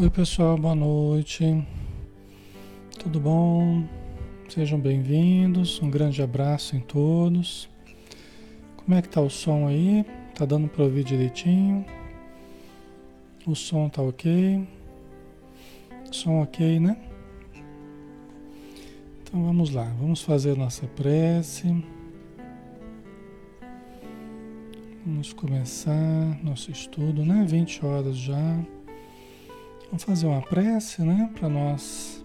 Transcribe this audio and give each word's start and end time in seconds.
Oi 0.00 0.08
pessoal, 0.08 0.56
boa 0.56 0.74
noite. 0.74 1.44
Tudo 2.98 3.20
bom? 3.20 3.84
Sejam 4.48 4.80
bem-vindos. 4.80 5.78
Um 5.82 5.90
grande 5.90 6.22
abraço 6.22 6.74
em 6.74 6.80
todos. 6.80 7.68
Como 8.78 8.96
é 8.96 9.02
que 9.02 9.10
tá 9.10 9.20
o 9.20 9.28
som 9.28 9.66
aí? 9.66 10.06
Tá 10.34 10.46
dando 10.46 10.68
para 10.68 10.84
ouvir 10.84 11.04
direitinho? 11.04 11.84
O 13.46 13.54
som 13.54 13.90
tá 13.90 14.00
ok? 14.00 14.66
Som 16.10 16.40
ok, 16.40 16.80
né? 16.80 16.96
Então 19.22 19.44
vamos 19.44 19.68
lá, 19.68 19.84
vamos 20.00 20.22
fazer 20.22 20.56
nossa 20.56 20.86
prece. 20.86 21.84
Vamos 25.04 25.34
começar 25.34 26.42
nosso 26.42 26.70
estudo, 26.70 27.22
né? 27.22 27.44
20 27.46 27.84
horas 27.84 28.16
já. 28.16 28.64
Vamos 29.90 30.04
fazer 30.04 30.28
uma 30.28 30.40
prece, 30.40 31.02
né? 31.02 31.28
Para 31.34 31.48
nós 31.48 32.24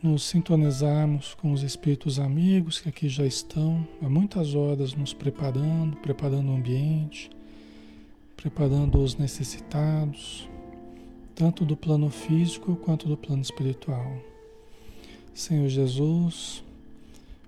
nos 0.00 0.22
sintonizarmos 0.22 1.34
com 1.34 1.50
os 1.50 1.64
espíritos 1.64 2.20
amigos 2.20 2.78
que 2.78 2.88
aqui 2.88 3.08
já 3.08 3.26
estão 3.26 3.84
há 4.00 4.08
muitas 4.08 4.54
horas 4.54 4.94
nos 4.94 5.12
preparando, 5.12 5.96
preparando 5.96 6.52
o 6.52 6.54
ambiente, 6.54 7.28
preparando 8.36 9.02
os 9.02 9.16
necessitados, 9.16 10.48
tanto 11.34 11.64
do 11.64 11.76
plano 11.76 12.08
físico 12.08 12.76
quanto 12.76 13.08
do 13.08 13.16
plano 13.16 13.42
espiritual. 13.42 14.16
Senhor 15.34 15.68
Jesus, 15.68 16.62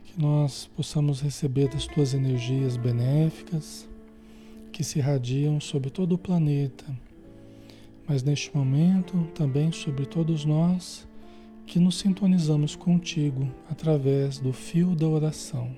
que 0.06 0.20
nós 0.20 0.68
possamos 0.76 1.20
receber 1.20 1.68
das 1.68 1.86
tuas 1.86 2.14
energias 2.14 2.76
benéficas 2.76 3.88
que 4.72 4.82
se 4.82 4.98
irradiam 4.98 5.60
sobre 5.60 5.88
todo 5.88 6.16
o 6.16 6.18
planeta 6.18 6.84
mas 8.06 8.22
neste 8.22 8.54
momento 8.56 9.26
também 9.34 9.70
sobre 9.72 10.06
todos 10.06 10.44
nós 10.44 11.06
que 11.66 11.78
nos 11.78 11.98
sintonizamos 11.98 12.76
contigo 12.76 13.48
através 13.70 14.38
do 14.38 14.52
fio 14.52 14.94
da 14.94 15.06
oração. 15.06 15.70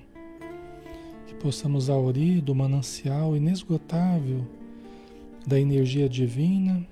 Que 1.27 1.35
possamos 1.35 1.89
aurir 1.89 2.41
do 2.41 2.55
manancial 2.55 3.35
inesgotável 3.35 4.45
da 5.45 5.59
energia 5.59 6.09
divina 6.09 6.85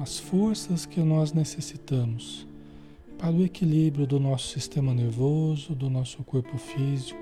as 0.00 0.18
forças 0.18 0.86
que 0.86 1.00
nós 1.00 1.32
necessitamos 1.32 2.46
para 3.18 3.34
o 3.34 3.44
equilíbrio 3.44 4.06
do 4.06 4.18
nosso 4.18 4.48
sistema 4.48 4.94
nervoso, 4.94 5.74
do 5.74 5.90
nosso 5.90 6.22
corpo 6.24 6.56
físico, 6.56 7.20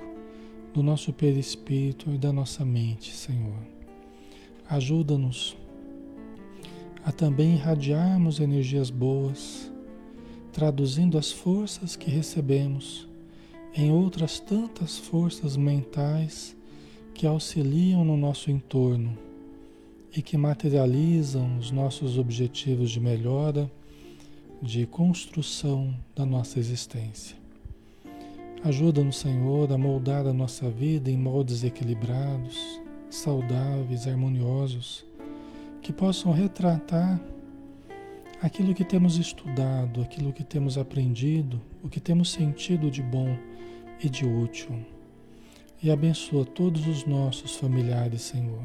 do 0.72 0.82
nosso 0.82 1.12
perispírito 1.12 2.10
e 2.10 2.18
da 2.18 2.32
nossa 2.32 2.64
mente, 2.64 3.14
Senhor. 3.14 3.58
Ajuda-nos 4.68 5.56
a 7.04 7.10
também 7.10 7.54
irradiarmos 7.54 8.40
energias 8.40 8.90
boas, 8.90 9.72
traduzindo 10.52 11.16
as 11.16 11.32
forças 11.32 11.96
que 11.96 12.10
recebemos 12.10 13.08
em 13.74 13.90
outras 13.90 14.40
tantas 14.40 14.98
forças 14.98 15.56
mentais 15.56 16.56
que 17.14 17.26
auxiliam 17.26 18.04
no 18.04 18.16
nosso 18.16 18.50
entorno 18.50 19.16
e 20.14 20.20
que 20.20 20.36
materializam 20.36 21.58
os 21.58 21.70
nossos 21.70 22.18
objetivos 22.18 22.90
de 22.90 23.00
melhora, 23.00 23.70
de 24.60 24.86
construção 24.86 25.94
da 26.14 26.26
nossa 26.26 26.58
existência. 26.58 27.36
Ajuda-nos, 28.62 29.16
Senhor, 29.16 29.72
a 29.72 29.78
moldar 29.78 30.26
a 30.26 30.32
nossa 30.32 30.68
vida 30.68 31.10
em 31.10 31.16
moldes 31.16 31.64
equilibrados, 31.64 32.58
saudáveis, 33.08 34.06
harmoniosos 34.06 35.06
que 35.82 35.92
possam 35.92 36.32
retratar 36.32 37.20
aquilo 38.40 38.74
que 38.74 38.84
temos 38.84 39.16
estudado, 39.16 40.00
aquilo 40.00 40.32
que 40.32 40.44
temos 40.44 40.78
aprendido, 40.78 41.60
o 41.82 41.88
que 41.88 42.00
temos 42.00 42.30
sentido 42.30 42.90
de 42.90 43.02
bom 43.02 43.36
e 44.02 44.08
de 44.08 44.26
útil. 44.26 44.78
E 45.82 45.90
abençoa 45.90 46.44
todos 46.44 46.86
os 46.86 47.06
nossos 47.06 47.56
familiares, 47.56 48.22
Senhor. 48.22 48.62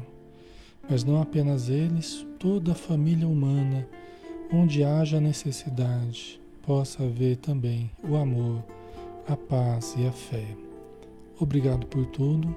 Mas 0.88 1.02
não 1.04 1.20
apenas 1.20 1.68
eles, 1.68 2.26
toda 2.38 2.72
a 2.72 2.74
família 2.74 3.26
humana, 3.26 3.86
onde 4.52 4.84
haja 4.84 5.20
necessidade, 5.20 6.40
possa 6.62 7.02
haver 7.02 7.36
também 7.36 7.90
o 8.02 8.16
amor, 8.16 8.62
a 9.26 9.36
paz 9.36 9.94
e 9.98 10.06
a 10.06 10.12
fé. 10.12 10.46
Obrigado 11.38 11.86
por 11.86 12.06
tudo 12.06 12.56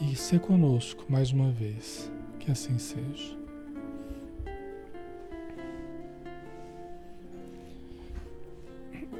e 0.00 0.14
ser 0.14 0.40
conosco 0.40 1.04
mais 1.08 1.32
uma 1.32 1.50
vez. 1.50 2.10
Que 2.38 2.52
assim 2.52 2.78
seja. 2.78 3.45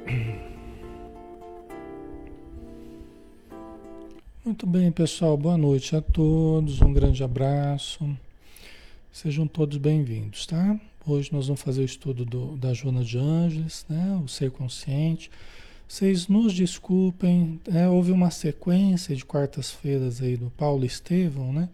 Muito 4.45 4.65
bem, 4.65 4.89
pessoal. 4.91 5.37
Boa 5.37 5.57
noite 5.57 5.95
a 5.95 6.01
todos. 6.01 6.81
Um 6.81 6.91
grande 6.93 7.23
abraço. 7.23 8.17
Sejam 9.11 9.47
todos 9.47 9.77
bem-vindos, 9.77 10.45
tá? 10.45 10.79
Hoje 11.05 11.33
nós 11.33 11.47
vamos 11.47 11.61
fazer 11.61 11.81
o 11.81 11.85
estudo 11.85 12.25
do, 12.25 12.55
da 12.57 12.73
Joana 12.73 13.03
de 13.03 13.17
Ângeles, 13.17 13.85
né? 13.89 14.21
O 14.23 14.27
ser 14.27 14.51
consciente. 14.51 15.31
Vocês 15.87 16.27
nos 16.27 16.53
desculpem, 16.53 17.59
é, 17.73 17.87
houve 17.87 18.11
uma 18.11 18.29
sequência 18.29 19.15
de 19.15 19.25
quartas-feiras 19.25 20.21
aí 20.21 20.35
do 20.35 20.49
Paulo 20.51 20.85
Estevão, 20.85 21.53
né? 21.53 21.69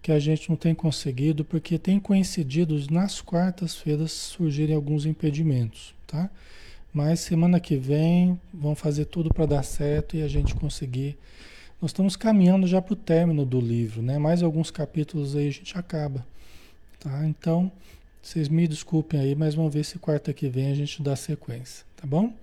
Que 0.00 0.12
a 0.12 0.18
gente 0.18 0.48
não 0.48 0.56
tem 0.56 0.74
conseguido, 0.74 1.44
porque 1.44 1.78
tem 1.78 2.00
coincidido 2.00 2.80
nas 2.90 3.20
quartas-feiras 3.20 4.12
surgirem 4.12 4.74
alguns 4.74 5.04
impedimentos, 5.04 5.94
tá? 6.06 6.30
Mas 6.92 7.20
semana 7.20 7.60
que 7.60 7.76
vem 7.76 8.40
vamos 8.52 8.78
fazer 8.78 9.04
tudo 9.04 9.32
para 9.32 9.46
dar 9.46 9.62
certo 9.62 10.16
e 10.16 10.22
a 10.22 10.28
gente 10.28 10.54
conseguir 10.54 11.16
nós 11.80 11.92
estamos 11.92 12.14
caminhando 12.14 12.66
já 12.66 12.82
para 12.82 12.92
o 12.92 12.96
término 12.96 13.46
do 13.46 13.58
livro, 13.58 14.02
né? 14.02 14.18
Mais 14.18 14.42
alguns 14.42 14.70
capítulos 14.70 15.34
aí 15.34 15.48
a 15.48 15.50
gente 15.50 15.78
acaba, 15.78 16.26
tá? 16.98 17.26
Então, 17.26 17.72
vocês 18.22 18.50
me 18.50 18.68
desculpem 18.68 19.18
aí, 19.18 19.34
mas 19.34 19.54
vamos 19.54 19.72
ver 19.72 19.84
se 19.84 19.98
quarta 19.98 20.30
que 20.34 20.46
vem 20.46 20.70
a 20.70 20.74
gente 20.74 21.02
dá 21.02 21.16
sequência, 21.16 21.86
tá 21.96 22.06
bom? 22.06 22.34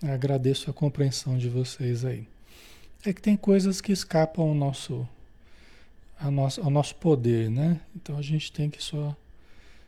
Eu 0.00 0.12
agradeço 0.12 0.70
a 0.70 0.72
compreensão 0.72 1.36
de 1.36 1.48
vocês 1.48 2.04
aí. 2.04 2.28
É 3.04 3.12
que 3.12 3.20
tem 3.20 3.36
coisas 3.36 3.80
que 3.80 3.90
escapam 3.90 4.50
ao 4.50 4.54
nosso, 4.54 5.08
ao 6.20 6.30
nosso, 6.30 6.60
ao 6.60 6.70
nosso 6.70 6.94
poder, 6.94 7.50
né? 7.50 7.80
Então 7.96 8.16
a 8.16 8.22
gente 8.22 8.52
tem 8.52 8.70
que 8.70 8.80
só 8.80 9.16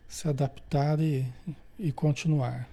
se 0.09 0.27
adaptar 0.27 0.99
e, 0.99 1.25
e 1.79 1.93
continuar. 1.93 2.69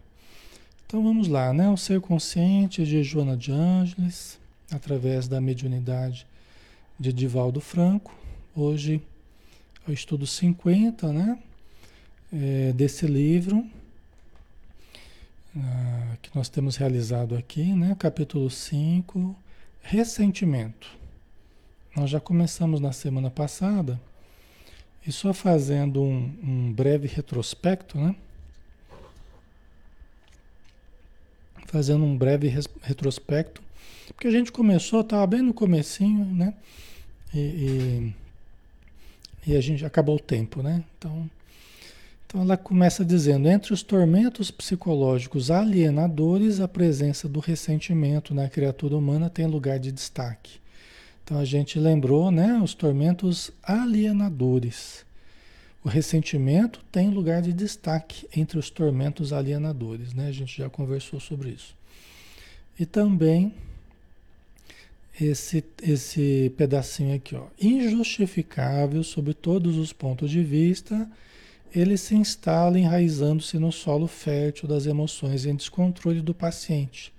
Então 0.88 1.04
vamos 1.04 1.28
lá, 1.28 1.52
né? 1.52 1.68
O 1.68 1.76
ser 1.76 2.00
consciente 2.00 2.86
de 2.86 3.02
Joana 3.04 3.36
de 3.36 3.52
Ângeles 3.52 4.40
através 4.72 5.28
da 5.28 5.42
mediunidade 5.42 6.28
de 7.00 7.12
Divaldo 7.12 7.60
Franco. 7.60 8.16
Hoje 8.56 9.02
é 9.88 9.90
o 9.90 9.94
estudo 9.94 10.28
50, 10.28 11.12
né? 11.12 11.40
É, 12.32 12.72
desse 12.74 13.08
livro 13.08 13.66
ah, 15.58 16.18
que 16.22 16.30
nós 16.36 16.50
temos 16.50 16.76
realizado 16.76 17.36
aqui, 17.36 17.64
né? 17.74 17.96
Capítulo 17.98 18.48
5, 18.48 19.36
ressentimento. 19.81 20.88
Nós 21.96 22.12
já 22.12 22.20
começamos 22.20 22.80
na 22.80 22.92
semana 22.92 23.31
passada 23.31 24.00
e 25.06 25.12
só 25.12 25.34
fazendo 25.34 26.04
um, 26.04 26.31
um 26.44 26.74
breve 26.74 27.08
retrospecto, 27.08 27.98
né? 27.98 28.16
Fazendo 31.66 32.04
um 32.04 32.18
breve 32.18 32.48
retrospecto 32.82 33.66
porque 34.14 34.28
a 34.28 34.32
gente 34.32 34.52
começou, 34.52 35.02
estava 35.02 35.26
bem 35.26 35.42
no 35.42 35.54
comecinho, 35.54 36.26
né? 36.26 36.54
E, 37.34 38.14
e, 39.46 39.52
e, 39.52 39.56
a 39.56 39.62
gente 39.62 39.86
acabou 39.86 40.16
o 40.16 40.20
tempo, 40.20 40.62
né? 40.62 40.84
Então, 40.98 41.30
então 42.26 42.42
ela 42.42 42.56
começa 42.56 43.04
dizendo: 43.04 43.48
entre 43.48 43.74
os 43.74 43.82
tormentos 43.82 44.52
psicológicos 44.52 45.50
alienadores, 45.50 46.60
a 46.60 46.68
presença 46.68 47.28
do 47.28 47.40
ressentimento 47.40 48.34
na 48.34 48.48
criatura 48.48 48.96
humana 48.96 49.30
tem 49.30 49.48
lugar 49.48 49.80
de 49.80 49.92
destaque. 49.92 50.60
Então 51.24 51.40
a 51.40 51.46
gente 51.46 51.80
lembrou, 51.80 52.30
né? 52.30 52.60
Os 52.64 52.74
tormentos 52.74 53.52
alienadores. 53.64 55.04
O 55.86 55.88
ressentimento 55.88 56.84
tem 56.92 57.12
lugar 57.12 57.44
de 57.44 57.54
destaque 57.54 58.28
entre 58.36 58.58
os 58.58 58.72
tormentos 58.72 59.32
alienadores, 59.32 60.16
né? 60.16 60.30
A 60.30 60.32
gente 60.32 60.58
já 60.58 60.68
conversou 60.68 61.20
sobre 61.20 61.50
isso. 61.52 61.76
E 62.80 62.88
também 62.88 63.54
esse, 65.22 65.64
esse 65.84 66.52
pedacinho 66.58 67.16
aqui, 67.16 67.36
ó. 67.36 67.46
Injustificável 67.62 69.04
sob 69.04 69.32
todos 69.36 69.78
os 69.78 69.94
pontos 69.94 70.32
de 70.32 70.44
vista, 70.44 71.08
ele 71.72 71.98
se 71.98 72.16
instala 72.16 72.80
enraizando-se 72.80 73.60
no 73.60 73.72
solo 73.72 74.08
fértil 74.08 74.68
das 74.68 74.88
emoções 74.88 75.46
em 75.46 75.56
descontrole 75.56 76.20
do 76.20 76.34
paciente, 76.34 77.14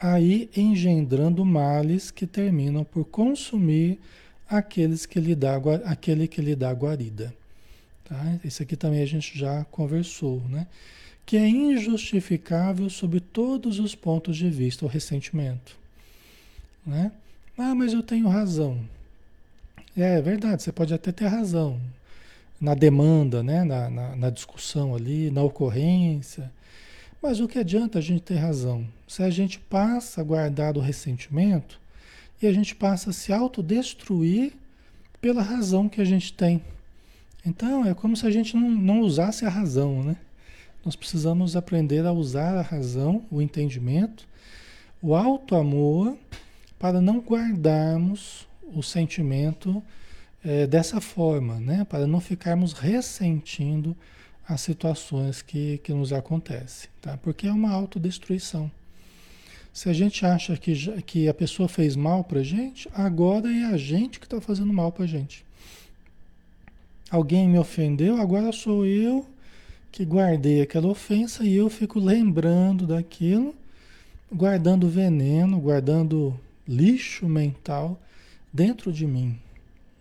aí 0.00 0.50
engendrando 0.56 1.44
males 1.44 2.10
que 2.10 2.26
terminam 2.26 2.82
por 2.82 3.04
consumir 3.04 4.00
aqueles 4.48 5.06
que 5.06 5.20
lhe 5.20 5.36
dá, 5.36 5.54
aquele 5.84 6.26
que 6.26 6.40
lhe 6.40 6.56
dá 6.56 6.72
guarida. 6.72 7.32
Tá? 8.04 8.38
Esse 8.44 8.62
aqui 8.62 8.76
também 8.76 9.02
a 9.02 9.06
gente 9.06 9.38
já 9.38 9.64
conversou, 9.66 10.42
né? 10.48 10.66
Que 11.24 11.36
é 11.36 11.48
injustificável 11.48 12.90
sob 12.90 13.20
todos 13.20 13.78
os 13.78 13.94
pontos 13.94 14.36
de 14.36 14.50
vista 14.50 14.84
o 14.84 14.88
ressentimento, 14.88 15.76
né? 16.84 17.12
Ah, 17.56 17.74
mas 17.74 17.92
eu 17.92 18.02
tenho 18.02 18.28
razão. 18.28 18.78
É, 19.96 20.18
é 20.18 20.22
verdade, 20.22 20.62
você 20.62 20.72
pode 20.72 20.92
até 20.92 21.12
ter 21.12 21.26
razão 21.26 21.78
na 22.62 22.74
demanda, 22.74 23.42
né? 23.42 23.64
na, 23.64 23.90
na, 23.90 24.16
na 24.16 24.30
discussão 24.30 24.94
ali, 24.94 25.32
na 25.32 25.42
ocorrência. 25.42 26.50
Mas 27.20 27.40
o 27.40 27.48
que 27.48 27.58
adianta 27.58 27.98
a 27.98 28.02
gente 28.02 28.22
ter 28.22 28.36
razão? 28.36 28.86
Se 29.08 29.22
a 29.22 29.30
gente 29.30 29.58
passa 29.58 30.20
a 30.20 30.24
guardar 30.24 30.76
o 30.76 30.80
ressentimento 30.80 31.80
e 32.40 32.46
a 32.46 32.52
gente 32.52 32.74
passa 32.74 33.10
a 33.10 33.12
se 33.12 33.32
autodestruir 33.32 34.52
pela 35.20 35.42
razão 35.42 35.88
que 35.88 36.00
a 36.00 36.04
gente 36.04 36.32
tem. 36.32 36.62
Então 37.44 37.84
é 37.84 37.94
como 37.94 38.16
se 38.16 38.26
a 38.26 38.30
gente 38.30 38.56
não, 38.56 38.70
não 38.70 39.00
usasse 39.00 39.44
a 39.44 39.48
razão, 39.48 40.02
né? 40.02 40.16
Nós 40.84 40.96
precisamos 40.96 41.54
aprender 41.54 42.04
a 42.04 42.12
usar 42.12 42.56
a 42.56 42.62
razão, 42.62 43.24
o 43.30 43.40
entendimento, 43.40 44.26
o 45.00 45.14
alto 45.14 45.54
amor, 45.54 46.16
para 46.78 47.00
não 47.00 47.18
guardarmos 47.18 48.48
o 48.74 48.82
sentimento 48.82 49.82
é, 50.44 50.66
dessa 50.66 51.00
forma, 51.00 51.60
né? 51.60 51.84
Para 51.84 52.06
não 52.06 52.20
ficarmos 52.20 52.72
ressentindo 52.72 53.96
as 54.46 54.60
situações 54.60 55.40
que, 55.40 55.78
que 55.78 55.92
nos 55.92 56.12
acontecem, 56.12 56.90
tá? 57.00 57.16
Porque 57.16 57.46
é 57.46 57.52
uma 57.52 57.70
autodestruição. 57.70 58.70
Se 59.72 59.88
a 59.88 59.92
gente 59.92 60.26
acha 60.26 60.56
que, 60.56 61.02
que 61.02 61.28
a 61.28 61.34
pessoa 61.34 61.68
fez 61.68 61.96
mal 61.96 62.24
para 62.24 62.42
gente, 62.42 62.88
agora 62.92 63.50
é 63.50 63.64
a 63.64 63.76
gente 63.76 64.20
que 64.20 64.26
está 64.26 64.40
fazendo 64.40 64.72
mal 64.72 64.92
para 64.92 65.06
gente. 65.06 65.44
Alguém 67.12 67.46
me 67.46 67.58
ofendeu, 67.58 68.16
agora 68.16 68.50
sou 68.52 68.86
eu 68.86 69.26
que 69.92 70.02
guardei 70.02 70.62
aquela 70.62 70.88
ofensa 70.88 71.44
e 71.44 71.54
eu 71.54 71.68
fico 71.68 72.00
lembrando 72.00 72.86
daquilo, 72.86 73.54
guardando 74.32 74.88
veneno, 74.88 75.60
guardando 75.60 76.40
lixo 76.66 77.28
mental 77.28 78.00
dentro 78.50 78.90
de 78.90 79.06
mim, 79.06 79.38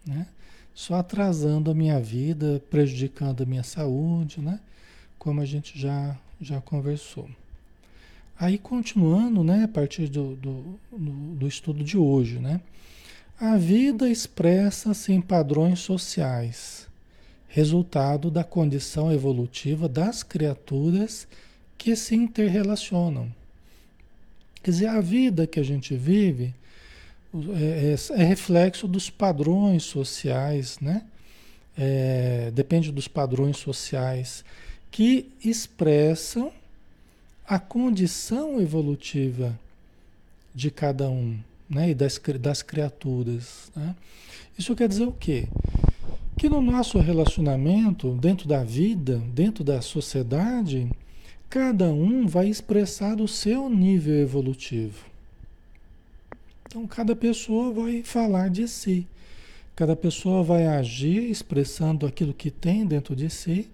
né? 0.07 0.25
Só 0.73 0.95
atrasando 0.95 1.69
a 1.69 1.73
minha 1.73 1.99
vida, 1.99 2.63
prejudicando 2.69 3.43
a 3.43 3.45
minha 3.45 3.63
saúde, 3.63 4.39
né? 4.39 4.61
Como 5.19 5.41
a 5.41 5.45
gente 5.45 5.77
já, 5.77 6.17
já 6.39 6.61
conversou. 6.61 7.29
Aí 8.39 8.57
continuando, 8.57 9.43
né, 9.43 9.65
a 9.65 9.67
partir 9.67 10.07
do, 10.07 10.37
do, 10.37 10.79
do, 10.89 11.35
do 11.35 11.45
estudo 11.45 11.83
de 11.83 11.97
hoje, 11.97 12.39
né? 12.39 12.61
A 13.37 13.57
vida 13.57 14.09
expressa-se 14.09 15.11
em 15.11 15.19
padrões 15.19 15.79
sociais 15.79 16.89
resultado 17.51 18.31
da 18.31 18.45
condição 18.45 19.11
evolutiva 19.11 19.89
das 19.89 20.23
criaturas 20.23 21.27
que 21.77 21.97
se 21.97 22.15
interrelacionam. 22.15 23.29
Quer 24.63 24.71
dizer, 24.71 24.87
a 24.87 25.01
vida 25.01 25.45
que 25.45 25.59
a 25.59 25.63
gente 25.63 25.93
vive 25.95 26.53
é, 27.33 27.93
é, 27.93 28.21
é 28.21 28.23
reflexo 28.23 28.87
dos 28.87 29.09
padrões 29.09 29.83
sociais, 29.83 30.79
né? 30.79 31.03
É, 31.77 32.51
depende 32.53 32.91
dos 32.91 33.07
padrões 33.07 33.57
sociais 33.57 34.45
que 34.89 35.29
expressam 35.43 36.51
a 37.47 37.59
condição 37.59 38.61
evolutiva 38.61 39.57
de 40.53 40.71
cada 40.71 41.09
um, 41.09 41.37
né? 41.69 41.89
E 41.89 41.95
das, 41.95 42.19
das 42.39 42.61
criaturas. 42.61 43.69
Né? 43.75 43.93
Isso 44.57 44.75
quer 44.75 44.87
dizer 44.87 45.05
o 45.05 45.11
quê? 45.11 45.47
Que 46.41 46.49
no 46.49 46.59
nosso 46.59 46.97
relacionamento, 46.97 48.13
dentro 48.13 48.47
da 48.47 48.63
vida, 48.63 49.21
dentro 49.31 49.63
da 49.63 49.79
sociedade, 49.79 50.89
cada 51.47 51.93
um 51.93 52.25
vai 52.25 52.47
expressar 52.47 53.21
o 53.21 53.27
seu 53.27 53.69
nível 53.69 54.15
evolutivo. 54.15 55.05
Então, 56.65 56.87
cada 56.87 57.15
pessoa 57.15 57.71
vai 57.71 58.01
falar 58.01 58.49
de 58.49 58.67
si, 58.67 59.05
cada 59.75 59.95
pessoa 59.95 60.41
vai 60.41 60.65
agir 60.65 61.29
expressando 61.29 62.07
aquilo 62.07 62.33
que 62.33 62.49
tem 62.49 62.87
dentro 62.87 63.15
de 63.15 63.29
si, 63.29 63.69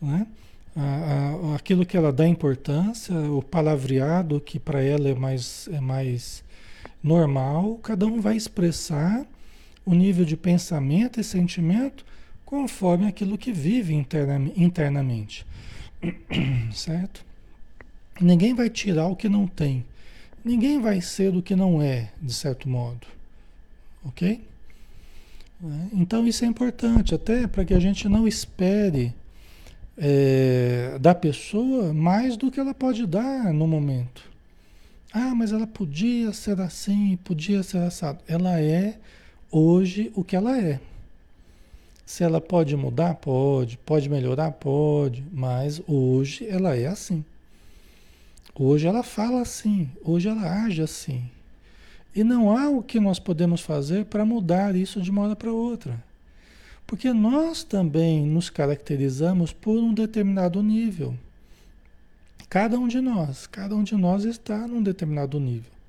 né? 0.00 0.26
A, 0.74 1.52
a, 1.52 1.56
aquilo 1.56 1.84
que 1.84 1.98
ela 1.98 2.10
dá 2.10 2.26
importância, 2.26 3.14
o 3.14 3.42
palavreado 3.42 4.40
que 4.40 4.58
para 4.58 4.80
ela 4.80 5.10
é 5.10 5.14
mais, 5.14 5.68
é 5.70 5.80
mais 5.80 6.42
normal, 7.02 7.78
cada 7.82 8.06
um 8.06 8.22
vai 8.22 8.38
expressar 8.38 9.26
o 9.84 9.94
nível 9.94 10.24
de 10.24 10.36
pensamento 10.36 11.20
e 11.20 11.24
sentimento 11.24 12.04
conforme 12.44 13.06
aquilo 13.06 13.38
que 13.38 13.52
vive 13.52 13.94
internamente. 14.56 15.46
Certo? 16.72 17.24
Ninguém 18.20 18.54
vai 18.54 18.68
tirar 18.68 19.06
o 19.06 19.16
que 19.16 19.28
não 19.28 19.46
tem. 19.46 19.84
Ninguém 20.44 20.80
vai 20.80 21.00
ser 21.00 21.34
o 21.34 21.42
que 21.42 21.54
não 21.54 21.80
é, 21.80 22.10
de 22.20 22.32
certo 22.32 22.68
modo. 22.68 23.06
Ok? 24.04 24.42
Então 25.92 26.26
isso 26.26 26.44
é 26.44 26.48
importante, 26.48 27.14
até 27.14 27.46
para 27.46 27.64
que 27.64 27.74
a 27.74 27.78
gente 27.78 28.08
não 28.08 28.26
espere 28.26 29.14
é, 29.96 30.98
da 30.98 31.14
pessoa 31.14 31.92
mais 31.92 32.36
do 32.36 32.50
que 32.50 32.58
ela 32.58 32.72
pode 32.72 33.06
dar 33.06 33.52
no 33.52 33.66
momento. 33.66 34.30
Ah, 35.12 35.34
mas 35.34 35.52
ela 35.52 35.66
podia 35.66 36.32
ser 36.32 36.60
assim, 36.60 37.18
podia 37.22 37.62
ser 37.62 37.78
assado. 37.78 38.20
Ela 38.26 38.60
é 38.60 38.98
hoje 39.50 40.12
o 40.14 40.22
que 40.22 40.36
ela 40.36 40.58
é. 40.58 40.80
Se 42.06 42.24
ela 42.24 42.40
pode 42.40 42.76
mudar, 42.76 43.14
pode. 43.14 43.78
Pode 43.78 44.08
melhorar, 44.08 44.50
pode. 44.52 45.24
Mas 45.32 45.80
hoje 45.86 46.46
ela 46.46 46.76
é 46.76 46.86
assim. 46.86 47.24
Hoje 48.54 48.86
ela 48.86 49.02
fala 49.02 49.42
assim. 49.42 49.88
Hoje 50.04 50.28
ela 50.28 50.64
age 50.64 50.82
assim. 50.82 51.22
E 52.14 52.24
não 52.24 52.56
há 52.56 52.68
o 52.68 52.82
que 52.82 52.98
nós 52.98 53.18
podemos 53.18 53.60
fazer 53.60 54.06
para 54.06 54.24
mudar 54.24 54.74
isso 54.74 55.00
de 55.00 55.10
uma 55.10 55.22
hora 55.22 55.36
para 55.36 55.52
outra. 55.52 56.02
Porque 56.86 57.12
nós 57.12 57.62
também 57.62 58.26
nos 58.26 58.50
caracterizamos 58.50 59.52
por 59.52 59.78
um 59.78 59.94
determinado 59.94 60.60
nível. 60.62 61.14
Cada 62.48 62.76
um 62.76 62.88
de 62.88 63.00
nós, 63.00 63.46
cada 63.46 63.76
um 63.76 63.84
de 63.84 63.94
nós 63.94 64.24
está 64.24 64.66
num 64.66 64.82
determinado 64.82 65.38
nível 65.38 65.79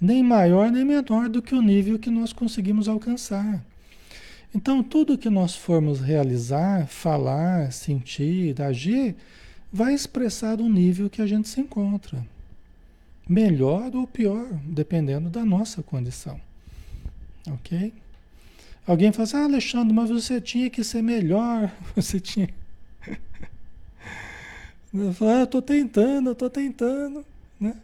nem 0.00 0.22
maior 0.22 0.70
nem 0.70 0.84
menor 0.84 1.28
do 1.28 1.42
que 1.42 1.54
o 1.54 1.62
nível 1.62 1.98
que 1.98 2.10
nós 2.10 2.32
conseguimos 2.32 2.88
alcançar. 2.88 3.64
Então, 4.54 4.82
tudo 4.82 5.18
que 5.18 5.28
nós 5.28 5.56
formos 5.56 6.00
realizar, 6.00 6.86
falar, 6.86 7.72
sentir, 7.72 8.60
agir, 8.62 9.16
vai 9.72 9.92
expressar 9.92 10.60
o 10.60 10.68
nível 10.68 11.10
que 11.10 11.20
a 11.20 11.26
gente 11.26 11.48
se 11.48 11.60
encontra. 11.60 12.24
Melhor 13.28 13.94
ou 13.96 14.06
pior, 14.06 14.46
dependendo 14.64 15.28
da 15.28 15.44
nossa 15.44 15.82
condição. 15.82 16.40
Ok? 17.48 17.92
Alguém 18.86 19.10
fala 19.10 19.24
assim, 19.24 19.36
ah, 19.36 19.44
Alexandre, 19.44 19.92
mas 19.92 20.10
você 20.10 20.40
tinha 20.40 20.70
que 20.70 20.84
ser 20.84 21.02
melhor, 21.02 21.72
você 21.96 22.20
tinha. 22.20 22.48
Eu 24.92 25.12
falo, 25.12 25.30
ah, 25.32 25.38
eu 25.40 25.44
estou 25.44 25.62
tentando, 25.62 26.28
eu 26.28 26.32
estou 26.34 26.50
tentando, 26.50 27.26
né? 27.58 27.74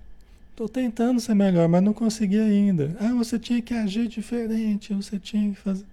Estou 0.61 0.69
tentando 0.69 1.19
ser 1.19 1.33
melhor, 1.35 1.67
mas 1.71 1.83
não 1.83 1.95
consegui 1.95 2.39
ainda. 2.39 2.95
Ah, 3.01 3.15
você 3.15 3.39
tinha 3.39 3.63
que 3.63 3.73
agir 3.73 4.07
diferente, 4.09 4.93
você 4.93 5.19
tinha 5.19 5.55
que 5.55 5.59
fazer. 5.59 5.87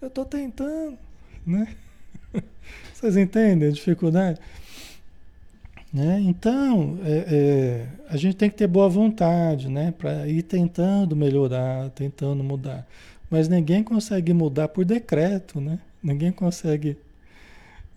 Eu 0.00 0.08
estou 0.08 0.24
tentando, 0.24 0.96
né? 1.46 1.68
Vocês 2.94 3.18
entendem 3.18 3.68
a 3.68 3.70
dificuldade? 3.70 4.40
Né? 5.92 6.22
Então, 6.22 6.98
é, 7.04 7.24
é, 7.28 7.86
a 8.08 8.16
gente 8.16 8.34
tem 8.34 8.48
que 8.48 8.56
ter 8.56 8.66
boa 8.66 8.88
vontade, 8.88 9.68
né? 9.68 9.92
Para 9.92 10.26
ir 10.26 10.42
tentando 10.42 11.14
melhorar, 11.14 11.90
tentando 11.90 12.42
mudar. 12.42 12.88
Mas 13.28 13.46
ninguém 13.46 13.84
consegue 13.84 14.32
mudar 14.32 14.68
por 14.68 14.86
decreto, 14.86 15.60
né? 15.60 15.78
Ninguém 16.02 16.32
consegue, 16.32 16.96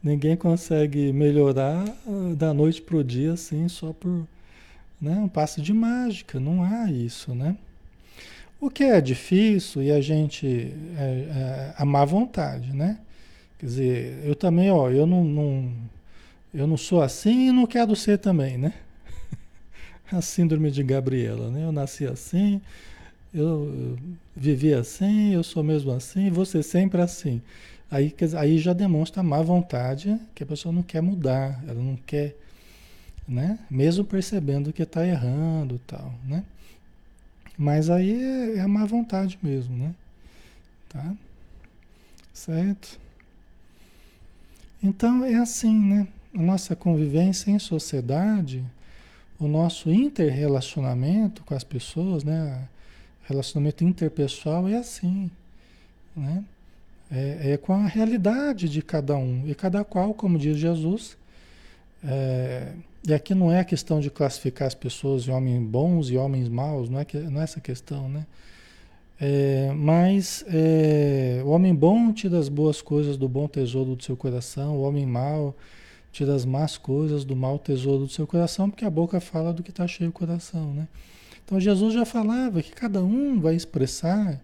ninguém 0.04 0.36
consegue 0.36 1.14
melhorar 1.14 1.86
ah, 2.06 2.36
da 2.36 2.54
noite 2.54 2.82
para 2.82 2.98
o 2.98 3.04
dia, 3.04 3.32
assim, 3.32 3.70
só 3.70 3.94
por 3.94 4.28
né? 5.02 5.16
Um 5.16 5.28
passe 5.28 5.62
de 5.62 5.74
mágica, 5.74 6.40
não 6.40 6.64
há 6.64 6.92
isso, 6.92 7.34
né? 7.34 7.58
O 8.60 8.70
que 8.70 8.84
é 8.84 9.02
difícil 9.02 9.82
e 9.82 9.92
a 9.92 10.00
gente 10.00 10.46
é, 10.96 11.02
é, 11.02 11.74
a 11.76 11.84
má 11.84 12.06
vontade, 12.06 12.76
né? 12.76 13.00
Quer 13.58 13.66
dizer, 13.66 14.22
eu 14.24 14.36
também, 14.36 14.70
ó, 14.70 14.90
eu 14.90 15.08
não, 15.08 15.24
não, 15.24 15.74
eu 16.54 16.68
não 16.68 16.78
sou 16.78 17.02
assim 17.02 17.48
e 17.48 17.52
não 17.52 17.66
quero 17.66 17.96
ser 17.96 18.20
também, 18.20 18.58
né? 18.60 18.74
A 20.12 20.22
síndrome 20.22 20.70
de 20.70 20.84
Gabriela, 20.84 21.50
né? 21.50 21.64
Eu 21.64 21.72
nasci 21.72 22.06
assim, 22.06 22.62
eu 23.34 23.98
vivi 24.36 24.74
assim, 24.74 25.34
eu 25.34 25.44
sou 25.44 25.64
mesmo 25.64 25.92
assim, 25.92 26.30
você 26.30 26.62
sempre 26.62 27.02
assim. 27.02 27.42
Aí, 27.90 28.14
aí 28.38 28.58
já 28.60 28.74
demonstra 28.74 29.24
má 29.24 29.42
vontade 29.42 30.20
que 30.36 30.44
a 30.44 30.46
pessoa 30.46 30.72
não 30.72 30.84
quer 30.84 31.02
mudar, 31.02 31.64
ela 31.68 31.82
não 31.82 31.96
quer 31.96 32.36
né? 33.32 33.58
Mesmo 33.70 34.04
percebendo 34.04 34.74
que 34.74 34.84
está 34.84 35.08
errando 35.08 35.80
tal, 35.88 36.14
né? 36.26 36.44
Mas 37.58 37.90
aí 37.90 38.12
é, 38.12 38.58
é 38.58 38.60
a 38.60 38.68
má 38.68 38.86
vontade 38.86 39.40
mesmo, 39.42 39.78
né? 39.78 39.96
Tá? 40.90 41.16
Certo? 42.34 43.00
Então 44.84 45.24
é 45.24 45.36
assim, 45.36 45.80
né? 45.80 46.08
A 46.36 46.42
nossa 46.42 46.76
convivência 46.76 47.52
em 47.52 47.60
sociedade, 47.60 48.66
o 49.40 49.48
nosso 49.48 49.90
interrelacionamento 49.90 51.44
com 51.44 51.56
as 51.56 51.64
pessoas, 51.64 52.26
né? 52.26 52.68
Relacionamento 53.24 53.86
interpessoal 53.86 54.68
é 54.68 54.76
assim, 54.76 55.32
né? 56.16 56.44
É, 57.10 57.54
é, 57.54 57.58
com 57.58 57.74
a 57.74 57.88
realidade 57.88 58.68
de 58.68 58.82
cada 58.82 59.16
um. 59.16 59.44
E 59.46 59.56
cada 59.56 59.86
qual, 59.86 60.14
como 60.14 60.38
diz 60.38 60.58
Jesus, 60.58 61.18
é, 62.04 62.74
e 63.08 63.14
aqui 63.14 63.34
não 63.34 63.52
é 63.52 63.60
a 63.60 63.66
questão 63.66 64.00
de 64.00 64.10
classificar 64.10 64.68
as 64.68 64.76
pessoas 64.76 65.28
em 65.28 65.32
homens 65.32 65.62
bons 65.64 66.10
e 66.10 66.18
homens 66.18 66.48
maus, 66.48 66.90
não 66.90 67.00
é, 67.00 67.06
que, 67.06 67.18
não 67.18 67.42
é 67.42 67.44
essa 67.44 67.60
questão, 67.60 68.08
né? 68.08 68.26
É, 69.20 69.72
mas 69.76 70.44
é, 70.48 71.42
o 71.46 71.50
homem 71.50 71.76
bom 71.76 72.12
tira 72.12 72.40
as 72.40 72.50
boas 72.50 72.82
coisas 72.82 73.18
do 73.18 73.30
bom 73.30 73.48
tesouro 73.48 73.96
do 73.96 74.04
seu 74.04 74.18
coração, 74.18 74.78
o 74.78 74.82
homem 74.82 75.06
mau 75.06 75.56
tira 76.12 76.36
as 76.36 76.44
más 76.44 76.78
coisas 76.78 77.24
do 77.24 77.36
mau 77.36 77.58
tesouro 77.58 78.06
do 78.06 78.12
seu 78.12 78.28
coração, 78.28 78.70
porque 78.70 78.84
a 78.84 78.90
boca 78.90 79.20
fala 79.20 79.54
do 79.54 79.64
que 79.64 79.70
está 79.70 79.88
cheio 79.88 80.10
o 80.10 80.14
coração, 80.14 80.74
né? 80.74 80.88
Então 81.46 81.60
Jesus 81.60 81.94
já 81.94 82.06
falava 82.06 82.62
que 82.62 82.72
cada 82.72 83.04
um 83.04 83.40
vai 83.40 83.56
expressar 83.56 84.42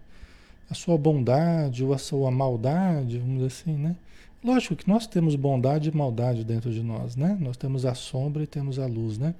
a 0.70 0.74
sua 0.74 0.98
bondade 0.98 1.84
ou 1.84 1.94
a 1.94 1.98
sua 1.98 2.30
maldade, 2.32 3.20
vamos 3.20 3.36
dizer 3.36 3.48
assim, 3.48 3.78
né? 3.78 3.96
Lógico 4.44 4.75
que 4.75 4.88
nós 4.88 5.08
temos 5.08 5.36
bondade 5.36 5.89
e 5.89 5.96
maldade 5.96 6.44
dentro 6.44 6.72
de 6.72 6.84
nós, 6.84 7.15
né? 7.15 7.38
Nós 7.39 7.58
temos 7.58 7.86
a 7.86 7.94
sombra 7.94 8.44
e 8.44 8.48
temos 8.48 8.77
a 8.79 8.86
luz, 8.86 9.17
né? 9.17 9.34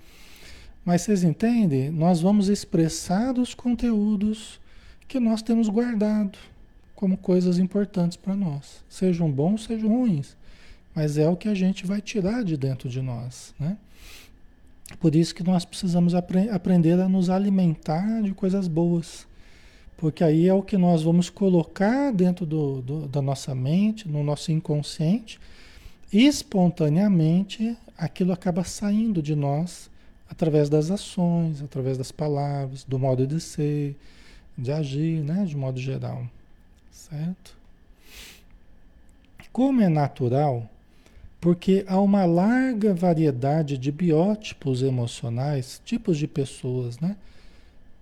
Mas 0.84 1.02
vocês 1.02 1.24
entendem? 1.24 1.90
Nós 1.90 2.22
vamos 2.22 2.50
expressar 2.50 3.38
os 3.38 3.54
conteúdos 3.54 4.60
que 5.08 5.20
nós 5.20 5.42
temos 5.42 5.70
guardado 5.70 6.38
como 6.96 7.16
coisas 7.16 7.60
importantes 7.60 8.18
para 8.18 8.36
nós, 8.36 8.84
sejam 8.90 9.32
bons, 9.32 9.66
sejam 9.66 9.90
ruins, 9.90 10.36
mas 10.96 11.18
é 11.18 11.30
o 11.30 11.38
que 11.38 11.48
a 11.48 11.54
gente 11.54 11.86
vai 11.86 12.02
tirar 12.02 12.44
de 12.44 12.58
dentro 12.58 12.90
de 12.90 13.02
nós, 13.02 13.54
né? 13.60 13.78
Por 15.00 15.14
isso 15.14 15.36
que 15.36 15.44
nós 15.44 15.64
precisamos 15.64 16.16
apre 16.16 16.50
aprender 16.50 17.00
a 17.00 17.08
nos 17.08 17.30
alimentar 17.30 18.22
de 18.24 18.34
coisas 18.34 18.68
boas 18.68 19.28
porque 19.98 20.24
aí 20.24 20.48
é 20.48 20.54
o 20.54 20.62
que 20.62 20.78
nós 20.78 21.02
vamos 21.02 21.30
colocar 21.30 22.14
dentro 22.14 22.46
do, 22.46 22.82
do, 22.82 23.08
da 23.08 23.22
nossa 23.22 23.56
mente, 23.56 24.08
no 24.08 24.24
nosso 24.24 24.52
inconsciente, 24.52 25.40
e 26.14 26.26
espontaneamente 26.26 27.76
aquilo 27.98 28.32
acaba 28.32 28.64
saindo 28.64 29.22
de 29.22 29.36
nós 29.36 29.90
através 30.30 30.70
das 30.70 30.92
ações, 30.92 31.62
através 31.64 31.98
das 31.98 32.12
palavras, 32.12 32.84
do 32.84 33.00
modo 33.00 33.26
de 33.26 33.42
ser, 33.42 33.96
de 34.58 34.72
agir, 34.72 35.24
né, 35.24 35.44
de 35.46 35.58
modo 35.58 35.80
geral. 35.80 36.28
Certo? 36.92 37.58
Como 39.52 39.82
é 39.82 39.90
natural, 39.90 40.70
porque 41.42 41.84
há 41.88 42.00
uma 42.00 42.26
larga 42.26 42.94
variedade 42.94 43.78
de 43.78 43.92
biótipos 43.92 44.84
emocionais, 44.84 45.82
tipos 45.84 46.18
de 46.18 46.28
pessoas, 46.28 47.00
né? 47.00 47.16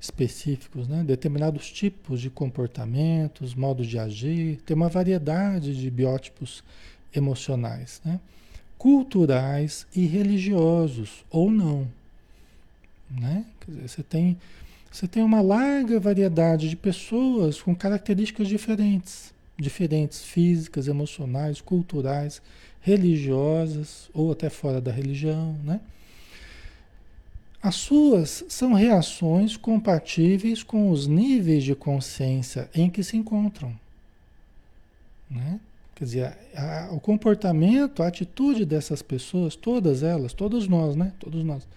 Específicos, 0.06 0.88
né? 0.88 1.04
determinados 1.04 1.72
tipos 1.72 2.22
de 2.22 2.30
comportamentos, 2.30 3.54
modos 3.54 3.88
de 3.88 4.00
agir, 4.00 4.58
tem 4.66 4.76
uma 4.76 4.90
variedade 4.90 5.76
de 5.76 5.90
biótipos 5.90 6.64
emocionais, 7.14 8.02
né? 8.04 8.20
culturais 8.78 9.86
e 9.96 10.06
religiosos, 10.06 11.26
ou 11.30 11.52
não. 11.52 11.88
Né? 13.10 13.46
Dizer, 13.68 13.88
você 13.88 14.04
tem, 14.04 14.38
você 14.92 15.08
tem 15.08 15.24
uma 15.24 15.42
larga 15.42 16.00
variedade 16.00 16.70
de 16.70 16.76
pessoas 16.76 17.62
com 17.62 17.76
características 17.76 18.48
diferentes, 18.48 19.34
diferentes 19.58 20.24
físicas, 20.24 20.88
emocionais, 20.88 21.62
culturais, 21.62 22.42
religiosas 22.82 24.10
ou 24.14 24.32
até 24.32 24.50
fora 24.50 24.80
da 24.80 24.92
religião, 24.92 25.58
né? 25.64 25.80
As 27.66 27.74
suas 27.74 28.46
são 28.48 28.74
reações 28.74 29.58
compatíveis 29.58 30.62
com 30.62 30.92
os 30.92 31.08
níveis 31.08 31.64
de 31.64 31.74
consciência 31.74 32.70
em 32.76 32.92
que 32.92 33.04
se 33.04 33.18
encontram. 33.18 33.76
Né? 35.28 35.60
Quer 35.96 36.04
dizer, 36.04 36.38
a, 36.54 36.86
a, 36.86 36.92
o 36.92 37.00
comportamento, 37.00 38.04
a 38.04 38.08
atitude 38.08 38.66
dessas 38.66 39.02
pessoas, 39.02 39.56
todas 39.56 40.04
elas, 40.04 40.32
todos 40.32 40.68
nós, 40.68 40.96
né? 40.96 41.12
Todos 41.20 41.44
nós, 41.44 41.68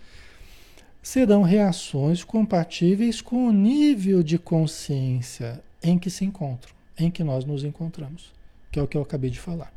serão 1.03 1.41
reações 1.41 2.23
compatíveis 2.23 3.23
com 3.23 3.49
o 3.49 3.51
nível 3.51 4.23
de 4.23 4.39
consciência 4.39 5.59
em 5.83 5.99
que 5.99 6.11
se 6.11 6.23
encontram, 6.23 6.75
em 6.99 7.11
que 7.11 7.25
nós 7.25 7.47
nos 7.47 7.65
encontramos, 7.65 8.31
que 8.71 8.79
é 8.79 8.83
o 8.83 8.87
que 8.87 8.99
eu 8.99 9.01
acabei 9.01 9.31
de 9.31 9.41
falar. 9.41 9.73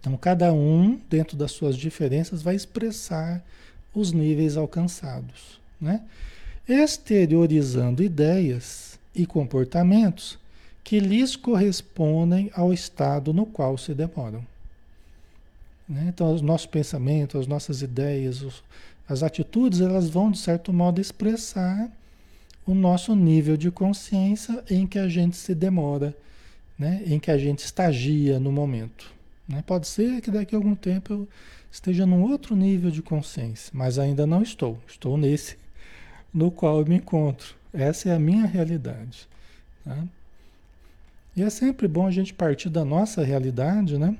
Então, 0.00 0.16
cada 0.16 0.50
um, 0.50 0.98
dentro 1.10 1.36
das 1.36 1.52
suas 1.52 1.76
diferenças, 1.76 2.40
vai 2.40 2.54
expressar 2.54 3.44
os 3.94 4.12
níveis 4.12 4.56
alcançados, 4.56 5.60
né? 5.80 6.02
exteriorizando 6.68 8.02
ideias 8.02 8.98
e 9.14 9.26
comportamentos 9.26 10.38
que 10.84 10.98
lhes 10.98 11.36
correspondem 11.36 12.50
ao 12.54 12.72
estado 12.72 13.32
no 13.32 13.46
qual 13.46 13.76
se 13.76 13.94
demoram. 13.94 14.44
Né? 15.88 16.06
Então, 16.08 16.32
os 16.34 16.40
nossos 16.40 16.66
pensamentos, 16.66 17.40
as 17.40 17.46
nossas 17.46 17.82
ideias, 17.82 18.42
os, 18.42 18.62
as 19.08 19.22
atitudes, 19.22 19.80
elas 19.80 20.08
vão, 20.08 20.30
de 20.30 20.38
certo 20.38 20.72
modo, 20.72 21.00
expressar 21.00 21.90
o 22.66 22.74
nosso 22.74 23.14
nível 23.14 23.56
de 23.56 23.70
consciência 23.70 24.62
em 24.70 24.86
que 24.86 24.98
a 24.98 25.08
gente 25.08 25.36
se 25.36 25.54
demora, 25.54 26.16
né? 26.78 27.02
em 27.06 27.18
que 27.18 27.30
a 27.30 27.38
gente 27.38 27.60
estagia 27.60 28.38
no 28.40 28.52
momento. 28.52 29.12
Né? 29.48 29.62
Pode 29.66 29.86
ser 29.86 30.20
que 30.20 30.30
daqui 30.30 30.54
a 30.54 30.58
algum 30.58 30.74
tempo 30.74 31.12
eu 31.12 31.28
esteja 31.72 32.04
num 32.04 32.22
outro 32.22 32.54
nível 32.54 32.90
de 32.90 33.00
consciência, 33.00 33.72
mas 33.74 33.98
ainda 33.98 34.26
não 34.26 34.42
estou. 34.42 34.78
Estou 34.86 35.16
nesse 35.16 35.56
no 36.32 36.50
qual 36.50 36.78
eu 36.78 36.86
me 36.86 36.96
encontro. 36.96 37.54
Essa 37.72 38.10
é 38.10 38.14
a 38.14 38.18
minha 38.18 38.44
realidade. 38.44 39.26
Tá? 39.82 40.04
E 41.34 41.42
é 41.42 41.48
sempre 41.48 41.88
bom 41.88 42.06
a 42.06 42.10
gente 42.10 42.34
partir 42.34 42.68
da 42.68 42.84
nossa 42.84 43.24
realidade, 43.24 43.96
né? 43.96 44.16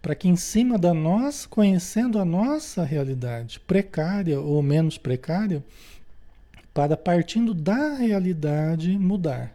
Para 0.00 0.14
que 0.14 0.28
em 0.28 0.36
cima 0.36 0.78
da 0.78 0.94
nós, 0.94 1.44
conhecendo 1.44 2.18
a 2.18 2.24
nossa 2.24 2.84
realidade, 2.84 3.60
precária 3.60 4.40
ou 4.40 4.62
menos 4.62 4.96
precária, 4.96 5.62
para 6.72 6.96
partindo 6.96 7.52
da 7.52 7.94
realidade 7.96 8.96
mudar. 8.96 9.52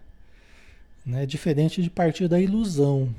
Né? 1.03 1.25
Diferente 1.25 1.81
de 1.81 1.89
partir 1.89 2.27
da 2.27 2.39
ilusão 2.39 3.13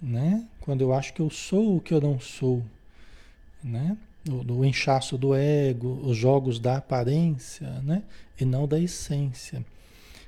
né? 0.00 0.44
Quando 0.60 0.80
eu 0.80 0.92
acho 0.92 1.12
que 1.12 1.20
eu 1.20 1.30
sou 1.30 1.76
o 1.76 1.80
que 1.80 1.92
eu 1.92 2.00
não 2.00 2.20
sou, 2.20 2.62
né? 3.62 3.96
O, 4.28 4.44
do 4.44 4.64
inchaço 4.64 5.16
do 5.16 5.34
ego, 5.34 6.00
os 6.02 6.16
jogos 6.16 6.58
da 6.58 6.76
aparência, 6.76 7.68
né? 7.82 8.02
E 8.38 8.44
não 8.44 8.66
da 8.66 8.78
essência. 8.78 9.64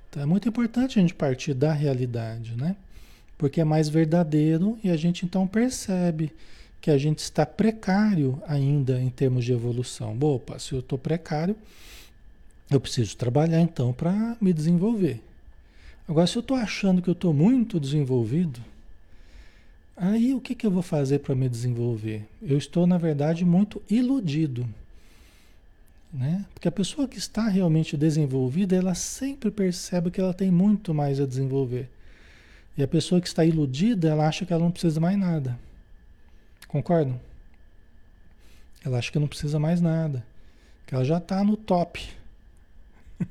Então 0.08 0.22
é 0.22 0.26
muito 0.26 0.48
importante 0.48 0.98
a 0.98 1.02
gente 1.02 1.14
partir 1.14 1.54
da 1.54 1.72
realidade, 1.72 2.56
né? 2.56 2.76
Porque 3.38 3.60
é 3.60 3.64
mais 3.64 3.88
verdadeiro 3.88 4.78
e 4.82 4.90
a 4.90 4.96
gente 4.96 5.24
então 5.24 5.46
percebe 5.46 6.32
que 6.80 6.90
a 6.90 6.98
gente 6.98 7.18
está 7.18 7.44
precário 7.44 8.42
ainda 8.46 9.00
em 9.00 9.10
termos 9.10 9.44
de 9.44 9.52
evolução. 9.52 10.16
Opa, 10.20 10.58
se 10.58 10.72
eu 10.72 10.80
estou 10.80 10.98
precário, 10.98 11.54
eu 12.70 12.80
preciso 12.80 13.16
trabalhar 13.16 13.60
então 13.60 13.92
para 13.92 14.36
me 14.40 14.52
desenvolver. 14.52 15.22
Agora, 16.08 16.26
se 16.26 16.36
eu 16.36 16.40
estou 16.40 16.56
achando 16.56 17.00
que 17.00 17.08
eu 17.08 17.12
estou 17.12 17.32
muito 17.32 17.78
desenvolvido, 17.78 18.60
Aí 20.02 20.32
o 20.32 20.40
que, 20.40 20.54
que 20.54 20.66
eu 20.66 20.70
vou 20.70 20.80
fazer 20.80 21.18
para 21.18 21.34
me 21.34 21.46
desenvolver? 21.46 22.26
Eu 22.40 22.56
estou, 22.56 22.86
na 22.86 22.96
verdade, 22.96 23.44
muito 23.44 23.82
iludido. 23.90 24.66
Né? 26.10 26.46
Porque 26.54 26.66
a 26.66 26.72
pessoa 26.72 27.06
que 27.06 27.18
está 27.18 27.46
realmente 27.48 27.98
desenvolvida, 27.98 28.74
ela 28.74 28.94
sempre 28.94 29.50
percebe 29.50 30.10
que 30.10 30.18
ela 30.18 30.32
tem 30.32 30.50
muito 30.50 30.94
mais 30.94 31.20
a 31.20 31.26
desenvolver. 31.26 31.86
E 32.78 32.82
a 32.82 32.88
pessoa 32.88 33.20
que 33.20 33.28
está 33.28 33.44
iludida, 33.44 34.08
ela 34.08 34.26
acha 34.26 34.46
que 34.46 34.54
ela 34.54 34.64
não 34.64 34.70
precisa 34.70 34.98
mais 34.98 35.18
nada. 35.18 35.58
Concordam? 36.66 37.20
Ela 38.82 38.96
acha 38.96 39.12
que 39.12 39.18
não 39.18 39.28
precisa 39.28 39.58
mais 39.58 39.82
nada. 39.82 40.24
Que 40.86 40.94
ela 40.94 41.04
já 41.04 41.18
está 41.18 41.44
no 41.44 41.58
top. 41.58 42.08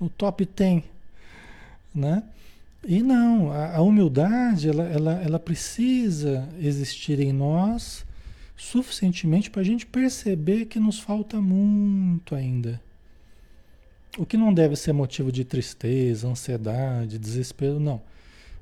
no 0.00 0.08
top 0.08 0.44
tem. 0.44 0.82
Né? 1.94 2.24
E 2.86 3.02
não, 3.02 3.50
a, 3.52 3.76
a 3.76 3.82
humildade 3.82 4.68
ela, 4.68 4.84
ela, 4.84 5.12
ela 5.22 5.38
precisa 5.38 6.48
existir 6.60 7.18
em 7.20 7.32
nós 7.32 8.06
suficientemente 8.56 9.50
para 9.50 9.60
a 9.62 9.64
gente 9.64 9.86
perceber 9.86 10.66
que 10.66 10.80
nos 10.80 10.98
falta 10.98 11.40
muito 11.40 12.34
ainda. 12.34 12.80
O 14.16 14.26
que 14.26 14.36
não 14.36 14.52
deve 14.52 14.74
ser 14.74 14.92
motivo 14.92 15.30
de 15.30 15.44
tristeza, 15.44 16.28
ansiedade, 16.28 17.18
desespero, 17.18 17.78
não. 17.78 18.00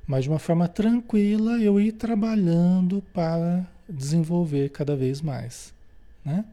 Mas 0.06 0.25
de 0.25 0.30
uma 0.30 0.38
forma 0.38 0.68
tranquila 0.68 1.58
eu 1.58 1.80
ir 1.80 1.92
trabalhando 1.92 3.02
para 3.12 3.66
desenvolver 3.88 4.70
cada 4.70 4.94
vez 4.94 5.23
mais. 5.23 5.73
Né? 6.25 6.44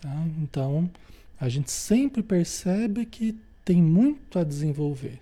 Tá? 0.00 0.26
Então, 0.42 0.90
a 1.38 1.48
gente 1.48 1.70
sempre 1.70 2.22
percebe 2.22 3.06
que 3.06 3.38
tem 3.64 3.80
muito 3.80 4.38
a 4.38 4.44
desenvolver 4.44 5.20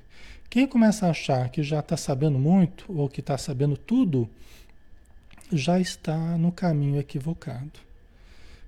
Quem 0.54 0.68
começa 0.68 1.08
a 1.08 1.10
achar 1.10 1.48
que 1.48 1.64
já 1.64 1.80
está 1.80 1.96
sabendo 1.96 2.38
muito 2.38 2.84
ou 2.88 3.08
que 3.08 3.18
está 3.18 3.36
sabendo 3.36 3.76
tudo, 3.76 4.30
já 5.52 5.80
está 5.80 6.16
no 6.38 6.52
caminho 6.52 7.00
equivocado. 7.00 7.72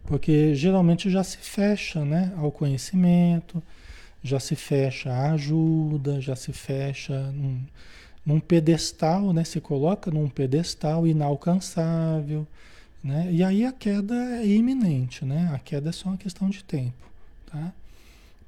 Porque 0.04 0.52
geralmente 0.56 1.08
já 1.08 1.22
se 1.22 1.36
fecha 1.36 2.04
né, 2.04 2.32
ao 2.38 2.50
conhecimento, 2.50 3.62
já 4.20 4.40
se 4.40 4.56
fecha 4.56 5.12
à 5.12 5.30
ajuda, 5.34 6.20
já 6.20 6.34
se 6.34 6.52
fecha 6.52 7.30
num, 7.30 7.60
num 8.26 8.40
pedestal, 8.40 9.32
né, 9.32 9.44
se 9.44 9.60
coloca 9.60 10.10
num 10.10 10.28
pedestal 10.28 11.06
inalcançável. 11.06 12.48
Né? 13.00 13.28
E 13.30 13.44
aí 13.44 13.64
a 13.64 13.70
queda 13.70 14.40
é 14.40 14.44
iminente, 14.44 15.24
né? 15.24 15.52
a 15.54 15.60
queda 15.60 15.90
é 15.90 15.92
só 15.92 16.08
uma 16.08 16.18
questão 16.18 16.50
de 16.50 16.64
tempo. 16.64 17.08
Tá? 17.46 17.72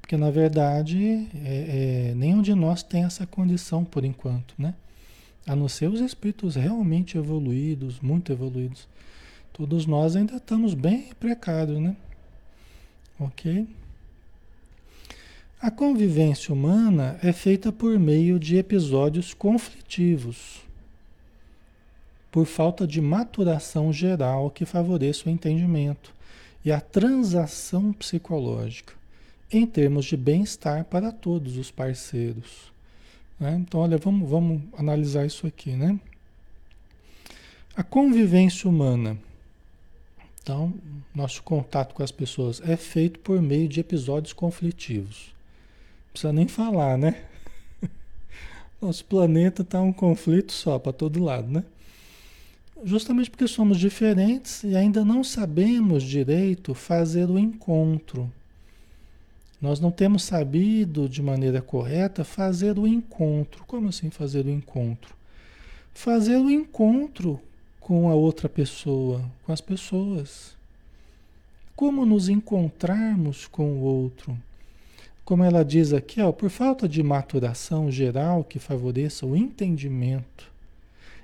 Porque 0.09 0.17
na 0.17 0.31
verdade 0.31 1.29
é, 1.45 2.09
é, 2.09 2.15
nenhum 2.15 2.41
de 2.41 2.55
nós 2.55 2.81
tem 2.81 3.03
essa 3.03 3.27
condição 3.27 3.85
por 3.85 4.03
enquanto. 4.03 4.55
Né? 4.57 4.73
A 5.45 5.55
não 5.55 5.69
ser 5.69 5.87
os 5.87 6.01
espíritos 6.01 6.55
realmente 6.55 7.15
evoluídos, 7.15 7.99
muito 7.99 8.31
evoluídos. 8.31 8.87
Todos 9.53 9.85
nós 9.85 10.15
ainda 10.15 10.37
estamos 10.37 10.73
bem 10.73 11.09
precários, 11.19 11.79
né? 11.79 11.95
Ok? 13.19 13.67
A 15.61 15.69
convivência 15.69 16.51
humana 16.51 17.19
é 17.21 17.31
feita 17.31 17.71
por 17.71 17.99
meio 17.99 18.39
de 18.39 18.57
episódios 18.57 19.35
conflitivos, 19.35 20.61
por 22.31 22.47
falta 22.47 22.87
de 22.87 22.99
maturação 22.99 23.93
geral 23.93 24.49
que 24.49 24.65
favoreça 24.65 25.29
o 25.29 25.31
entendimento 25.31 26.11
e 26.65 26.71
a 26.71 26.81
transação 26.81 27.93
psicológica, 27.93 28.97
em 29.51 29.65
termos 29.65 30.05
de 30.05 30.15
bem-estar 30.15 30.85
para 30.85 31.11
todos 31.11 31.57
os 31.57 31.71
parceiros. 31.71 32.71
Né? 33.39 33.57
Então, 33.59 33.79
olha, 33.79 33.97
vamos, 33.97 34.29
vamos 34.29 34.61
analisar 34.77 35.25
isso 35.25 35.47
aqui, 35.47 35.71
né? 35.71 35.99
A 37.75 37.83
convivência 37.83 38.69
humana. 38.69 39.17
Então, 40.41 40.73
nosso 41.13 41.41
contato 41.43 41.93
com 41.93 42.03
as 42.03 42.11
pessoas 42.11 42.61
é 42.61 42.75
feito 42.75 43.19
por 43.19 43.41
meio 43.41 43.67
de 43.67 43.79
episódios 43.79 44.33
conflitivos. 44.33 45.33
Não 46.05 46.11
precisa 46.11 46.33
nem 46.33 46.47
falar, 46.47 46.97
né? 46.97 47.23
Nosso 48.81 49.05
planeta 49.05 49.61
está 49.61 49.81
um 49.81 49.93
conflito 49.93 50.51
só 50.51 50.77
para 50.77 50.93
todo 50.93 51.23
lado, 51.23 51.47
né? 51.47 51.63
Justamente 52.83 53.29
porque 53.29 53.47
somos 53.47 53.77
diferentes 53.77 54.63
e 54.63 54.75
ainda 54.75 55.03
não 55.03 55.23
sabemos 55.23 56.03
direito 56.03 56.73
fazer 56.73 57.29
o 57.29 57.37
encontro 57.37 58.31
nós 59.61 59.79
não 59.79 59.91
temos 59.91 60.23
sabido 60.23 61.09
de 61.09 61.21
maneira 61.21 61.61
correta 61.61 62.23
fazer 62.23 62.79
o 62.79 62.87
encontro. 62.87 63.65
Como 63.65 63.89
assim 63.89 64.09
fazer 64.09 64.45
o 64.45 64.49
encontro? 64.49 65.13
Fazer 65.93 66.37
o 66.37 66.49
encontro 66.49 67.39
com 67.79 68.09
a 68.09 68.13
outra 68.13 68.47
pessoa, 68.47 69.21
com 69.43 69.51
as 69.51 69.59
pessoas. 69.59 70.55
Como 71.75 72.05
nos 72.05 72.29
encontrarmos 72.29 73.47
com 73.47 73.73
o 73.73 73.81
outro? 73.81 74.37
Como 75.25 75.43
ela 75.43 75.63
diz 75.63 75.91
aqui, 75.91 76.21
ó, 76.21 76.31
por 76.31 76.49
falta 76.49 76.87
de 76.87 77.03
maturação 77.03 77.91
geral 77.91 78.43
que 78.43 78.59
favoreça 78.59 79.25
o 79.25 79.35
entendimento 79.35 80.49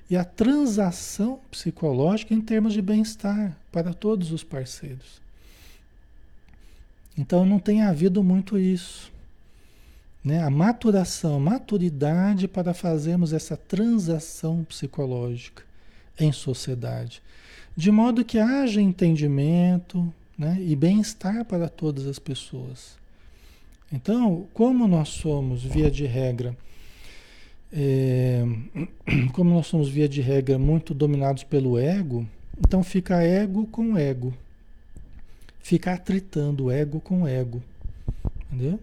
e 0.10 0.16
a 0.16 0.24
transação 0.24 1.40
psicológica 1.50 2.34
em 2.34 2.42
termos 2.42 2.74
de 2.74 2.82
bem-estar 2.82 3.58
para 3.72 3.94
todos 3.94 4.32
os 4.32 4.44
parceiros. 4.44 5.25
Então 7.18 7.46
não 7.46 7.60
tem 7.60 7.82
havido 7.82 8.24
muito 8.24 8.58
isso. 8.58 9.12
Né? 10.24 10.42
A 10.42 10.50
maturação, 10.50 11.40
maturidade 11.40 12.48
para 12.48 12.74
fazermos 12.74 13.32
essa 13.32 13.56
transação 13.56 14.64
psicológica 14.64 15.64
em 16.20 16.32
sociedade. 16.32 17.22
De 17.76 17.92
modo 17.92 18.26
que 18.26 18.40
haja 18.40 18.82
entendimento 18.82 20.12
né? 20.38 20.58
e 20.60 20.76
bem-estar 20.76 21.46
para 21.46 21.70
todas 21.70 22.08
as 22.08 22.20
pessoas. 22.20 22.98
Então, 23.92 24.48
como 24.54 24.88
nós 24.88 25.10
somos, 25.10 25.64
via 25.64 25.92
de 25.92 26.06
regra, 26.06 26.58
é, 27.72 28.44
como 29.32 29.52
nós 29.52 29.68
somos, 29.68 29.88
via 29.88 30.10
de 30.10 30.22
regra, 30.22 30.58
muito 30.58 30.94
dominados 30.94 31.44
pelo 31.44 31.78
ego, 31.78 32.28
então 32.60 32.84
fica 32.84 33.22
ego 33.22 33.68
com 33.68 33.98
ego 33.98 34.34
fica 35.66 35.94
atritando 35.94 36.70
ego 36.70 37.02
com 37.02 37.28
ego. 37.28 37.60
Entendeu? 38.52 38.80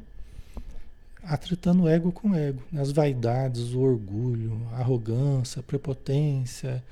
Atritando 1.23 1.89
ego 1.89 2.11
com 2.11 2.35
ego. 2.35 2.61
As 2.77 2.91
vaidades, 2.91 3.73
o 3.73 3.79
orgulho, 3.79 4.61
a 4.73 4.81
arrogância, 4.81 5.61
a 5.61 5.63
prepotência, 5.63 6.83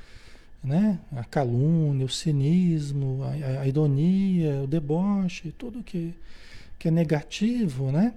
né? 0.62 0.96
a 1.10 1.24
calúnia, 1.24 2.06
o 2.06 2.08
cinismo, 2.08 3.24
a, 3.24 3.62
a 3.62 3.66
ironia, 3.66 4.62
o 4.62 4.66
deboche, 4.68 5.52
tudo 5.58 5.82
que, 5.82 6.14
que 6.78 6.86
é 6.86 6.90
negativo, 6.92 7.90
né? 7.90 8.14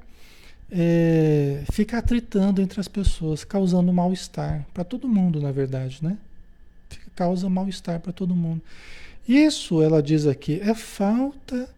É, 0.71 1.63
fica 1.71 1.97
atritando 1.97 2.61
entre 2.61 2.79
as 2.79 2.87
pessoas, 2.87 3.43
causando 3.43 3.91
mal-estar 3.91 4.63
para 4.75 4.83
todo 4.83 5.09
mundo, 5.09 5.41
na 5.41 5.51
verdade, 5.51 5.97
né? 6.03 6.19
Causa 7.15 7.49
mal-estar 7.49 7.99
para 7.99 8.13
todo 8.13 8.35
mundo. 8.35 8.61
Isso, 9.27 9.81
ela 9.81 10.03
diz 10.03 10.27
aqui, 10.27 10.59
é 10.61 10.73
falta 10.73 11.69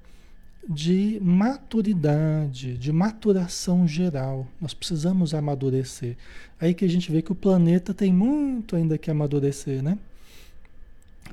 de 0.67 1.19
maturidade, 1.21 2.75
de 2.77 2.91
maturação 2.91 3.88
geral. 3.88 4.47
Nós 4.60 4.73
precisamos 4.73 5.34
amadurecer. 5.34 6.17
Aí 6.60 6.73
que 6.73 6.84
a 6.84 6.89
gente 6.89 7.12
vê 7.12 7.21
que 7.21 7.31
o 7.31 7.36
planeta 7.36 7.93
tem 7.93 8.12
muito 8.12 8.75
ainda 8.75 8.97
que 8.97 9.12
amadurecer, 9.12 9.84
né? 9.84 9.97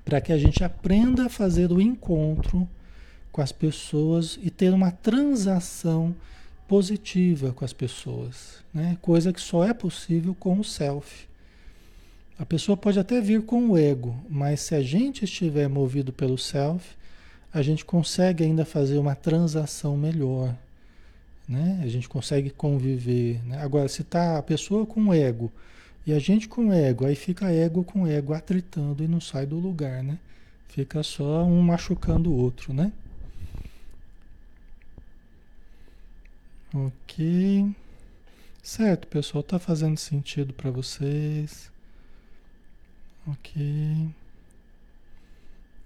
Para 0.05 0.21
que 0.21 0.33
a 0.33 0.39
gente 0.39 0.63
aprenda 0.63 1.27
a 1.27 1.31
fazer 1.31 1.73
o 1.73 1.81
encontro 1.81 2.69
com 3.31 3.41
as 3.41 3.53
pessoas 3.53 4.39
e 4.43 4.51
ter 4.51 4.73
uma 4.75 4.91
transação 4.91 6.15
positiva 6.69 7.53
com 7.53 7.65
as 7.65 7.73
pessoas, 7.73 8.63
né? 8.73 8.99
Coisa 9.01 9.33
que 9.33 9.41
só 9.41 9.65
é 9.65 9.73
possível 9.73 10.35
com 10.35 10.59
o 10.59 10.65
self. 10.65 11.27
A 12.39 12.47
pessoa 12.47 12.77
pode 12.77 12.99
até 12.99 13.21
vir 13.21 13.43
com 13.43 13.71
o 13.71 13.79
ego, 13.79 14.17
mas 14.29 14.61
se 14.61 14.75
a 14.75 14.83
gente 14.83 15.25
estiver 15.25 15.69
movido 15.69 16.13
pelo 16.13 16.39
self, 16.39 16.97
a 17.53 17.61
gente 17.63 17.85
consegue 17.85 18.43
ainda 18.43 18.65
fazer 18.65 18.99
uma 18.99 19.15
transação 19.15 19.97
melhor. 19.97 20.57
Né? 21.47 21.81
A 21.83 21.89
gente 21.89 22.09
consegue 22.09 22.51
conviver. 22.51 23.45
Né? 23.45 23.59
Agora, 23.59 23.89
se 23.89 24.03
está 24.03 24.39
a 24.39 24.43
pessoa 24.43 24.87
com 24.87 25.13
ego 25.13 25.53
e 26.07 26.13
a 26.13 26.19
gente 26.19 26.49
com 26.49 26.73
ego, 26.73 27.05
aí 27.05 27.15
fica 27.15 27.51
ego 27.51 27.85
com 27.85 28.07
ego 28.07 28.33
atritando 28.33 29.05
e 29.05 29.09
não 29.09 29.21
sai 29.21 29.47
do 29.47 29.57
lugar, 29.57 30.03
né? 30.03 30.19
Fica 30.69 31.03
só 31.03 31.45
um 31.45 31.61
machucando 31.61 32.31
o 32.33 32.37
outro, 32.37 32.73
né? 32.73 32.91
Ok. 36.75 37.75
Certo, 38.63 39.07
pessoal, 39.09 39.43
tá 39.43 39.59
fazendo 39.59 39.99
sentido 39.99 40.55
para 40.55 40.71
vocês? 40.71 41.72
Ok. 43.27 44.09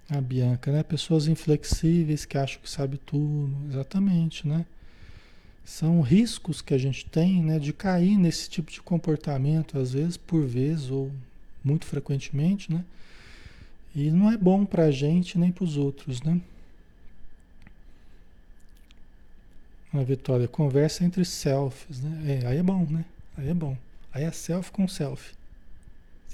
A 0.09 0.21
Bianca, 0.21 0.71
né? 0.71 0.83
Pessoas 0.83 1.27
inflexíveis 1.27 2.25
que 2.25 2.37
acham 2.37 2.61
que 2.61 2.69
sabe 2.69 2.97
tudo, 2.97 3.53
exatamente, 3.69 4.47
né? 4.47 4.65
São 5.65 6.01
riscos 6.01 6.61
que 6.61 6.73
a 6.73 6.77
gente 6.77 7.05
tem, 7.05 7.43
né, 7.43 7.59
de 7.59 7.73
cair 7.73 8.17
nesse 8.17 8.49
tipo 8.49 8.71
de 8.71 8.81
comportamento, 8.81 9.77
às 9.77 9.91
vezes, 9.91 10.15
por 10.15 10.45
vez 10.45 10.89
ou 10.89 11.11
muito 11.61 11.85
frequentemente, 11.85 12.71
né? 12.71 12.85
E 13.93 14.09
não 14.11 14.31
é 14.31 14.37
bom 14.37 14.65
para 14.65 14.85
a 14.85 14.91
gente 14.91 15.37
nem 15.37 15.51
para 15.51 15.65
os 15.65 15.75
outros, 15.75 16.21
né? 16.21 16.39
A 19.93 20.03
Vitória, 20.03 20.47
conversa 20.47 21.03
entre 21.03 21.25
selfies, 21.25 21.99
né? 22.01 22.41
É, 22.43 22.47
aí 22.47 22.57
é 22.57 22.63
bom, 22.63 22.85
né? 22.89 23.03
Aí 23.37 23.49
é 23.49 23.53
bom. 23.53 23.77
Aí 24.13 24.23
é 24.23 24.31
selfie 24.31 24.71
com 24.71 24.87
selfie. 24.87 25.36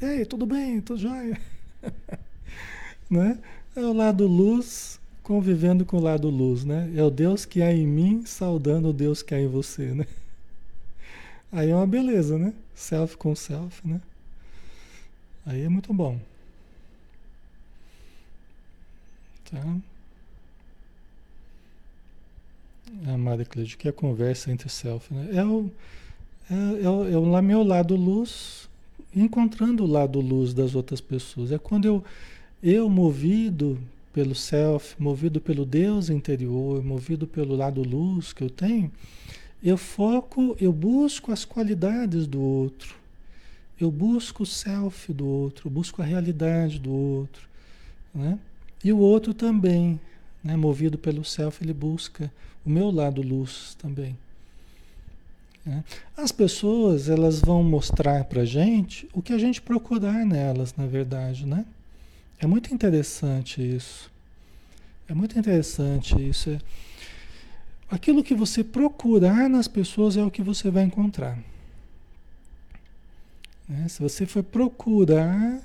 Ei, 0.01 0.25
tudo 0.25 0.45
bem? 0.45 0.81
Tudo 0.81 0.99
jóia? 0.99 1.39
né? 3.09 3.39
É 3.75 3.79
o 3.81 3.93
lado 3.93 4.27
luz 4.27 4.99
convivendo 5.21 5.85
com 5.85 5.97
o 5.97 6.01
lado 6.01 6.29
luz, 6.29 6.65
né? 6.65 6.91
É 6.95 7.03
o 7.03 7.09
Deus 7.09 7.45
que 7.45 7.61
há 7.61 7.71
em 7.71 7.87
mim 7.87 8.25
saudando 8.25 8.89
o 8.89 8.93
Deus 8.93 9.21
que 9.23 9.33
há 9.33 9.39
em 9.39 9.47
você, 9.47 9.93
né? 9.93 10.05
Aí 11.51 11.69
é 11.69 11.75
uma 11.75 11.87
beleza, 11.87 12.37
né? 12.37 12.53
Self 12.75 13.15
com 13.17 13.35
self, 13.35 13.87
né? 13.87 14.01
Aí 15.45 15.61
é 15.61 15.69
muito 15.69 15.93
bom. 15.93 16.19
Tá? 19.49 19.61
A 23.07 23.17
Maria 23.17 23.45
Cleide, 23.45 23.77
que 23.77 23.87
é 23.87 23.91
a 23.91 23.93
conversa 23.93 24.51
entre 24.51 24.69
self, 24.69 25.13
né? 25.13 25.29
É 25.33 25.45
o, 25.45 25.71
é, 26.49 26.83
é, 26.83 26.89
o, 26.89 27.09
é 27.09 27.17
o 27.17 27.41
meu 27.41 27.63
lado 27.63 27.95
luz 27.95 28.67
encontrando 29.15 29.83
o 29.83 29.87
lado 29.87 30.19
luz 30.19 30.53
das 30.53 30.75
outras 30.75 31.01
pessoas. 31.01 31.51
É 31.51 31.57
quando 31.57 31.85
eu 31.85 32.03
eu, 32.63 32.89
movido 32.89 33.77
pelo 34.13 34.33
self, 34.33 34.95
movido 34.97 35.41
pelo 35.41 35.65
Deus 35.65 36.09
interior, 36.09 36.81
movido 36.81 37.27
pelo 37.27 37.57
lado 37.57 37.83
luz 37.83 38.31
que 38.31 38.41
eu 38.41 38.49
tenho, 38.49 38.89
Eu 39.61 39.77
foco, 39.77 40.57
eu 40.59 40.71
busco 40.73 41.31
as 41.31 41.45
qualidades 41.45 42.27
do 42.27 42.41
outro. 42.41 42.95
Eu 43.79 43.91
busco 43.91 44.43
o 44.43 44.45
self 44.45 45.11
do 45.13 45.25
outro, 45.25 45.67
eu 45.67 45.71
busco 45.71 46.01
a 46.01 46.05
realidade 46.05 46.79
do 46.79 46.91
outro. 46.91 47.47
Né? 48.13 48.39
E 48.83 48.91
o 48.93 48.97
outro 48.97 49.33
também, 49.33 49.99
né? 50.43 50.55
movido 50.55 50.97
pelo 50.97 51.23
self, 51.25 51.63
ele 51.63 51.73
busca 51.73 52.31
o 52.65 52.69
meu 52.69 52.91
lado 52.91 53.21
luz 53.21 53.75
também. 53.75 54.17
Né? 55.65 55.83
As 56.15 56.31
pessoas 56.31 57.09
elas 57.09 57.39
vão 57.39 57.63
mostrar 57.63 58.25
para 58.25 58.43
gente 58.45 59.07
o 59.13 59.21
que 59.21 59.33
a 59.33 59.37
gente 59.37 59.61
procurar 59.61 60.25
nelas, 60.25 60.75
na 60.75 60.85
verdade, 60.85 61.45
né? 61.45 61.65
É 62.39 62.45
muito 62.45 62.73
interessante 62.73 63.61
isso. 63.61 64.11
É 65.07 65.13
muito 65.13 65.37
interessante 65.37 66.15
isso. 66.19 66.49
É... 66.49 66.59
Aquilo 67.89 68.23
que 68.23 68.33
você 68.33 68.63
procurar 68.63 69.49
nas 69.49 69.67
pessoas 69.67 70.17
é 70.17 70.23
o 70.23 70.31
que 70.31 70.41
você 70.41 70.69
vai 70.69 70.83
encontrar. 70.83 71.37
Né? 73.67 73.87
Se 73.87 74.01
você 74.01 74.25
for 74.25 74.43
procurar 74.43 75.61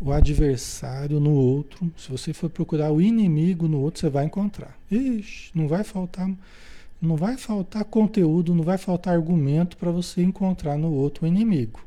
o 0.00 0.12
adversário 0.12 1.20
no 1.20 1.32
outro, 1.32 1.92
se 1.96 2.10
você 2.10 2.32
for 2.32 2.48
procurar 2.48 2.90
o 2.90 3.00
inimigo 3.00 3.68
no 3.68 3.80
outro, 3.80 4.00
você 4.00 4.08
vai 4.08 4.24
encontrar. 4.24 4.76
Ixi, 4.90 5.50
não 5.54 5.68
vai 5.68 5.84
faltar, 5.84 6.30
não 7.00 7.16
vai 7.16 7.36
faltar 7.36 7.84
conteúdo, 7.84 8.54
não 8.54 8.64
vai 8.64 8.78
faltar 8.78 9.14
argumento 9.14 9.76
para 9.76 9.90
você 9.90 10.22
encontrar 10.22 10.76
no 10.76 10.92
outro 10.92 11.24
o 11.24 11.28
inimigo. 11.28 11.80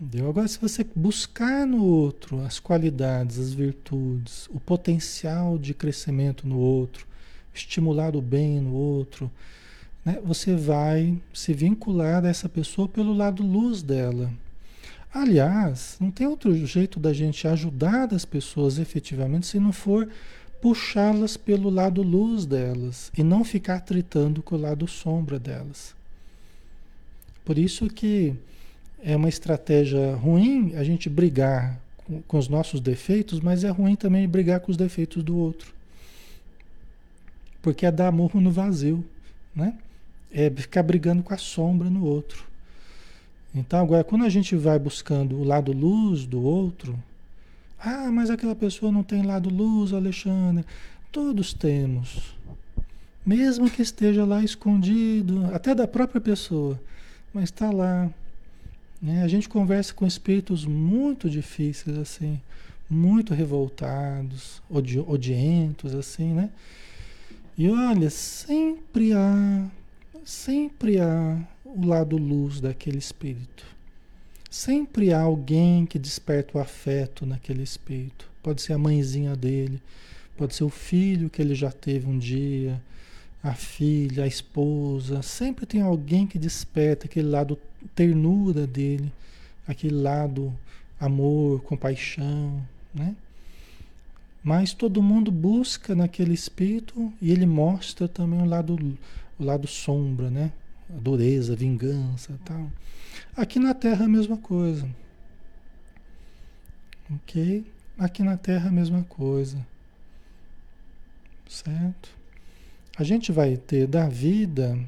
Entendeu? 0.00 0.28
Agora, 0.30 0.48
se 0.48 0.58
você 0.58 0.84
buscar 0.96 1.66
no 1.66 1.84
outro 1.84 2.40
as 2.40 2.58
qualidades, 2.58 3.38
as 3.38 3.52
virtudes, 3.52 4.48
o 4.50 4.58
potencial 4.58 5.58
de 5.58 5.74
crescimento 5.74 6.46
no 6.46 6.58
outro, 6.58 7.06
estimular 7.54 8.16
o 8.16 8.22
bem 8.22 8.60
no 8.60 8.72
outro, 8.72 9.30
né? 10.04 10.18
você 10.24 10.54
vai 10.56 11.16
se 11.32 11.52
vincular 11.52 12.24
a 12.24 12.28
essa 12.28 12.48
pessoa 12.48 12.88
pelo 12.88 13.12
lado 13.12 13.42
luz 13.42 13.82
dela. 13.82 14.32
Aliás, 15.14 15.96
não 16.00 16.10
tem 16.10 16.26
outro 16.26 16.54
jeito 16.66 16.98
da 16.98 17.12
gente 17.12 17.46
ajudar 17.46 18.12
as 18.14 18.24
pessoas 18.24 18.78
efetivamente 18.78 19.46
se 19.46 19.60
não 19.60 19.72
for 19.72 20.08
puxá-las 20.62 21.36
pelo 21.36 21.68
lado 21.68 22.02
luz 22.02 22.46
delas 22.46 23.10
e 23.18 23.24
não 23.24 23.44
ficar 23.44 23.80
tritando 23.80 24.40
com 24.44 24.54
o 24.54 24.60
lado 24.60 24.86
sombra 24.86 25.36
delas. 25.36 25.92
Por 27.44 27.58
isso 27.58 27.88
que 27.88 28.32
é 29.02 29.16
uma 29.16 29.28
estratégia 29.28 30.14
ruim 30.14 30.76
a 30.76 30.84
gente 30.84 31.10
brigar 31.10 31.80
com, 31.96 32.22
com 32.22 32.38
os 32.38 32.46
nossos 32.46 32.80
defeitos, 32.80 33.40
mas 33.40 33.64
é 33.64 33.70
ruim 33.70 33.96
também 33.96 34.28
brigar 34.28 34.60
com 34.60 34.70
os 34.70 34.76
defeitos 34.76 35.24
do 35.24 35.36
outro. 35.36 35.74
Porque 37.60 37.84
é 37.84 37.90
dar 37.90 38.12
murro 38.12 38.40
no 38.40 38.52
vazio, 38.52 39.04
né? 39.52 39.76
É 40.30 40.48
ficar 40.48 40.84
brigando 40.84 41.24
com 41.24 41.34
a 41.34 41.38
sombra 41.38 41.90
no 41.90 42.04
outro. 42.04 42.46
Então, 43.52 43.80
agora, 43.80 44.04
quando 44.04 44.24
a 44.24 44.28
gente 44.28 44.54
vai 44.54 44.78
buscando 44.78 45.36
o 45.36 45.44
lado 45.44 45.72
luz 45.72 46.24
do 46.24 46.40
outro, 46.40 46.96
ah, 47.84 48.10
mas 48.12 48.30
aquela 48.30 48.54
pessoa 48.54 48.92
não 48.92 49.02
tem 49.02 49.22
lado 49.22 49.50
luz, 49.50 49.92
Alexandre. 49.92 50.64
Todos 51.10 51.52
temos. 51.52 52.36
Mesmo 53.26 53.68
que 53.68 53.82
esteja 53.82 54.24
lá 54.24 54.42
escondido, 54.42 55.46
até 55.52 55.74
da 55.74 55.88
própria 55.88 56.20
pessoa, 56.20 56.80
mas 57.34 57.44
está 57.44 57.70
lá. 57.70 58.08
Né? 59.00 59.24
A 59.24 59.28
gente 59.28 59.48
conversa 59.48 59.92
com 59.92 60.06
espíritos 60.06 60.64
muito 60.64 61.28
difíceis, 61.28 61.98
assim, 61.98 62.40
muito 62.88 63.34
revoltados, 63.34 64.62
odi 64.70 65.00
odientos, 65.00 65.92
assim, 65.92 66.32
né? 66.32 66.50
E 67.58 67.68
olha, 67.68 68.10
sempre 68.10 69.12
há, 69.12 69.66
sempre 70.24 71.00
há 71.00 71.36
o 71.64 71.84
lado 71.84 72.16
luz 72.16 72.60
daquele 72.60 72.98
espírito. 72.98 73.71
Sempre 74.52 75.14
há 75.14 75.20
alguém 75.22 75.86
que 75.86 75.98
desperta 75.98 76.58
o 76.58 76.60
afeto 76.60 77.24
naquele 77.24 77.62
espírito. 77.62 78.28
Pode 78.42 78.60
ser 78.60 78.74
a 78.74 78.78
mãezinha 78.78 79.34
dele, 79.34 79.80
pode 80.36 80.54
ser 80.54 80.64
o 80.64 80.68
filho 80.68 81.30
que 81.30 81.40
ele 81.40 81.54
já 81.54 81.72
teve 81.72 82.06
um 82.06 82.18
dia, 82.18 82.78
a 83.42 83.54
filha, 83.54 84.24
a 84.24 84.26
esposa. 84.26 85.22
Sempre 85.22 85.64
tem 85.64 85.80
alguém 85.80 86.26
que 86.26 86.38
desperta 86.38 87.06
aquele 87.06 87.30
lado 87.30 87.58
ternura 87.94 88.66
dele, 88.66 89.10
aquele 89.66 89.94
lado 89.94 90.52
amor, 91.00 91.62
compaixão, 91.62 92.62
né? 92.94 93.16
Mas 94.44 94.74
todo 94.74 95.02
mundo 95.02 95.32
busca 95.32 95.94
naquele 95.94 96.34
espírito 96.34 97.10
e 97.22 97.32
ele 97.32 97.46
mostra 97.46 98.06
também 98.06 98.42
o 98.42 98.44
lado, 98.44 98.76
o 99.38 99.42
lado 99.42 99.66
sombra, 99.66 100.28
né? 100.28 100.52
a 100.94 101.00
dureza, 101.00 101.54
a 101.54 101.56
vingança 101.56 102.38
tal. 102.44 102.70
Aqui 103.36 103.58
na 103.58 103.74
Terra 103.74 104.04
a 104.04 104.08
mesma 104.08 104.36
coisa. 104.36 104.88
Ok? 107.10 107.64
Aqui 107.98 108.22
na 108.22 108.36
Terra 108.36 108.68
a 108.68 108.72
mesma 108.72 109.04
coisa. 109.04 109.64
Certo? 111.48 112.10
A 112.96 113.04
gente 113.04 113.32
vai 113.32 113.56
ter 113.56 113.86
da 113.86 114.08
vida, 114.08 114.78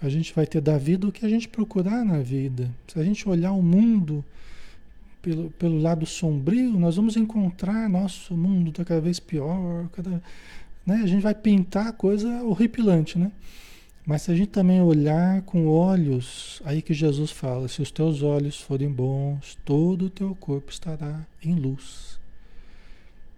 a 0.00 0.08
gente 0.08 0.34
vai 0.34 0.46
ter 0.46 0.60
da 0.60 0.76
vida 0.76 1.06
o 1.06 1.12
que 1.12 1.24
a 1.24 1.28
gente 1.28 1.48
procurar 1.48 2.04
na 2.04 2.18
vida. 2.18 2.70
Se 2.88 2.98
a 2.98 3.04
gente 3.04 3.28
olhar 3.28 3.52
o 3.52 3.62
mundo 3.62 4.24
pelo, 5.22 5.50
pelo 5.50 5.78
lado 5.78 6.04
sombrio, 6.04 6.78
nós 6.78 6.96
vamos 6.96 7.16
encontrar 7.16 7.88
nosso 7.88 8.36
mundo 8.36 8.72
cada 8.84 9.00
vez 9.00 9.20
pior, 9.20 9.88
cada, 9.92 10.22
né? 10.84 10.96
A 11.02 11.06
gente 11.06 11.22
vai 11.22 11.34
pintar 11.34 11.92
coisa 11.92 12.42
horripilante, 12.42 13.18
né? 13.18 13.30
Mas 14.04 14.22
se 14.22 14.32
a 14.32 14.34
gente 14.34 14.48
também 14.48 14.82
olhar 14.82 15.42
com 15.42 15.68
olhos, 15.68 16.60
aí 16.64 16.82
que 16.82 16.92
Jesus 16.92 17.30
fala: 17.30 17.68
se 17.68 17.80
os 17.80 17.90
teus 17.90 18.22
olhos 18.22 18.60
forem 18.60 18.90
bons, 18.90 19.56
todo 19.64 20.06
o 20.06 20.10
teu 20.10 20.34
corpo 20.34 20.70
estará 20.72 21.24
em 21.42 21.54
luz. 21.54 22.20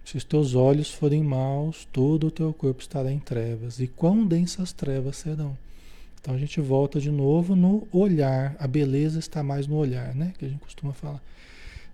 Se 0.03 0.17
os 0.17 0.23
teus 0.23 0.53
olhos 0.53 0.91
forem 0.91 1.23
maus, 1.23 1.87
todo 1.91 2.27
o 2.27 2.31
teu 2.31 2.53
corpo 2.53 2.81
estará 2.81 3.11
em 3.11 3.19
trevas. 3.19 3.79
E 3.79 3.87
quão 3.87 4.25
densas 4.25 4.71
trevas 4.71 5.17
serão. 5.17 5.57
Então 6.19 6.33
a 6.33 6.37
gente 6.37 6.59
volta 6.61 6.99
de 6.99 7.11
novo 7.11 7.55
no 7.55 7.87
olhar. 7.91 8.55
A 8.59 8.67
beleza 8.67 9.19
está 9.19 9.43
mais 9.43 9.67
no 9.67 9.75
olhar, 9.75 10.13
né? 10.15 10.33
Que 10.37 10.45
a 10.45 10.49
gente 10.49 10.59
costuma 10.59 10.93
falar. 10.93 11.21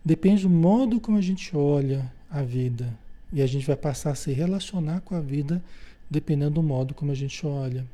Depende 0.04 0.44
do 0.44 0.50
modo 0.50 1.00
como 1.00 1.18
a 1.18 1.22
gente 1.22 1.56
olha 1.56 2.12
a 2.30 2.42
vida. 2.42 2.94
E 3.32 3.42
a 3.42 3.48
gente 3.48 3.66
vai 3.66 3.76
passar 3.76 4.12
a 4.12 4.16
se 4.16 4.32
relacionar 4.32 5.02
com 5.02 5.16
a 5.16 5.22
vida 5.22 5.62
dependendo 6.10 6.56
do 6.56 6.64
modo 6.64 6.94
como 6.94 7.12
a 7.12 7.16
gente 7.16 7.46
olha. 7.46 7.86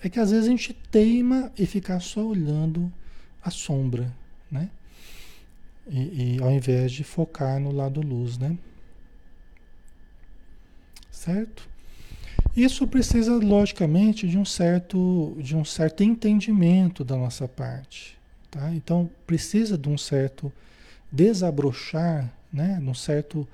É 0.00 0.08
que 0.08 0.20
às 0.20 0.30
vezes 0.30 0.46
a 0.46 0.50
gente 0.50 0.72
teima 0.72 1.52
e 1.58 1.66
ficar 1.66 2.00
só 2.00 2.24
olhando 2.24 2.92
a 3.42 3.50
sombra, 3.50 4.14
né? 4.50 4.70
E, 5.90 6.36
e, 6.36 6.42
ao 6.42 6.50
invés 6.50 6.92
de 6.92 7.02
focar 7.02 7.58
no 7.58 7.72
lado 7.72 8.00
luz, 8.00 8.38
né? 8.38 8.56
Certo? 11.10 11.68
Isso 12.54 12.86
precisa 12.86 13.34
logicamente 13.36 14.28
de 14.28 14.38
um 14.38 14.44
certo 14.44 15.36
de 15.38 15.56
um 15.56 15.64
certo 15.64 16.02
entendimento 16.02 17.04
da 17.04 17.16
nossa 17.16 17.48
parte, 17.48 18.18
tá? 18.50 18.72
Então 18.74 19.10
precisa 19.26 19.76
de 19.76 19.88
um 19.88 19.98
certo 19.98 20.52
desabrochar, 21.10 22.32
né? 22.52 22.78
De 22.80 22.88
um 22.88 22.94
certo 22.94 23.48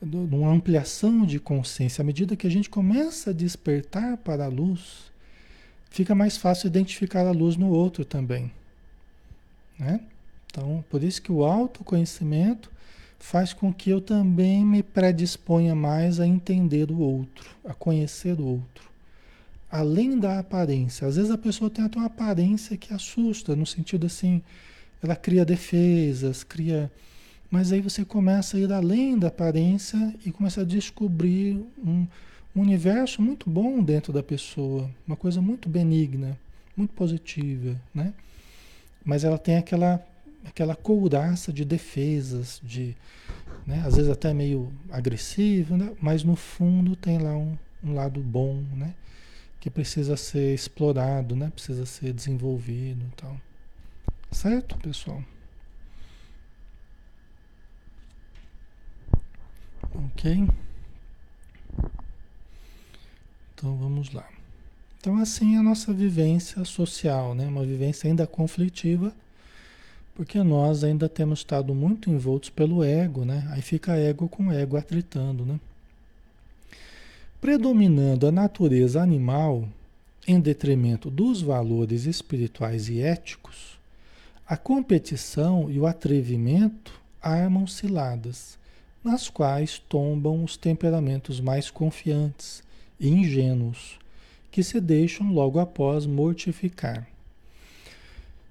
de 0.00 0.16
uma 0.16 0.50
ampliação 0.50 1.24
de 1.24 1.38
consciência 1.38 2.02
à 2.02 2.04
medida 2.04 2.34
que 2.36 2.46
a 2.46 2.50
gente 2.50 2.68
começa 2.68 3.30
a 3.30 3.32
despertar 3.32 4.16
para 4.16 4.46
a 4.46 4.48
luz, 4.48 5.11
fica 5.92 6.14
mais 6.14 6.38
fácil 6.38 6.66
identificar 6.66 7.26
a 7.26 7.30
luz 7.30 7.56
no 7.56 7.68
outro 7.68 8.04
também. 8.04 8.50
Né? 9.78 10.00
Então, 10.46 10.82
por 10.88 11.02
isso 11.02 11.20
que 11.20 11.30
o 11.30 11.44
autoconhecimento 11.44 12.70
faz 13.18 13.52
com 13.52 13.72
que 13.72 13.90
eu 13.90 14.00
também 14.00 14.64
me 14.64 14.82
predisponha 14.82 15.74
mais 15.74 16.18
a 16.18 16.26
entender 16.26 16.90
o 16.90 16.98
outro, 16.98 17.48
a 17.64 17.74
conhecer 17.74 18.40
o 18.40 18.44
outro. 18.44 18.90
Além 19.70 20.18
da 20.18 20.38
aparência. 20.38 21.06
Às 21.06 21.16
vezes 21.16 21.30
a 21.30 21.38
pessoa 21.38 21.70
tem 21.70 21.84
até 21.84 21.98
uma 21.98 22.06
aparência 22.06 22.76
que 22.76 22.92
assusta, 22.92 23.54
no 23.54 23.64
sentido 23.64 24.06
assim, 24.06 24.42
ela 25.02 25.14
cria 25.14 25.44
defesas, 25.44 26.42
cria. 26.42 26.90
Mas 27.50 27.70
aí 27.70 27.80
você 27.80 28.04
começa 28.04 28.56
a 28.56 28.60
ir 28.60 28.72
além 28.72 29.18
da 29.18 29.28
aparência 29.28 30.14
e 30.24 30.32
começa 30.32 30.62
a 30.62 30.64
descobrir 30.64 31.64
um, 31.84 32.06
um 32.54 32.60
universo 32.60 33.22
muito 33.22 33.48
bom 33.48 33.82
dentro 33.82 34.12
da 34.12 34.22
pessoa, 34.22 34.90
uma 35.06 35.16
coisa 35.16 35.40
muito 35.40 35.68
benigna, 35.68 36.38
muito 36.76 36.92
positiva, 36.94 37.80
né? 37.94 38.12
Mas 39.04 39.24
ela 39.24 39.38
tem 39.38 39.56
aquela 39.56 40.04
aquela 40.44 40.74
couraça 40.74 41.52
de 41.52 41.64
defesas, 41.64 42.60
de, 42.64 42.96
né? 43.66 43.82
às 43.86 43.96
vezes 43.96 44.10
até 44.10 44.34
meio 44.34 44.72
agressivo, 44.90 45.76
né? 45.76 45.92
mas 46.00 46.24
no 46.24 46.34
fundo 46.34 46.96
tem 46.96 47.18
lá 47.18 47.36
um, 47.36 47.56
um 47.82 47.94
lado 47.94 48.20
bom, 48.20 48.62
né? 48.74 48.94
Que 49.60 49.70
precisa 49.70 50.16
ser 50.16 50.52
explorado, 50.52 51.36
né? 51.36 51.48
Precisa 51.54 51.86
ser 51.86 52.12
desenvolvido, 52.12 53.04
tal. 53.16 53.36
Certo, 54.32 54.76
pessoal? 54.78 55.22
Ok. 59.94 60.48
Então 63.62 63.76
vamos 63.76 64.12
lá. 64.12 64.28
Então, 65.00 65.18
assim 65.18 65.54
é 65.54 65.58
a 65.58 65.62
nossa 65.62 65.92
vivência 65.92 66.64
social, 66.64 67.32
né? 67.32 67.46
Uma 67.46 67.64
vivência 67.64 68.08
ainda 68.10 68.26
conflitiva, 68.26 69.14
porque 70.16 70.42
nós 70.42 70.82
ainda 70.82 71.08
temos 71.08 71.38
estado 71.38 71.72
muito 71.72 72.10
envoltos 72.10 72.50
pelo 72.50 72.82
ego, 72.82 73.24
né? 73.24 73.46
Aí 73.52 73.62
fica 73.62 73.96
ego 73.96 74.28
com 74.28 74.50
ego 74.50 74.76
atritando, 74.76 75.46
né? 75.46 75.60
Predominando 77.40 78.26
a 78.26 78.32
natureza 78.32 79.00
animal 79.00 79.68
em 80.26 80.40
detrimento 80.40 81.08
dos 81.08 81.40
valores 81.40 82.04
espirituais 82.04 82.88
e 82.88 83.00
éticos, 83.00 83.78
a 84.44 84.56
competição 84.56 85.70
e 85.70 85.78
o 85.78 85.86
atrevimento 85.86 87.00
armam 87.22 87.64
ciladas, 87.68 88.58
nas 89.04 89.28
quais 89.28 89.78
tombam 89.78 90.42
os 90.42 90.56
temperamentos 90.56 91.40
mais 91.40 91.70
confiantes 91.70 92.60
ingênuos, 93.02 93.98
que 94.50 94.62
se 94.62 94.80
deixam 94.80 95.32
logo 95.32 95.58
após 95.58 96.06
mortificar. 96.06 97.06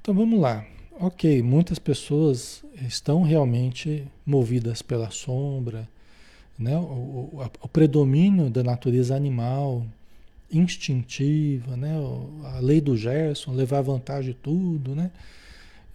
Então 0.01 0.13
vamos 0.13 0.39
lá. 0.39 0.65
Ok, 0.99 1.41
muitas 1.41 1.79
pessoas 1.79 2.63
estão 2.87 3.23
realmente 3.23 4.07
movidas 4.25 4.81
pela 4.81 5.09
sombra, 5.09 5.87
né? 6.57 6.77
o, 6.77 6.81
o, 6.81 7.49
o 7.61 7.67
predomínio 7.67 8.49
da 8.49 8.63
natureza 8.63 9.15
animal, 9.15 9.85
instintiva, 10.51 11.75
né? 11.75 11.93
a 12.55 12.59
lei 12.59 12.81
do 12.81 12.95
Gerson, 12.95 13.53
levar 13.53 13.81
vantagem 13.81 14.31
de 14.31 14.37
tudo, 14.37 14.95
né? 14.95 15.11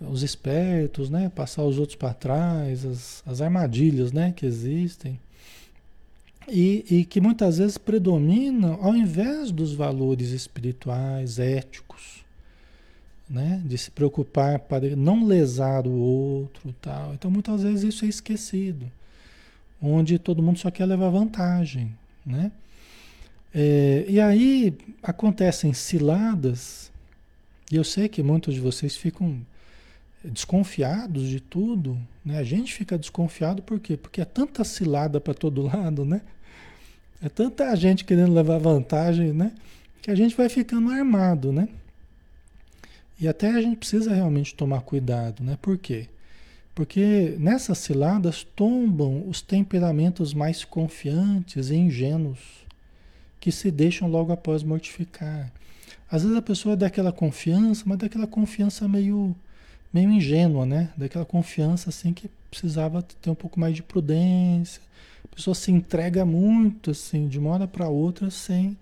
os 0.00 0.22
espertos, 0.22 1.08
né? 1.08 1.30
passar 1.34 1.62
os 1.62 1.78
outros 1.78 1.96
para 1.96 2.14
trás, 2.14 2.84
as, 2.84 3.22
as 3.26 3.40
armadilhas 3.40 4.12
né? 4.12 4.32
que 4.34 4.46
existem. 4.46 5.20
E, 6.48 6.84
e, 6.88 7.04
que 7.04 7.20
muitas 7.20 7.58
vezes 7.58 7.76
predominam 7.76 8.78
ao 8.80 8.94
invés 8.94 9.50
dos 9.50 9.74
valores 9.74 10.30
espirituais, 10.30 11.38
éticos, 11.38 12.24
né? 13.28 13.60
de 13.64 13.76
se 13.76 13.90
preocupar 13.90 14.60
para 14.60 14.94
não 14.94 15.26
lesar 15.26 15.86
o 15.86 15.92
outro 15.92 16.72
tal. 16.80 17.14
Então 17.14 17.30
muitas 17.30 17.62
vezes 17.62 17.94
isso 17.94 18.04
é 18.04 18.08
esquecido, 18.08 18.90
onde 19.82 20.18
todo 20.18 20.42
mundo 20.42 20.58
só 20.58 20.70
quer 20.70 20.86
levar 20.86 21.10
vantagem. 21.10 21.92
Né? 22.24 22.52
É, 23.52 24.04
e 24.08 24.20
aí 24.20 24.76
acontecem 25.02 25.72
ciladas, 25.72 26.92
e 27.72 27.76
eu 27.76 27.82
sei 27.82 28.08
que 28.08 28.22
muitos 28.22 28.54
de 28.54 28.60
vocês 28.60 28.96
ficam 28.96 29.40
desconfiados 30.22 31.28
de 31.28 31.40
tudo, 31.40 31.98
né? 32.24 32.38
A 32.38 32.42
gente 32.42 32.72
fica 32.72 32.98
desconfiado 32.98 33.62
por 33.62 33.78
quê? 33.78 33.96
Porque 33.96 34.20
é 34.20 34.24
tanta 34.24 34.64
cilada 34.64 35.20
para 35.20 35.34
todo 35.34 35.62
lado, 35.66 36.04
né? 36.04 36.22
É 37.22 37.28
tanta 37.28 37.74
gente 37.76 38.04
querendo 38.04 38.32
levar 38.32 38.58
vantagem, 38.58 39.32
né? 39.32 39.52
Que 40.02 40.10
a 40.10 40.14
gente 40.14 40.36
vai 40.36 40.48
ficando 40.48 40.90
armado, 40.90 41.52
né? 41.52 41.68
E 43.18 43.26
até 43.26 43.50
a 43.50 43.60
gente 43.60 43.78
precisa 43.78 44.14
realmente 44.14 44.54
tomar 44.54 44.82
cuidado, 44.82 45.42
né? 45.42 45.58
Por 45.60 45.78
quê? 45.78 46.08
Porque 46.74 47.34
nessas 47.38 47.78
ciladas 47.78 48.46
tombam 48.54 49.26
os 49.26 49.40
temperamentos 49.40 50.34
mais 50.34 50.62
confiantes 50.64 51.70
e 51.70 51.76
ingênuos 51.76 52.66
que 53.40 53.50
se 53.50 53.70
deixam 53.70 54.08
logo 54.08 54.32
após 54.32 54.62
mortificar. 54.62 55.50
Às 56.10 56.22
vezes 56.22 56.36
a 56.36 56.42
pessoa 56.42 56.74
é 56.74 56.76
daquela 56.76 57.12
confiança, 57.12 57.84
mas 57.86 57.98
daquela 57.98 58.26
confiança 58.26 58.86
meio 58.86 59.34
meio 59.92 60.10
ingênua, 60.10 60.66
né? 60.66 60.90
Daquela 60.96 61.24
confiança 61.24 61.88
assim 61.88 62.12
que 62.12 62.28
precisava 62.50 63.02
ter 63.02 63.30
um 63.30 63.34
pouco 63.34 63.58
mais 63.58 63.74
de 63.74 63.82
prudência. 63.82 64.82
A 65.30 65.34
pessoa 65.36 65.54
se 65.54 65.70
entrega 65.70 66.24
muito 66.24 66.90
assim, 66.90 67.28
de 67.28 67.38
uma 67.38 67.50
hora 67.50 67.68
para 67.68 67.88
outra, 67.88 68.30
sem, 68.30 68.76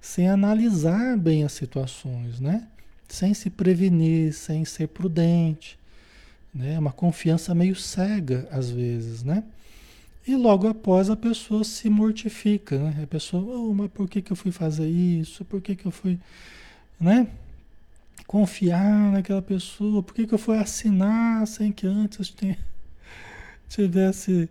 sem 0.00 0.28
analisar 0.28 1.16
bem 1.16 1.44
as 1.44 1.52
situações, 1.52 2.40
né? 2.40 2.66
Sem 3.08 3.34
se 3.34 3.50
prevenir, 3.50 4.32
sem 4.32 4.64
ser 4.64 4.88
prudente. 4.88 5.78
Né? 6.54 6.78
Uma 6.78 6.92
confiança 6.92 7.54
meio 7.54 7.76
cega, 7.76 8.48
às 8.50 8.70
vezes, 8.70 9.22
né? 9.22 9.44
E 10.26 10.36
logo 10.36 10.68
após 10.68 11.10
a 11.10 11.16
pessoa 11.16 11.64
se 11.64 11.88
mortifica, 11.88 12.78
né? 12.78 13.00
A 13.02 13.06
pessoa, 13.06 13.42
oh, 13.42 13.74
mas 13.74 13.90
por 13.90 14.08
que, 14.08 14.22
que 14.22 14.32
eu 14.32 14.36
fui 14.36 14.52
fazer 14.52 14.88
isso? 14.88 15.44
Por 15.44 15.60
que, 15.60 15.74
que 15.74 15.86
eu 15.86 15.90
fui, 15.90 16.18
né? 16.98 17.26
confiar 18.30 19.10
naquela 19.10 19.42
pessoa? 19.42 20.04
Por 20.04 20.14
que, 20.14 20.24
que 20.24 20.32
eu 20.32 20.38
fui 20.38 20.56
assinar 20.56 21.44
sem 21.48 21.72
que 21.72 21.84
antes 21.84 22.32
tivesse 23.68 24.48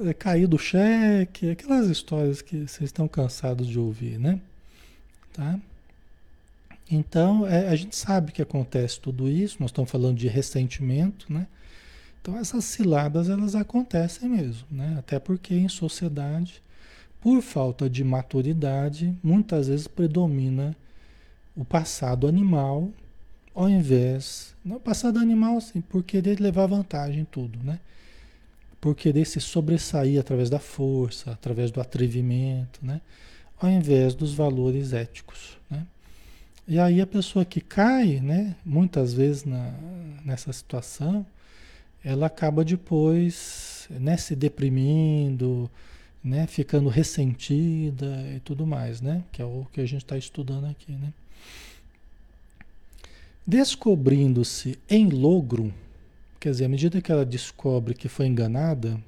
é, 0.00 0.14
caído 0.14 0.56
o 0.56 0.58
cheque? 0.58 1.50
Aquelas 1.50 1.88
histórias 1.88 2.42
que 2.42 2.66
vocês 2.66 2.88
estão 2.88 3.08
cansados 3.08 3.66
de 3.66 3.78
ouvir, 3.78 4.18
né? 4.18 4.40
Tá? 5.32 5.58
Então, 6.90 7.46
é, 7.46 7.68
a 7.68 7.76
gente 7.76 7.96
sabe 7.96 8.32
que 8.32 8.42
acontece 8.42 9.00
tudo 9.00 9.28
isso, 9.28 9.56
nós 9.60 9.70
estamos 9.70 9.90
falando 9.90 10.16
de 10.16 10.28
ressentimento, 10.28 11.32
né? 11.32 11.46
Então, 12.20 12.38
essas 12.38 12.64
ciladas, 12.64 13.28
elas 13.28 13.54
acontecem 13.54 14.28
mesmo, 14.28 14.66
né? 14.70 14.96
Até 14.98 15.18
porque 15.18 15.54
em 15.54 15.68
sociedade, 15.68 16.62
por 17.20 17.40
falta 17.40 17.88
de 17.88 18.04
maturidade, 18.04 19.16
muitas 19.22 19.68
vezes 19.68 19.88
predomina 19.88 20.76
o 21.56 21.64
passado 21.64 22.28
animal 22.28 22.90
ao 23.54 23.68
invés, 23.68 24.54
não 24.64 24.80
passar 24.80 25.10
do 25.10 25.18
animal 25.18 25.58
assim, 25.58 25.80
por 25.80 26.02
querer 26.02 26.40
levar 26.40 26.66
vantagem 26.66 27.20
em 27.20 27.24
tudo, 27.24 27.58
né? 27.62 27.78
Por 28.82 28.96
querer 28.96 29.24
se 29.24 29.40
sobressair 29.40 30.20
através 30.20 30.50
da 30.50 30.58
força, 30.58 31.30
através 31.30 31.70
do 31.70 31.80
atrevimento, 31.80 32.80
né? 32.82 33.00
Ao 33.58 33.70
invés 33.70 34.12
dos 34.12 34.34
valores 34.34 34.92
éticos, 34.92 35.56
né? 35.70 35.86
E 36.66 36.78
aí 36.78 37.00
a 37.00 37.06
pessoa 37.06 37.44
que 37.44 37.60
cai, 37.60 38.20
né, 38.20 38.56
muitas 38.64 39.14
vezes 39.14 39.44
na, 39.44 39.72
nessa 40.24 40.52
situação, 40.52 41.24
ela 42.04 42.26
acaba 42.26 42.64
depois, 42.64 43.86
né, 43.90 44.16
se 44.16 44.34
deprimindo, 44.34 45.70
né, 46.22 46.46
ficando 46.48 46.88
ressentida 46.88 48.26
e 48.34 48.40
tudo 48.40 48.66
mais, 48.66 49.00
né? 49.00 49.22
Que 49.30 49.42
é 49.42 49.44
o 49.44 49.64
que 49.72 49.80
a 49.80 49.86
gente 49.86 50.02
está 50.02 50.18
estudando 50.18 50.66
aqui, 50.66 50.92
né? 50.92 51.12
Descobrindo-se 53.46 54.76
em 54.88 55.08
logro, 55.08 55.72
quer 56.42 56.50
dizer, 56.50 56.64
à 56.64 56.68
medida 56.68 57.00
que 57.00 57.12
ela 57.12 57.24
descobre 57.24 57.94
que 57.94 58.08
foi 58.08 58.26
enganada, 58.26 59.00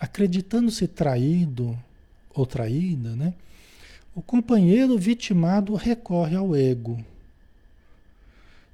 acreditando-se 0.00 0.88
traído 0.88 1.78
ou 2.34 2.46
traída, 2.46 3.14
né? 3.14 3.34
O 4.14 4.22
companheiro 4.22 4.96
vitimado 4.96 5.74
recorre 5.74 6.34
ao 6.34 6.56
ego. 6.56 7.04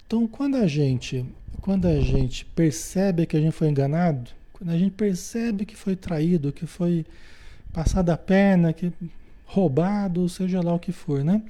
Então, 0.07 0.29
quando 0.29 0.59
a 0.59 0.69
gente, 0.69 1.27
quando 1.61 1.89
a 1.89 2.01
gente 2.01 2.45
percebe 2.45 3.27
que 3.27 3.37
a 3.37 3.41
gente 3.41 3.53
foi 3.53 3.69
enganado, 3.69 4.31
quando 4.53 4.71
a 4.71 4.79
gente 4.79 4.93
percebe 4.93 5.67
que 5.67 5.75
foi 5.75 5.97
traído, 5.97 6.53
que 6.53 6.67
foi 6.67 7.05
passado 7.73 8.11
a 8.11 8.17
perna, 8.17 8.73
que 8.73 8.93
roubado, 9.45 10.29
seja 10.29 10.63
lá 10.63 10.73
o 10.73 10.79
que 10.79 10.93
for, 10.93 11.25
né? 11.25 11.43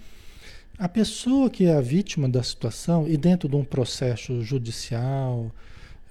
A 0.79 0.89
pessoa 0.89 1.51
que 1.51 1.67
é 1.67 1.75
a 1.75 1.81
vítima 1.83 2.27
da 2.27 2.43
situação 2.43 3.07
e 3.07 3.19
dentro 3.19 3.51
de 3.51 3.57
um 3.57 3.65
processo 3.65 4.43
judicial, 4.43 5.53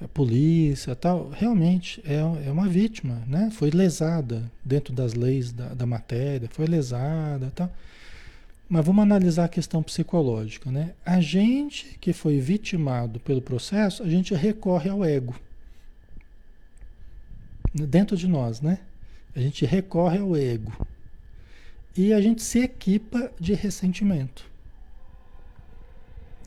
a 0.01 0.07
polícia 0.07 0.95
tal, 0.95 1.29
realmente 1.29 2.01
é, 2.05 2.47
é 2.47 2.51
uma 2.51 2.67
vítima, 2.67 3.21
né? 3.27 3.49
Foi 3.51 3.69
lesada 3.69 4.49
dentro 4.63 4.93
das 4.93 5.13
leis 5.13 5.51
da, 5.51 5.73
da 5.73 5.85
matéria, 5.85 6.47
foi 6.51 6.65
lesada 6.65 7.51
tal. 7.53 7.69
Mas 8.69 8.85
vamos 8.85 9.01
analisar 9.01 9.45
a 9.45 9.49
questão 9.49 9.83
psicológica, 9.83 10.71
né? 10.71 10.93
A 11.05 11.19
gente 11.19 11.97
que 11.99 12.13
foi 12.13 12.39
vitimado 12.39 13.19
pelo 13.19 13.41
processo, 13.41 14.03
a 14.03 14.09
gente 14.09 14.33
recorre 14.33 14.89
ao 14.89 15.03
ego. 15.03 15.35
Dentro 17.73 18.15
de 18.15 18.27
nós, 18.27 18.61
né? 18.61 18.79
A 19.35 19.39
gente 19.39 19.65
recorre 19.65 20.19
ao 20.19 20.35
ego. 20.35 20.71
E 21.97 22.13
a 22.13 22.21
gente 22.21 22.41
se 22.41 22.59
equipa 22.59 23.31
de 23.39 23.53
ressentimento. 23.53 24.48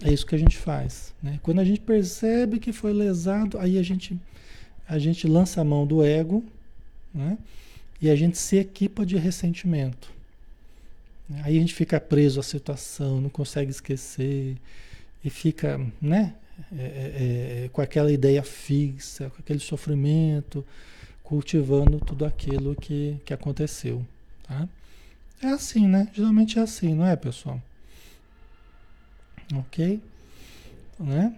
É 0.05 0.13
isso 0.13 0.27
que 0.27 0.35
a 0.35 0.39
gente 0.39 0.57
faz. 0.57 1.15
Né? 1.23 1.39
Quando 1.43 1.61
a 1.61 1.65
gente 1.65 1.81
percebe 1.81 2.59
que 2.59 2.73
foi 2.73 2.93
lesado, 2.93 3.59
aí 3.59 3.79
a 3.79 3.83
gente, 3.83 4.19
a 4.89 4.99
gente 4.99 5.27
lança 5.27 5.61
a 5.61 5.65
mão 5.65 5.87
do 5.87 6.05
ego 6.05 6.45
né? 7.15 7.39
e 8.01 8.11
a 8.11 8.17
gente 8.17 8.37
se 8.37 8.57
equipa 8.57 9.07
de 9.07 9.17
ressentimento. 9.17 10.11
Aí 11.45 11.57
a 11.57 11.61
gente 11.61 11.73
fica 11.73 12.01
preso 12.01 12.41
à 12.41 12.43
situação, 12.43 13.21
não 13.21 13.31
consegue 13.31 13.71
esquecer 13.71 14.57
e 15.25 15.31
fica 15.31 15.81
né? 16.01 16.35
É, 16.77 16.83
é, 16.83 17.65
é, 17.65 17.69
com 17.73 17.81
aquela 17.81 18.13
ideia 18.13 18.43
fixa, 18.43 19.31
com 19.31 19.39
aquele 19.41 19.59
sofrimento, 19.59 20.65
cultivando 21.23 21.99
tudo 21.99 22.25
aquilo 22.25 22.75
que, 22.75 23.17
que 23.25 23.33
aconteceu. 23.33 24.05
Tá? 24.47 24.69
É 25.43 25.49
assim, 25.49 25.89
né? 25.89 26.09
Geralmente 26.13 26.59
é 26.59 26.63
assim, 26.63 26.95
não 26.95 27.07
é, 27.07 27.17
pessoal? 27.17 27.61
Ok? 29.55 30.01
Né? 30.99 31.35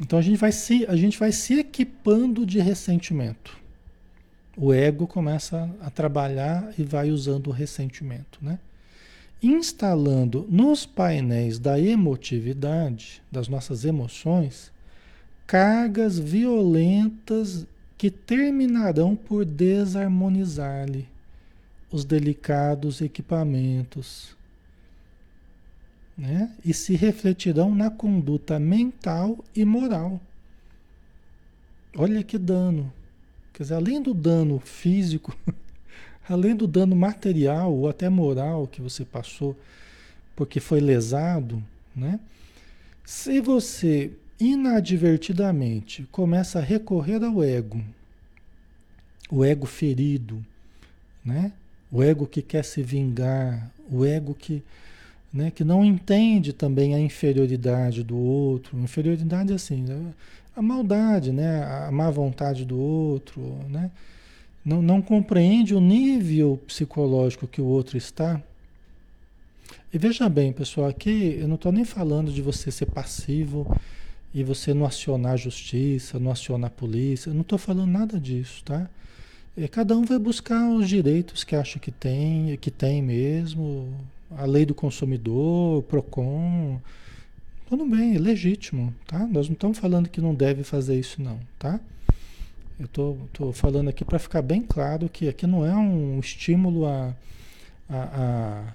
Então 0.00 0.18
a 0.18 0.22
gente, 0.22 0.36
vai 0.36 0.52
se, 0.52 0.86
a 0.86 0.96
gente 0.96 1.18
vai 1.18 1.32
se 1.32 1.58
equipando 1.58 2.46
de 2.46 2.60
ressentimento. 2.60 3.56
O 4.56 4.72
ego 4.72 5.06
começa 5.06 5.70
a 5.80 5.90
trabalhar 5.90 6.72
e 6.78 6.82
vai 6.82 7.10
usando 7.10 7.48
o 7.48 7.52
ressentimento, 7.52 8.38
né? 8.42 8.58
instalando 9.42 10.46
nos 10.50 10.84
painéis 10.84 11.58
da 11.58 11.78
emotividade, 11.78 13.22
das 13.30 13.48
nossas 13.48 13.84
emoções, 13.84 14.72
cargas 15.46 16.18
violentas 16.18 17.66
que 17.96 18.10
terminarão 18.10 19.14
por 19.14 19.44
desarmonizar-lhe 19.44 21.06
os 21.90 22.04
delicados 22.04 23.00
equipamentos 23.00 24.36
né? 26.18 26.52
e 26.64 26.74
se 26.74 26.96
refletirão 26.96 27.72
na 27.72 27.90
conduta 27.90 28.58
mental 28.58 29.38
e 29.54 29.64
moral. 29.64 30.20
Olha 31.96 32.22
que 32.24 32.36
dano. 32.36 32.92
Quer 33.52 33.62
dizer, 33.62 33.74
além 33.74 34.02
do 34.02 34.12
dano 34.12 34.58
físico, 34.58 35.36
além 36.28 36.56
do 36.56 36.66
dano 36.66 36.96
material 36.96 37.72
ou 37.72 37.88
até 37.88 38.08
moral 38.08 38.66
que 38.66 38.82
você 38.82 39.04
passou 39.04 39.56
porque 40.38 40.60
foi 40.60 40.78
lesado, 40.80 41.60
né? 41.96 42.20
Se 43.04 43.40
você 43.40 44.12
inadvertidamente 44.38 46.06
começa 46.12 46.60
a 46.60 46.62
recorrer 46.62 47.24
ao 47.24 47.42
ego, 47.42 47.82
o 49.28 49.44
ego 49.44 49.66
ferido, 49.66 50.44
né? 51.24 51.52
O 51.90 52.04
ego 52.04 52.24
que 52.24 52.40
quer 52.40 52.64
se 52.64 52.84
vingar, 52.84 53.68
o 53.90 54.04
ego 54.04 54.32
que, 54.32 54.62
né, 55.32 55.50
que 55.50 55.62
não 55.62 55.84
entende 55.84 56.52
também 56.52 56.94
a 56.94 57.00
inferioridade 57.00 58.02
do 58.02 58.16
outro. 58.16 58.78
Inferioridade 58.78 59.52
assim, 59.52 59.82
né? 59.82 60.12
a 60.56 60.62
maldade, 60.62 61.30
né? 61.32 61.64
a 61.64 61.90
má 61.92 62.10
vontade 62.10 62.64
do 62.64 62.78
outro, 62.78 63.40
né? 63.68 63.90
não, 64.64 64.82
não 64.82 65.00
compreende 65.00 65.74
o 65.74 65.80
nível 65.80 66.60
psicológico 66.66 67.46
que 67.46 67.60
o 67.60 67.64
outro 67.64 67.96
está. 67.96 68.42
E 69.92 69.96
veja 69.96 70.28
bem, 70.28 70.52
pessoal, 70.52 70.88
aqui 70.88 71.38
eu 71.40 71.48
não 71.48 71.54
estou 71.54 71.72
nem 71.72 71.84
falando 71.84 72.30
de 72.30 72.42
você 72.42 72.70
ser 72.70 72.86
passivo 72.86 73.66
e 74.34 74.44
você 74.44 74.74
não 74.74 74.84
acionar 74.84 75.32
a 75.32 75.36
justiça, 75.36 76.18
não 76.18 76.30
acionar 76.30 76.68
a 76.68 76.70
polícia, 76.70 77.30
eu 77.30 77.34
não 77.34 77.40
estou 77.40 77.58
falando 77.58 77.90
nada 77.90 78.20
disso, 78.20 78.62
tá? 78.64 78.88
É, 79.56 79.66
cada 79.66 79.96
um 79.96 80.04
vai 80.04 80.18
buscar 80.18 80.68
os 80.70 80.86
direitos 80.88 81.44
que 81.44 81.56
acha 81.56 81.78
que 81.78 81.90
tem, 81.90 82.56
que 82.58 82.70
tem 82.70 83.02
mesmo, 83.02 83.88
a 84.36 84.44
lei 84.44 84.66
do 84.66 84.74
consumidor, 84.74 85.78
o 85.78 85.82
PROCON, 85.82 86.80
tudo 87.68 87.84
bem, 87.86 88.16
é 88.16 88.18
legítimo, 88.18 88.94
tá? 89.06 89.26
Nós 89.26 89.46
não 89.48 89.54
estamos 89.54 89.78
falando 89.78 90.08
que 90.08 90.20
não 90.20 90.34
deve 90.34 90.64
fazer 90.64 90.98
isso 90.98 91.20
não, 91.20 91.38
tá? 91.58 91.78
Eu 92.78 92.88
tô, 92.88 93.16
tô 93.32 93.52
falando 93.52 93.88
aqui 93.88 94.04
para 94.04 94.18
ficar 94.18 94.40
bem 94.40 94.62
claro 94.62 95.08
que 95.08 95.28
aqui 95.28 95.46
não 95.46 95.66
é 95.66 95.74
um 95.74 96.20
estímulo 96.20 96.86
a, 96.86 97.14
a, 97.90 98.72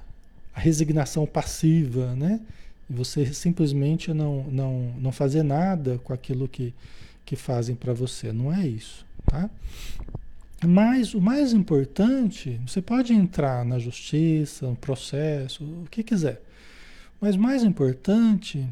a, 0.53 0.59
resignação 0.59 1.25
passiva, 1.25 2.13
né? 2.15 2.41
Você 2.89 3.33
simplesmente 3.33 4.13
não, 4.13 4.43
não, 4.43 4.93
não 4.99 5.11
fazer 5.11 5.41
nada 5.41 5.99
com 6.03 6.13
aquilo 6.13 6.47
que, 6.47 6.73
que 7.25 7.35
fazem 7.35 7.75
para 7.75 7.93
você. 7.93 8.31
Não 8.31 8.53
é 8.53 8.67
isso, 8.67 9.05
tá? 9.25 9.49
Mas 10.65 11.13
o 11.13 11.21
mais 11.21 11.51
importante, 11.53 12.59
você 12.65 12.81
pode 12.81 13.13
entrar 13.13 13.65
na 13.65 13.79
justiça, 13.79 14.67
no 14.67 14.75
processo, 14.75 15.63
o 15.63 15.87
que 15.89 16.03
quiser. 16.03 16.41
Mas 17.19 17.35
mais 17.35 17.63
importante 17.63 18.65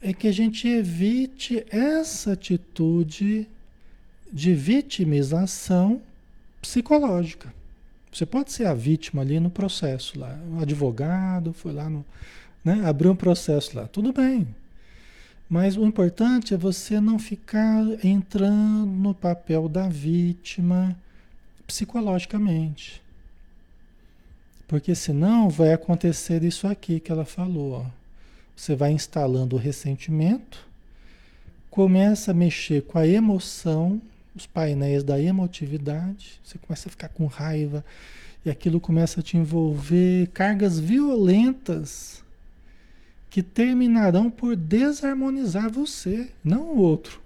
é 0.00 0.12
que 0.12 0.28
a 0.28 0.32
gente 0.32 0.66
evite 0.66 1.64
essa 1.70 2.32
atitude 2.32 3.46
de 4.32 4.54
vitimização 4.54 6.00
psicológica. 6.60 7.52
Você 8.12 8.24
pode 8.24 8.52
ser 8.52 8.66
a 8.66 8.74
vítima 8.74 9.22
ali 9.22 9.38
no 9.38 9.50
processo 9.50 10.18
lá. 10.18 10.38
O 10.52 10.60
advogado 10.60 11.52
foi 11.52 11.72
lá 11.72 11.88
no, 11.90 12.04
né, 12.64 12.82
abriu 12.84 13.12
um 13.12 13.16
processo 13.16 13.76
lá. 13.76 13.86
Tudo 13.86 14.12
bem. 14.12 14.46
Mas 15.48 15.76
o 15.76 15.84
importante 15.84 16.52
é 16.52 16.56
você 16.56 17.00
não 17.00 17.18
ficar 17.18 17.84
entrando 18.04 18.86
no 18.86 19.14
papel 19.14 19.68
da 19.68 19.88
vítima 19.88 20.96
psicologicamente. 21.68 23.02
Porque 24.66 24.94
senão 24.94 25.48
vai 25.48 25.72
acontecer 25.72 26.42
isso 26.42 26.66
aqui 26.66 26.98
que 26.98 27.12
ela 27.12 27.24
falou. 27.24 27.72
Ó. 27.72 27.86
Você 28.56 28.74
vai 28.74 28.90
instalando 28.90 29.54
o 29.54 29.58
ressentimento, 29.58 30.66
começa 31.70 32.32
a 32.32 32.34
mexer 32.34 32.82
com 32.82 32.98
a 32.98 33.06
emoção, 33.06 34.02
os 34.34 34.46
painéis 34.46 35.04
da 35.04 35.20
emotividade, 35.20 36.40
você 36.42 36.58
começa 36.58 36.88
a 36.88 36.90
ficar 36.90 37.08
com 37.08 37.26
raiva 37.26 37.84
e 38.44 38.50
aquilo 38.50 38.80
começa 38.80 39.20
a 39.20 39.22
te 39.22 39.36
envolver 39.36 40.28
cargas 40.28 40.78
violentas 40.80 42.24
que 43.30 43.42
terminarão 43.42 44.30
por 44.30 44.56
desarmonizar 44.56 45.70
você, 45.70 46.30
não 46.42 46.62
o 46.62 46.78
outro. 46.78 47.20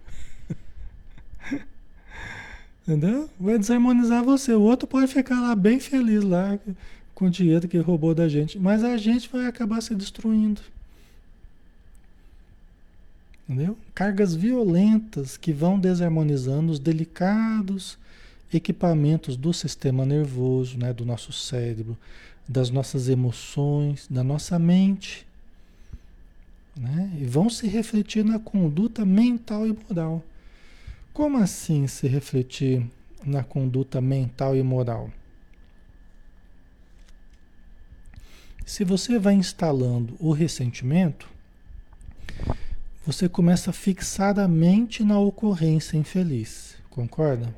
Entendeu? 2.82 3.30
Vai 3.38 3.58
desarmonizar 3.58 4.24
você. 4.24 4.52
O 4.52 4.62
outro 4.62 4.88
pode 4.88 5.12
ficar 5.12 5.40
lá 5.40 5.54
bem 5.54 5.78
feliz 5.78 6.24
lá 6.24 6.58
com 7.14 7.26
o 7.26 7.30
dinheiro 7.30 7.68
que 7.68 7.78
roubou 7.78 8.14
da 8.14 8.28
gente, 8.28 8.58
mas 8.58 8.82
a 8.82 8.96
gente 8.96 9.28
vai 9.28 9.46
acabar 9.46 9.80
se 9.80 9.94
destruindo. 9.94 10.60
Entendeu? 13.48 13.76
Cargas 13.94 14.34
violentas 14.34 15.36
que 15.36 15.52
vão 15.52 15.78
desarmonizando 15.78 16.72
os 16.72 16.78
delicados 16.78 17.98
equipamentos 18.52 19.36
do 19.36 19.52
sistema 19.52 20.04
nervoso, 20.04 20.76
né, 20.78 20.92
do 20.92 21.04
nosso 21.04 21.32
cérebro, 21.32 21.96
das 22.46 22.70
nossas 22.70 23.08
emoções, 23.08 24.06
da 24.10 24.22
nossa 24.22 24.58
mente. 24.58 25.26
Né? 26.76 27.10
E 27.20 27.24
vão 27.24 27.48
se 27.48 27.66
refletir 27.66 28.24
na 28.24 28.38
conduta 28.38 29.04
mental 29.04 29.66
e 29.66 29.76
moral. 29.88 30.22
Como 31.12 31.36
assim 31.36 31.86
se 31.86 32.08
refletir 32.08 32.88
na 33.22 33.44
conduta 33.44 34.00
mental 34.00 34.56
e 34.56 34.62
moral? 34.62 35.10
Se 38.64 38.82
você 38.82 39.18
vai 39.18 39.34
instalando 39.34 40.16
o 40.18 40.32
ressentimento, 40.32 41.28
você 43.04 43.28
começa 43.28 43.68
a 43.68 43.74
fixar 43.74 44.38
a 44.38 44.48
mente 44.48 45.04
na 45.04 45.18
ocorrência 45.18 45.98
infeliz, 45.98 46.76
concorda? 46.88 47.54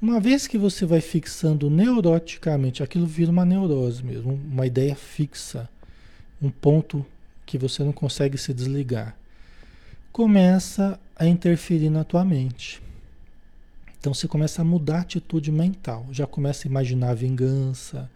Uma 0.00 0.20
vez 0.20 0.46
que 0.46 0.56
você 0.56 0.86
vai 0.86 1.00
fixando 1.00 1.68
neuroticamente, 1.68 2.84
aquilo 2.84 3.06
vira 3.06 3.32
uma 3.32 3.44
neurose 3.44 4.04
mesmo, 4.04 4.34
uma 4.34 4.64
ideia 4.64 4.94
fixa, 4.94 5.68
um 6.40 6.50
ponto 6.50 7.04
que 7.44 7.58
você 7.58 7.82
não 7.82 7.92
consegue 7.92 8.38
se 8.38 8.54
desligar 8.54 9.16
começa 10.12 10.98
a 11.20 11.26
interferir 11.26 11.90
na 11.90 12.02
tua 12.02 12.24
mente. 12.24 12.82
Então 13.98 14.14
você 14.14 14.26
começa 14.26 14.62
a 14.62 14.64
mudar 14.64 14.96
a 14.96 15.00
atitude 15.02 15.52
mental, 15.52 16.06
já 16.10 16.26
começa 16.26 16.66
a 16.66 16.70
imaginar 16.70 17.10
a 17.10 17.14
vingança, 17.14 18.10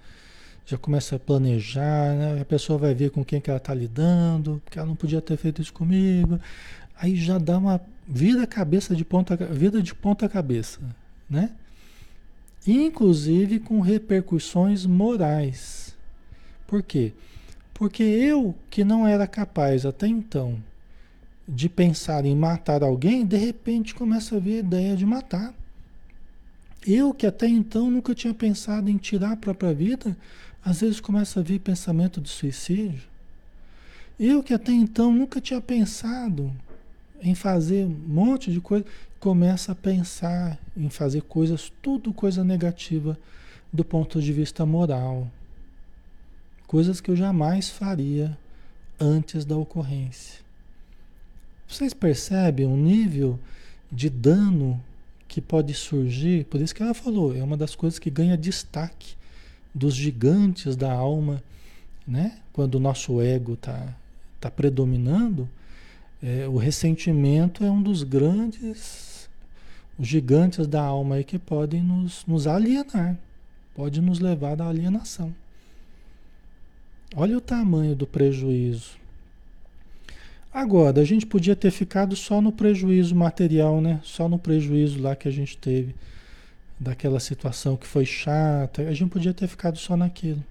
já 0.64 0.78
começa 0.78 1.16
a 1.16 1.18
planejar, 1.18 2.14
né? 2.14 2.40
a 2.40 2.44
pessoa 2.46 2.78
vai 2.78 2.94
ver 2.94 3.11
com 3.11 3.22
quem 3.22 3.42
que 3.42 3.50
ela 3.50 3.59
está 3.59 3.74
lidando, 3.74 4.62
porque 4.64 4.78
ela 4.78 4.88
não 4.88 4.96
podia 4.96 5.20
ter 5.20 5.36
feito 5.36 5.61
isso 5.61 5.74
comigo. 5.74 6.40
Aí 6.96 7.14
já 7.14 7.36
dá 7.36 7.59
uma 7.59 7.78
vida 8.09 8.46
cabeça 8.46 8.96
de 8.96 9.05
ponta, 9.05 9.36
vida 9.36 9.82
de 9.82 9.94
ponta 9.94 10.26
cabeça, 10.26 10.80
né? 11.28 11.50
Inclusive 12.66 13.61
com 13.61 13.82
repercussões 13.82 14.86
morais. 14.86 15.94
Por 16.66 16.82
quê? 16.82 17.12
Porque 17.74 18.02
eu 18.02 18.55
que 18.70 18.82
não 18.82 19.07
era 19.07 19.26
capaz 19.26 19.84
até 19.84 20.07
então 20.07 20.59
de 21.47 21.68
pensar 21.68 22.24
em 22.24 22.34
matar 22.34 22.82
alguém, 22.82 23.26
de 23.26 23.36
repente 23.36 23.95
começa 23.95 24.36
a 24.36 24.40
ver 24.40 24.57
a 24.57 24.61
ideia 24.61 24.97
de 24.97 25.05
matar. 25.05 25.55
Eu 26.86 27.14
que 27.14 27.26
até 27.26 27.47
então 27.47 27.90
nunca 27.90 28.14
tinha 28.14 28.34
pensado 28.34 28.90
em 28.90 28.97
tirar 28.97 29.32
a 29.32 29.36
própria 29.36 29.72
vida, 29.72 30.16
às 30.64 30.80
vezes 30.80 31.01
começa 31.01 31.40
a 31.40 31.42
vir 31.42 31.59
pensamento 31.61 32.20
de 32.20 32.28
suicídio. 32.28 33.03
Eu 34.18 34.42
que 34.42 34.55
até 34.55 34.72
então 34.72 35.12
nunca 35.12 35.40
tinha 35.40 35.61
pensado 35.61 36.53
em 37.20 37.34
fazer 37.34 37.84
um 37.84 37.88
monte 38.07 38.53
de 38.53 38.61
coisa, 38.61 38.84
começa 39.18 39.72
a 39.72 39.74
pensar 39.74 40.59
em 40.76 40.90
fazer 40.90 41.22
coisas, 41.22 41.72
tudo 41.80 42.12
coisa 42.12 42.45
negativa 42.45 43.18
do 43.72 43.84
ponto 43.84 44.20
de 44.20 44.32
vista 44.32 44.64
moral. 44.66 45.30
Coisas 46.66 47.01
que 47.01 47.11
eu 47.11 47.16
jamais 47.16 47.70
faria 47.70 48.36
antes 49.01 49.45
da 49.45 49.57
ocorrência. 49.57 50.43
Vocês 51.75 51.93
percebem 51.93 52.66
o 52.66 52.77
nível 52.77 53.37
de 53.91 54.09
dano 54.09 54.81
que 55.27 55.41
pode 55.41 55.75
surgir? 55.75 56.45
Por 56.45 56.61
isso 56.61 56.72
que 56.72 56.81
ela 56.81 56.95
falou, 56.95 57.37
é 57.37 57.43
uma 57.43 57.57
das 57.57 57.75
coisas 57.75 57.99
que 57.99 58.11
ganha 58.11 58.37
destaque 58.37 59.16
dos 59.75 59.93
gigantes 59.93 60.77
da 60.77 60.93
alma, 60.93 61.43
né? 62.07 62.39
Quando 62.53 62.77
o 62.77 62.81
nosso 62.81 63.20
ego 63.20 63.55
está 63.55 63.93
tá 64.41 64.49
predominando, 64.49 65.49
é, 66.22 66.47
o 66.47 66.59
ressentimento 66.59 67.64
é 67.64 67.70
um 67.72 67.83
dos 67.83 68.05
grandes 68.05 69.29
gigantes 69.99 70.68
da 70.68 70.81
alma 70.81 71.16
aí 71.16 71.25
que 71.25 71.41
podem 71.41 71.83
nos, 71.83 72.25
nos 72.25 72.47
alienar, 72.47 73.18
pode 73.75 74.01
nos 74.01 74.20
levar 74.20 74.62
à 74.62 74.68
alienação. 74.68 75.35
Olha 77.16 77.37
o 77.37 77.41
tamanho 77.41 77.97
do 77.97 78.07
prejuízo. 78.07 79.03
Agora, 80.55 81.00
a 81.00 81.05
gente 81.05 81.26
podia 81.26 81.57
ter 81.57 81.72
ficado 81.72 82.14
só 82.14 82.40
no 82.40 82.52
prejuízo 82.52 83.12
material, 83.12 83.80
né? 83.80 84.00
Só 84.05 84.28
no 84.28 84.38
prejuízo 84.38 85.02
lá 85.02 85.16
que 85.16 85.26
a 85.26 85.30
gente 85.32 85.59
teve, 85.59 85.96
daquela 86.78 87.18
situação 87.18 87.76
que 87.76 87.84
foi 87.84 88.07
chata. 88.07 88.82
A 88.82 88.92
gente 88.92 89.11
podia 89.11 89.34
ter 89.34 89.48
ficado 89.48 89.76
só 89.76 89.96
naquilo. 89.96 90.44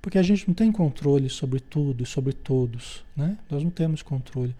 Porque 0.00 0.18
a 0.18 0.22
gente 0.22 0.46
não 0.46 0.54
tem 0.54 0.70
controle 0.70 1.28
sobre 1.28 1.58
tudo 1.58 2.04
e 2.04 2.06
sobre 2.06 2.32
todos, 2.32 3.04
né? 3.16 3.36
Nós 3.50 3.64
não 3.64 3.70
temos 3.70 4.02
controle. 4.02 4.54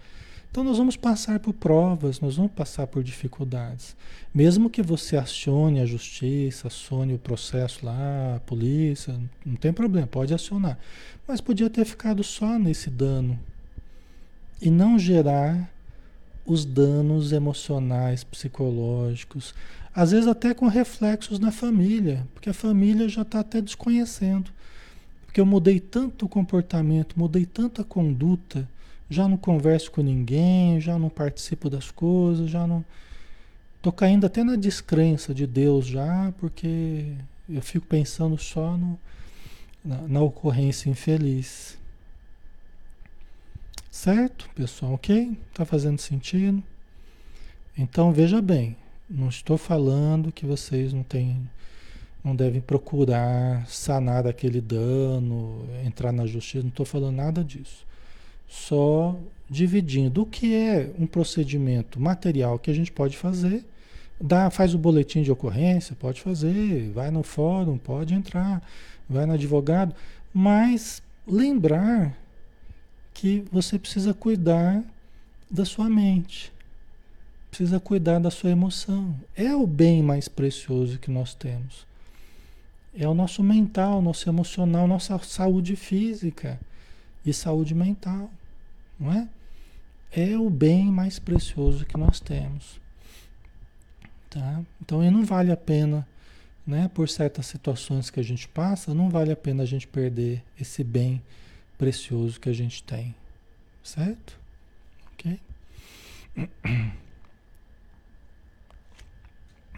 Então 0.50 0.64
nós 0.64 0.76
vamos 0.76 0.96
passar 0.96 1.38
por 1.38 1.52
provas, 1.52 2.18
nós 2.18 2.34
vamos 2.34 2.50
passar 2.50 2.88
por 2.88 3.04
dificuldades. 3.04 3.94
Mesmo 4.34 4.68
que 4.68 4.82
você 4.82 5.16
acione 5.16 5.78
a 5.78 5.86
justiça, 5.86 6.66
acione 6.66 7.14
o 7.14 7.18
processo 7.18 7.86
lá, 7.86 8.34
a 8.34 8.40
polícia, 8.40 9.14
não 9.46 9.54
tem 9.54 9.72
problema, 9.72 10.08
pode 10.08 10.34
acionar. 10.34 10.76
Mas 11.28 11.40
podia 11.40 11.70
ter 11.70 11.84
ficado 11.84 12.24
só 12.24 12.58
nesse 12.58 12.90
dano 12.90 13.38
e 14.60 14.70
não 14.70 14.98
gerar 14.98 15.70
os 16.44 16.64
danos 16.64 17.32
emocionais, 17.32 18.24
psicológicos, 18.24 19.54
às 19.94 20.12
vezes 20.12 20.26
até 20.26 20.54
com 20.54 20.66
reflexos 20.66 21.38
na 21.38 21.50
família, 21.50 22.26
porque 22.32 22.48
a 22.48 22.54
família 22.54 23.08
já 23.08 23.22
está 23.22 23.40
até 23.40 23.60
desconhecendo. 23.60 24.50
Porque 25.26 25.40
eu 25.40 25.46
mudei 25.46 25.78
tanto 25.78 26.24
o 26.24 26.28
comportamento, 26.28 27.18
mudei 27.18 27.44
tanta 27.44 27.84
conduta 27.84 28.66
já 29.10 29.26
não 29.26 29.36
converso 29.36 29.90
com 29.90 30.02
ninguém, 30.02 30.80
já 30.80 30.98
não 30.98 31.08
participo 31.08 31.70
das 31.70 31.90
coisas, 31.90 32.50
já 32.50 32.66
não. 32.66 32.84
Tô 33.80 33.90
caindo 33.90 34.26
até 34.26 34.44
na 34.44 34.56
descrença 34.56 35.32
de 35.32 35.46
Deus 35.46 35.86
já, 35.86 36.32
porque 36.38 37.12
eu 37.48 37.62
fico 37.62 37.86
pensando 37.86 38.36
só 38.36 38.76
no, 38.76 38.98
na, 39.84 39.96
na 40.02 40.20
ocorrência 40.20 40.90
infeliz. 40.90 41.77
Certo, 44.00 44.48
pessoal? 44.54 44.92
Ok? 44.92 45.36
Tá 45.52 45.64
fazendo 45.64 45.98
sentido? 45.98 46.62
Então 47.76 48.12
veja 48.12 48.40
bem, 48.40 48.76
não 49.10 49.28
estou 49.28 49.58
falando 49.58 50.30
que 50.30 50.46
vocês 50.46 50.92
não 50.92 51.02
têm, 51.02 51.50
não 52.22 52.36
devem 52.36 52.60
procurar 52.60 53.66
sanar 53.66 54.24
aquele 54.24 54.60
dano, 54.60 55.68
entrar 55.84 56.12
na 56.12 56.26
justiça, 56.26 56.62
não 56.62 56.68
estou 56.68 56.86
falando 56.86 57.16
nada 57.16 57.42
disso 57.42 57.84
só 58.46 59.18
dividindo 59.50 60.22
o 60.22 60.26
que 60.26 60.54
é 60.54 60.92
um 60.96 61.04
procedimento 61.04 61.98
material 61.98 62.56
que 62.56 62.70
a 62.70 62.74
gente 62.74 62.92
pode 62.92 63.16
fazer. 63.16 63.64
Dá, 64.20 64.48
faz 64.48 64.74
o 64.74 64.78
boletim 64.78 65.22
de 65.22 65.32
ocorrência, 65.32 65.96
pode 65.98 66.20
fazer, 66.20 66.88
vai 66.92 67.10
no 67.10 67.24
fórum, 67.24 67.76
pode 67.76 68.14
entrar, 68.14 68.62
vai 69.10 69.26
no 69.26 69.32
advogado, 69.32 69.92
mas 70.32 71.02
lembrar 71.26 72.16
que 73.18 73.44
você 73.50 73.78
precisa 73.78 74.14
cuidar 74.14 74.82
da 75.50 75.64
sua 75.64 75.90
mente, 75.90 76.52
precisa 77.50 77.80
cuidar 77.80 78.20
da 78.20 78.30
sua 78.30 78.50
emoção. 78.50 79.18
É 79.34 79.54
o 79.54 79.66
bem 79.66 80.02
mais 80.02 80.28
precioso 80.28 81.00
que 81.00 81.10
nós 81.10 81.34
temos. 81.34 81.84
É 82.96 83.08
o 83.08 83.14
nosso 83.14 83.42
mental, 83.42 84.00
nosso 84.00 84.28
emocional, 84.28 84.86
nossa 84.86 85.18
saúde 85.18 85.74
física 85.74 86.60
e 87.26 87.32
saúde 87.32 87.74
mental 87.74 88.30
não 88.98 89.12
é? 89.12 89.28
É 90.10 90.38
o 90.38 90.48
bem 90.48 90.86
mais 90.86 91.18
precioso 91.18 91.84
que 91.84 91.96
nós 91.96 92.18
temos. 92.20 92.80
Tá? 94.30 94.62
Então, 94.80 95.08
não 95.10 95.24
vale 95.24 95.52
a 95.52 95.56
pena, 95.56 96.06
né, 96.66 96.88
por 96.94 97.08
certas 97.08 97.46
situações 97.46 98.10
que 98.10 98.20
a 98.20 98.22
gente 98.22 98.46
passa, 98.48 98.94
não 98.94 99.10
vale 99.10 99.32
a 99.32 99.36
pena 99.36 99.64
a 99.64 99.66
gente 99.66 99.86
perder 99.86 100.42
esse 100.60 100.84
bem 100.84 101.20
precioso 101.78 102.40
que 102.40 102.48
a 102.48 102.52
gente 102.52 102.82
tem. 102.82 103.14
Certo? 103.82 104.38
Ok? 105.14 105.40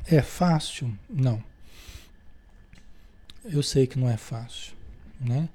É 0.07 0.23
fácil? 0.23 0.93
Não. 1.09 1.43
Eu 3.45 3.63
sei 3.63 3.87
que 3.87 3.99
não 3.99 4.09
é 4.11 4.17
fácil, 4.17 4.75
né? 5.21 5.49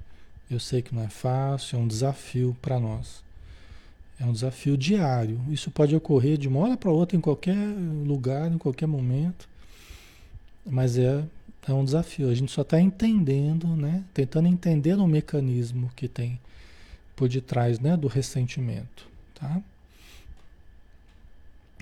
Eu 0.49 0.59
sei 0.59 0.81
que 0.81 0.93
não 0.95 1.03
é 1.03 1.09
fácil, 1.09 1.77
é 1.77 1.81
um 1.81 1.87
desafio 1.87 2.55
para 2.61 2.79
nós. 2.79 3.23
É 4.19 4.25
um 4.25 4.31
desafio 4.31 4.77
diário. 4.77 5.41
Isso 5.49 5.69
pode 5.69 5.95
ocorrer 5.95 6.37
de 6.37 6.47
uma 6.47 6.59
hora 6.61 6.77
para 6.77 6.91
outra, 6.91 7.17
em 7.17 7.21
qualquer 7.21 7.57
lugar, 8.05 8.51
em 8.51 8.57
qualquer 8.57 8.87
momento. 8.87 9.49
Mas 10.65 10.97
é, 10.97 11.23
é 11.67 11.73
um 11.73 11.83
desafio. 11.83 12.29
A 12.29 12.35
gente 12.35 12.51
só 12.51 12.61
está 12.61 12.79
entendendo, 12.79 13.67
né? 13.75 14.03
Tentando 14.13 14.47
entender 14.47 14.95
o 14.95 15.07
mecanismo 15.07 15.91
que 15.95 16.07
tem 16.07 16.39
por 17.15 17.29
detrás 17.29 17.79
né? 17.79 17.95
do 17.95 18.07
ressentimento. 18.07 19.07
Tá? 19.33 19.61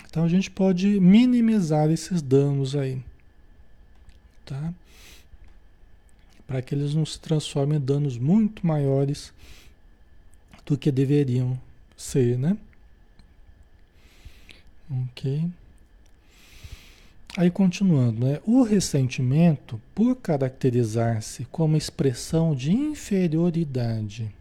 Então 0.06 0.24
a 0.24 0.30
gente 0.30 0.50
pode 0.50 1.00
minimizar 1.00 1.90
esses 1.90 2.22
danos 2.22 2.76
aí. 2.76 3.02
Tá? 4.46 4.74
Para 6.46 6.62
que 6.62 6.76
eles 6.76 6.94
não 6.94 7.06
se 7.06 7.20
transformem 7.20 7.78
em 7.78 7.82
danos 7.82 8.18
muito 8.18 8.66
maiores 8.66 9.34
do 10.66 10.78
que 10.78 10.92
deveriam 10.92 11.60
ser, 11.98 12.38
né? 12.38 12.58
Ok. 14.90 15.50
Aí 17.36 17.50
continuando, 17.50 18.26
né? 18.26 18.40
O 18.46 18.62
ressentimento, 18.62 19.82
por 19.96 20.16
caracterizar-se 20.16 21.46
como 21.46 21.76
expressão 21.76 22.54
de 22.54 22.72
inferioridade, 22.72 24.32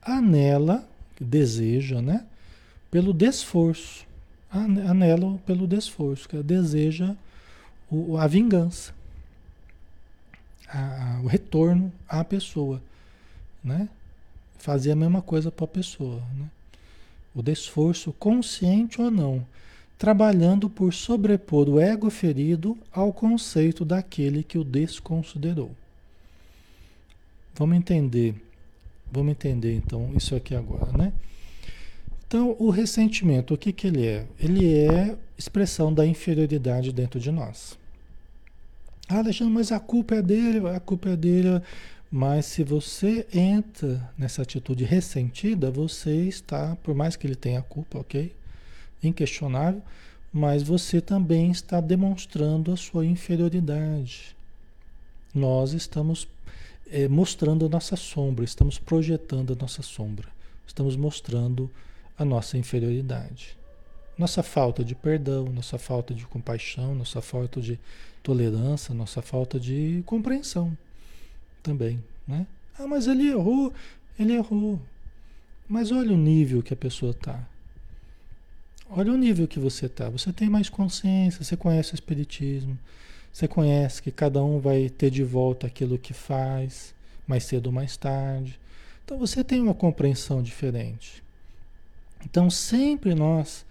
anela, 0.00 0.88
deseja, 1.20 2.00
né? 2.00 2.24
Pelo 2.90 3.12
desforço, 3.12 4.06
anela 4.50 5.38
pelo 5.44 5.66
desforço, 5.66 6.28
que 6.28 6.42
deseja 6.42 7.14
o, 7.90 8.16
a 8.16 8.26
vingança, 8.26 8.94
a, 10.68 11.20
o 11.22 11.26
retorno 11.26 11.92
à 12.08 12.24
pessoa, 12.24 12.80
né? 13.62 13.88
fazer 14.58 14.92
a 14.92 14.96
mesma 14.96 15.22
coisa 15.22 15.50
para 15.50 15.64
a 15.64 15.68
pessoa. 15.68 16.22
Né? 16.34 16.48
O 17.34 17.42
desforço, 17.42 18.12
consciente 18.12 19.00
ou 19.00 19.10
não, 19.10 19.46
trabalhando 19.98 20.68
por 20.68 20.92
sobrepor 20.92 21.68
o 21.68 21.80
ego 21.80 22.10
ferido 22.10 22.76
ao 22.92 23.12
conceito 23.12 23.84
daquele 23.84 24.42
que 24.42 24.58
o 24.58 24.64
desconsiderou. 24.64 25.70
Vamos 27.54 27.76
entender, 27.76 28.34
vamos 29.10 29.32
entender 29.32 29.74
então 29.74 30.12
isso 30.14 30.34
aqui 30.34 30.54
agora, 30.54 30.92
né? 30.92 31.12
Então, 32.28 32.56
o 32.58 32.70
ressentimento, 32.70 33.54
o 33.54 33.58
que, 33.58 33.72
que 33.72 33.86
ele 33.86 34.04
é? 34.04 34.26
Ele 34.38 34.74
é 34.74 35.16
expressão 35.38 35.94
da 35.94 36.04
inferioridade 36.04 36.92
dentro 36.92 37.20
de 37.20 37.30
nós. 37.30 37.78
Ah, 39.08 39.18
Alexandre, 39.18 39.54
mas 39.54 39.70
a 39.70 39.78
culpa 39.78 40.16
é 40.16 40.22
dele, 40.22 40.68
a 40.68 40.80
culpa 40.80 41.10
é 41.10 41.16
dele. 41.16 41.62
Mas 42.10 42.46
se 42.46 42.64
você 42.64 43.26
entra 43.32 44.10
nessa 44.18 44.42
atitude 44.42 44.84
ressentida, 44.84 45.70
você 45.70 46.24
está, 46.24 46.76
por 46.82 46.94
mais 46.94 47.14
que 47.14 47.26
ele 47.26 47.36
tenha 47.36 47.62
culpa, 47.62 47.98
ok? 47.98 48.32
Inquestionável, 49.06 49.82
mas 50.32 50.62
você 50.62 51.00
também 51.00 51.50
está 51.50 51.80
demonstrando 51.80 52.72
a 52.72 52.76
sua 52.76 53.06
inferioridade. 53.06 54.36
Nós 55.34 55.72
estamos 55.72 56.28
é, 56.90 57.08
mostrando 57.08 57.66
a 57.66 57.68
nossa 57.68 57.96
sombra, 57.96 58.44
estamos 58.44 58.78
projetando 58.78 59.52
a 59.52 59.56
nossa 59.56 59.82
sombra, 59.82 60.28
estamos 60.66 60.96
mostrando 60.96 61.70
a 62.18 62.24
nossa 62.24 62.56
inferioridade. 62.56 63.56
Nossa 64.16 64.42
falta 64.42 64.82
de 64.82 64.94
perdão, 64.94 65.44
nossa 65.46 65.78
falta 65.78 66.14
de 66.14 66.26
compaixão, 66.26 66.94
nossa 66.94 67.20
falta 67.20 67.60
de 67.60 67.78
tolerância, 68.22 68.94
nossa 68.94 69.20
falta 69.20 69.60
de 69.60 70.02
compreensão 70.06 70.76
também, 71.62 72.02
né? 72.26 72.46
Ah, 72.78 72.86
mas 72.86 73.06
ele 73.06 73.28
errou, 73.28 73.72
ele 74.18 74.34
errou. 74.34 74.80
Mas 75.68 75.90
olha 75.90 76.12
o 76.12 76.16
nível 76.16 76.62
que 76.62 76.72
a 76.72 76.76
pessoa 76.76 77.10
está. 77.10 77.46
Olha 78.90 79.12
o 79.12 79.16
nível 79.16 79.48
que 79.48 79.58
você 79.58 79.86
está. 79.86 80.08
Você 80.08 80.32
tem 80.32 80.48
mais 80.48 80.68
consciência, 80.68 81.44
você 81.44 81.56
conhece 81.56 81.92
o 81.92 81.96
Espiritismo, 81.96 82.78
você 83.32 83.46
conhece 83.46 84.02
que 84.02 84.10
cada 84.10 84.42
um 84.42 84.58
vai 84.58 84.88
ter 84.88 85.10
de 85.10 85.22
volta 85.22 85.66
aquilo 85.66 85.98
que 85.98 86.14
faz, 86.14 86.94
mais 87.26 87.44
cedo 87.44 87.66
ou 87.66 87.72
mais 87.72 87.96
tarde. 87.96 88.58
Então 89.04 89.18
você 89.18 89.44
tem 89.44 89.60
uma 89.60 89.74
compreensão 89.74 90.42
diferente. 90.42 91.22
Então 92.24 92.48
sempre 92.50 93.14
nós 93.14 93.64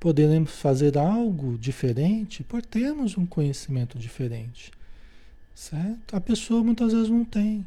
poderemos 0.00 0.52
fazer 0.52 0.96
algo 0.96 1.58
diferente 1.58 2.42
por 2.42 2.64
termos 2.64 3.18
um 3.18 3.26
conhecimento 3.26 3.98
diferente. 3.98 4.72
Certo? 5.54 6.16
A 6.16 6.20
pessoa 6.20 6.64
muitas 6.64 6.92
vezes 6.92 7.10
não 7.10 7.22
tem. 7.22 7.66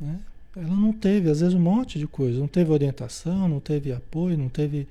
Né? 0.00 0.18
Ela 0.56 0.74
não 0.74 0.92
teve, 0.92 1.30
às 1.30 1.40
vezes, 1.40 1.54
um 1.54 1.60
monte 1.60 1.98
de 1.98 2.06
coisa. 2.06 2.40
Não 2.40 2.48
teve 2.48 2.72
orientação, 2.72 3.46
não 3.46 3.60
teve 3.60 3.92
apoio, 3.92 4.38
não 4.38 4.48
teve. 4.48 4.88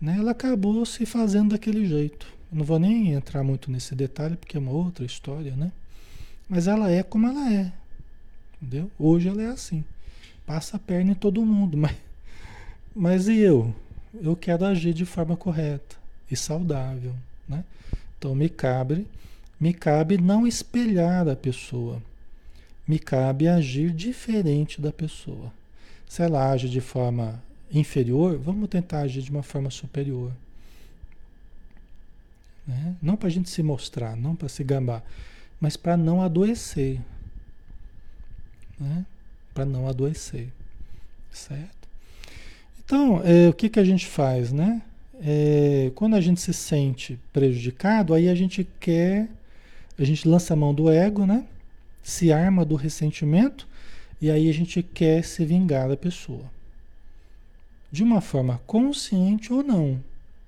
Né? 0.00 0.16
Ela 0.18 0.30
acabou 0.30 0.84
se 0.86 1.04
fazendo 1.04 1.50
daquele 1.50 1.86
jeito. 1.86 2.26
Não 2.50 2.64
vou 2.64 2.78
nem 2.78 3.12
entrar 3.12 3.42
muito 3.44 3.70
nesse 3.70 3.94
detalhe, 3.94 4.36
porque 4.36 4.56
é 4.56 4.60
uma 4.60 4.72
outra 4.72 5.04
história, 5.04 5.54
né? 5.54 5.70
Mas 6.48 6.66
ela 6.66 6.90
é 6.90 7.02
como 7.02 7.28
ela 7.28 7.52
é. 7.52 7.72
Entendeu? 8.60 8.90
Hoje 8.98 9.28
ela 9.28 9.42
é 9.42 9.46
assim. 9.46 9.84
Passa 10.44 10.76
a 10.76 10.80
perna 10.80 11.12
em 11.12 11.14
todo 11.14 11.44
mundo, 11.44 11.76
mas, 11.78 11.96
mas 12.94 13.28
e 13.28 13.38
eu? 13.38 13.74
Eu 14.20 14.34
quero 14.34 14.64
agir 14.64 14.92
de 14.92 15.04
forma 15.04 15.36
correta 15.36 15.96
e 16.28 16.36
saudável, 16.36 17.14
né? 17.48 17.64
Então 18.18 18.34
me 18.34 18.48
cabe, 18.48 19.06
me 19.58 19.72
cabe 19.72 20.18
não 20.18 20.46
espelhar 20.46 21.28
a 21.28 21.36
pessoa. 21.36 22.02
Me 22.86 22.98
cabe 22.98 23.46
agir 23.46 23.92
diferente 23.92 24.80
da 24.80 24.90
pessoa. 24.90 25.52
Se 26.08 26.22
ela 26.22 26.50
age 26.50 26.68
de 26.68 26.80
forma 26.80 27.40
inferior, 27.72 28.36
vamos 28.38 28.68
tentar 28.68 29.00
agir 29.00 29.22
de 29.22 29.30
uma 29.30 29.42
forma 29.42 29.70
superior. 29.70 30.32
Né? 32.66 32.96
Não 33.00 33.16
para 33.16 33.28
a 33.28 33.30
gente 33.30 33.48
se 33.48 33.62
mostrar, 33.62 34.16
não 34.16 34.34
para 34.34 34.48
se 34.48 34.62
gabar, 34.64 35.04
mas 35.60 35.76
para 35.76 35.96
não 35.96 36.22
adoecer. 36.22 37.00
Né? 38.78 39.04
Para 39.54 39.64
não 39.64 39.88
adoecer. 39.88 40.48
Certo? 41.30 41.88
Então, 42.84 43.22
é, 43.24 43.48
o 43.48 43.52
que, 43.52 43.68
que 43.68 43.78
a 43.78 43.84
gente 43.84 44.06
faz, 44.06 44.52
né? 44.52 44.82
É, 45.22 45.92
quando 45.94 46.16
a 46.16 46.20
gente 46.20 46.40
se 46.40 46.52
sente 46.52 47.18
prejudicado, 47.32 48.14
aí 48.14 48.28
a 48.28 48.34
gente 48.34 48.66
quer, 48.80 49.28
a 49.98 50.04
gente 50.04 50.26
lança 50.26 50.54
a 50.54 50.56
mão 50.56 50.74
do 50.74 50.90
ego, 50.90 51.26
né? 51.26 51.44
Se 52.02 52.32
arma 52.32 52.64
do 52.64 52.74
ressentimento 52.74 53.68
e 54.20 54.30
aí 54.30 54.48
a 54.48 54.52
gente 54.52 54.82
quer 54.82 55.22
se 55.22 55.44
vingar 55.44 55.88
da 55.88 55.96
pessoa. 55.96 56.44
De 57.90 58.02
uma 58.02 58.20
forma 58.20 58.60
consciente 58.66 59.52
ou 59.52 59.62
não. 59.62 60.00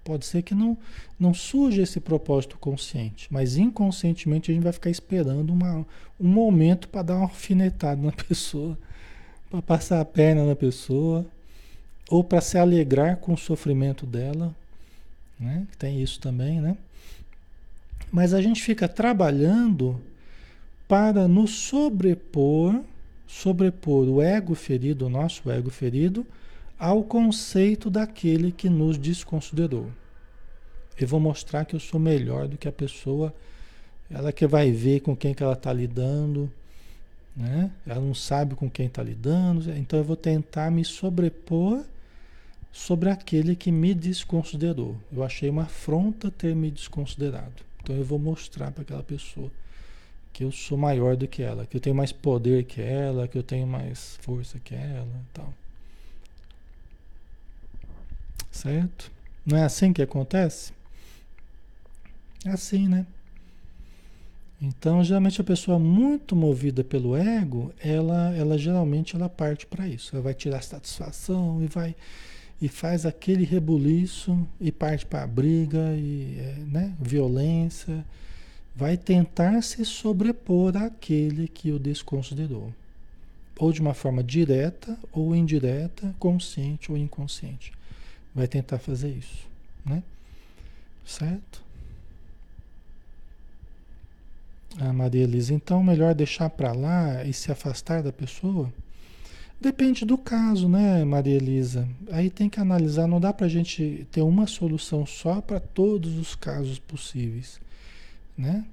Pode 0.04 0.26
ser 0.26 0.42
que 0.42 0.54
não, 0.54 0.76
não 1.18 1.32
surja 1.32 1.82
esse 1.82 2.00
propósito 2.00 2.58
consciente, 2.58 3.28
mas 3.30 3.56
inconscientemente 3.56 4.50
a 4.50 4.54
gente 4.54 4.64
vai 4.64 4.72
ficar 4.72 4.90
esperando 4.90 5.50
uma, 5.50 5.86
um 6.20 6.28
momento 6.28 6.88
para 6.88 7.02
dar 7.02 7.16
uma 7.16 7.22
alfinetada 7.22 8.02
na 8.02 8.10
pessoa, 8.28 8.76
para 9.48 9.62
passar 9.62 10.00
a 10.00 10.04
perna 10.04 10.44
na 10.44 10.56
pessoa, 10.56 11.24
ou 12.10 12.24
para 12.24 12.40
se 12.40 12.58
alegrar 12.58 13.18
com 13.18 13.32
o 13.34 13.38
sofrimento 13.38 14.04
dela, 14.04 14.54
né? 15.38 15.66
Tem 15.78 16.02
isso 16.02 16.20
também, 16.20 16.60
né? 16.60 16.76
Mas 18.10 18.34
a 18.34 18.42
gente 18.42 18.62
fica 18.62 18.88
trabalhando 18.88 20.00
para 20.86 21.26
nos 21.26 21.50
sobrepor, 21.52 22.82
sobrepor 23.26 24.08
o 24.08 24.20
ego 24.20 24.54
ferido, 24.54 25.06
o 25.06 25.08
nosso 25.08 25.50
ego 25.50 25.70
ferido, 25.70 26.26
ao 26.82 27.04
conceito 27.04 27.88
daquele 27.88 28.50
que 28.50 28.68
nos 28.68 28.98
desconsiderou. 28.98 29.88
Eu 30.98 31.06
vou 31.06 31.20
mostrar 31.20 31.64
que 31.64 31.76
eu 31.76 31.80
sou 31.80 32.00
melhor 32.00 32.48
do 32.48 32.58
que 32.58 32.66
a 32.66 32.72
pessoa, 32.72 33.32
ela 34.10 34.32
que 34.32 34.44
vai 34.48 34.72
ver 34.72 34.98
com 34.98 35.14
quem 35.14 35.32
que 35.32 35.44
ela 35.44 35.52
está 35.52 35.72
lidando, 35.72 36.50
né? 37.36 37.70
Ela 37.86 38.00
não 38.00 38.12
sabe 38.12 38.56
com 38.56 38.68
quem 38.68 38.86
está 38.86 39.00
lidando, 39.00 39.70
então 39.76 39.96
eu 39.96 40.04
vou 40.04 40.16
tentar 40.16 40.72
me 40.72 40.84
sobrepor 40.84 41.84
sobre 42.72 43.10
aquele 43.10 43.54
que 43.54 43.70
me 43.70 43.94
desconsiderou. 43.94 44.96
Eu 45.12 45.22
achei 45.22 45.48
uma 45.48 45.62
afronta 45.62 46.32
ter 46.32 46.52
me 46.52 46.68
desconsiderado. 46.68 47.62
Então 47.80 47.94
eu 47.94 48.04
vou 48.04 48.18
mostrar 48.18 48.72
para 48.72 48.82
aquela 48.82 49.04
pessoa 49.04 49.52
que 50.32 50.42
eu 50.42 50.50
sou 50.50 50.76
maior 50.76 51.14
do 51.16 51.28
que 51.28 51.44
ela, 51.44 51.64
que 51.64 51.76
eu 51.76 51.80
tenho 51.80 51.94
mais 51.94 52.10
poder 52.10 52.64
que 52.64 52.82
ela, 52.82 53.28
que 53.28 53.38
eu 53.38 53.42
tenho 53.44 53.68
mais 53.68 54.18
força 54.20 54.58
que 54.58 54.74
ela, 54.74 55.06
tal. 55.32 55.54
Certo? 58.52 59.10
Não 59.44 59.56
é 59.56 59.64
assim 59.64 59.92
que 59.92 60.02
acontece? 60.02 60.72
É 62.44 62.50
assim, 62.50 62.86
né? 62.86 63.06
Então, 64.60 65.02
geralmente 65.02 65.40
a 65.40 65.44
pessoa 65.44 65.78
muito 65.78 66.36
movida 66.36 66.84
pelo 66.84 67.16
ego, 67.16 67.72
ela, 67.80 68.32
ela 68.36 68.56
geralmente 68.56 69.16
ela 69.16 69.28
parte 69.28 69.66
para 69.66 69.88
isso. 69.88 70.14
Ela 70.14 70.22
vai 70.22 70.34
tirar 70.34 70.62
satisfação 70.62 71.60
e 71.64 71.66
vai 71.66 71.96
e 72.60 72.68
faz 72.68 73.04
aquele 73.04 73.42
rebuliço 73.42 74.46
e 74.60 74.70
parte 74.70 75.04
para 75.04 75.24
a 75.24 75.26
briga 75.26 75.96
e 75.96 76.36
é, 76.38 76.54
né, 76.68 76.94
violência, 77.00 78.04
vai 78.76 78.96
tentar 78.96 79.60
se 79.62 79.84
sobrepor 79.84 80.76
àquele 80.76 81.48
que 81.48 81.72
o 81.72 81.78
desconsiderou, 81.80 82.72
ou 83.58 83.72
de 83.72 83.80
uma 83.80 83.94
forma 83.94 84.22
direta 84.22 84.96
ou 85.10 85.34
indireta, 85.34 86.14
consciente 86.20 86.92
ou 86.92 86.96
inconsciente 86.96 87.72
vai 88.34 88.46
tentar 88.46 88.78
fazer 88.78 89.10
isso, 89.10 89.46
né? 89.84 90.02
Certo? 91.04 91.62
A 94.78 94.92
Maria 94.92 95.24
Elisa, 95.24 95.52
então 95.52 95.82
melhor 95.82 96.14
deixar 96.14 96.48
para 96.48 96.72
lá 96.72 97.24
e 97.24 97.32
se 97.32 97.52
afastar 97.52 98.02
da 98.02 98.12
pessoa? 98.12 98.72
Depende 99.60 100.04
do 100.04 100.18
caso, 100.18 100.68
né, 100.68 101.04
Maria 101.04 101.36
Elisa? 101.36 101.86
Aí 102.10 102.30
tem 102.30 102.48
que 102.48 102.58
analisar, 102.58 103.06
não 103.06 103.20
dá 103.20 103.32
para 103.32 103.46
a 103.46 103.48
gente 103.48 104.06
ter 104.10 104.22
uma 104.22 104.46
solução 104.46 105.06
só 105.06 105.40
para 105.40 105.60
todos 105.60 106.18
os 106.18 106.34
casos 106.34 106.78
possíveis, 106.78 107.60
né? 108.36 108.64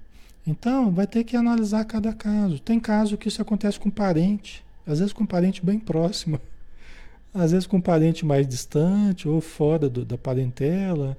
Então, 0.47 0.89
vai 0.91 1.05
ter 1.05 1.23
que 1.23 1.37
analisar 1.37 1.85
cada 1.85 2.11
caso. 2.11 2.59
Tem 2.59 2.79
caso 2.79 3.17
que 3.17 3.27
isso 3.27 3.39
acontece 3.39 3.79
com 3.79 3.91
parente, 3.91 4.63
às 4.87 4.97
vezes 4.97 5.13
com 5.13 5.25
parente 5.25 5.63
bem 5.63 5.79
próximo. 5.79 6.39
Às 7.33 7.51
vezes 7.51 7.67
com 7.67 7.77
um 7.77 7.81
parente 7.81 8.25
mais 8.25 8.47
distante 8.47 9.27
ou 9.27 9.39
fora 9.39 9.87
do, 9.87 10.03
da 10.03 10.17
parentela, 10.17 11.17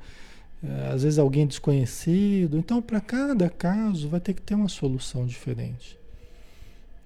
eh, 0.62 0.90
às 0.92 1.02
vezes 1.02 1.18
alguém 1.18 1.46
desconhecido. 1.46 2.58
Então, 2.58 2.82
para 2.82 3.00
cada 3.00 3.48
caso, 3.48 4.08
vai 4.08 4.20
ter 4.20 4.34
que 4.34 4.42
ter 4.42 4.54
uma 4.54 4.68
solução 4.68 5.24
diferente. 5.24 5.98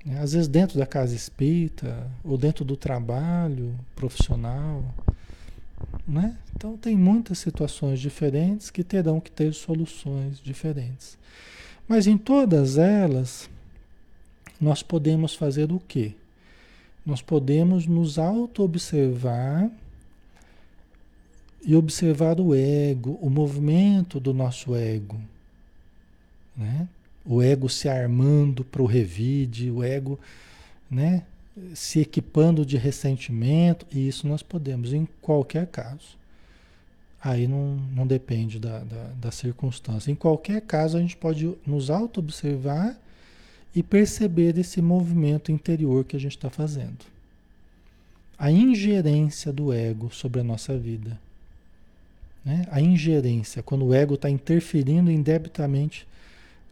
Né? 0.04 0.20
Às 0.20 0.32
vezes 0.32 0.48
dentro 0.48 0.78
da 0.78 0.86
casa 0.86 1.14
espírita, 1.14 2.10
ou 2.22 2.36
dentro 2.38 2.64
do 2.64 2.76
trabalho 2.76 3.74
profissional. 3.94 4.84
Né? 6.06 6.36
Então, 6.56 6.76
tem 6.76 6.96
muitas 6.96 7.38
situações 7.38 8.00
diferentes 8.00 8.70
que 8.70 8.82
terão 8.82 9.20
que 9.20 9.30
ter 9.30 9.52
soluções 9.52 10.40
diferentes. 10.40 11.18
Mas 11.86 12.06
em 12.06 12.16
todas 12.16 12.78
elas, 12.78 13.50
nós 14.58 14.82
podemos 14.82 15.34
fazer 15.34 15.70
o 15.70 15.78
quê? 15.78 16.14
Nós 17.04 17.20
podemos 17.20 17.86
nos 17.86 18.18
auto-observar 18.18 19.70
e 21.62 21.74
observar 21.74 22.40
o 22.40 22.54
ego, 22.54 23.18
o 23.20 23.30
movimento 23.30 24.20
do 24.20 24.34
nosso 24.34 24.74
ego. 24.74 25.20
Né? 26.56 26.88
O 27.24 27.42
ego 27.42 27.68
se 27.68 27.88
armando 27.88 28.64
para 28.64 28.82
o 28.82 28.86
revide, 28.86 29.70
o 29.70 29.82
ego 29.82 30.18
né, 30.90 31.22
se 31.74 32.00
equipando 32.00 32.66
de 32.66 32.76
ressentimento, 32.76 33.86
e 33.90 34.06
isso 34.06 34.28
nós 34.28 34.42
podemos 34.42 34.92
em 34.92 35.08
qualquer 35.22 35.66
caso. 35.66 36.18
Aí 37.22 37.48
não, 37.48 37.76
não 37.94 38.06
depende 38.06 38.58
da, 38.58 38.80
da, 38.80 39.04
da 39.18 39.30
circunstância. 39.30 40.10
Em 40.10 40.14
qualquer 40.14 40.60
caso, 40.60 40.98
a 40.98 41.00
gente 41.00 41.16
pode 41.16 41.56
nos 41.66 41.88
auto-observar 41.88 42.98
e 43.74 43.82
perceber 43.82 44.56
esse 44.58 44.80
movimento 44.80 45.50
interior 45.50 46.04
que 46.04 46.16
a 46.16 46.20
gente 46.20 46.36
está 46.36 46.48
fazendo. 46.48 47.04
A 48.38 48.50
ingerência 48.50 49.52
do 49.52 49.72
ego 49.72 50.10
sobre 50.12 50.40
a 50.40 50.44
nossa 50.44 50.76
vida. 50.78 51.18
Né? 52.44 52.66
A 52.70 52.80
ingerência, 52.80 53.62
quando 53.62 53.86
o 53.86 53.94
ego 53.94 54.14
está 54.14 54.30
interferindo 54.30 55.10
indebitamente 55.10 56.06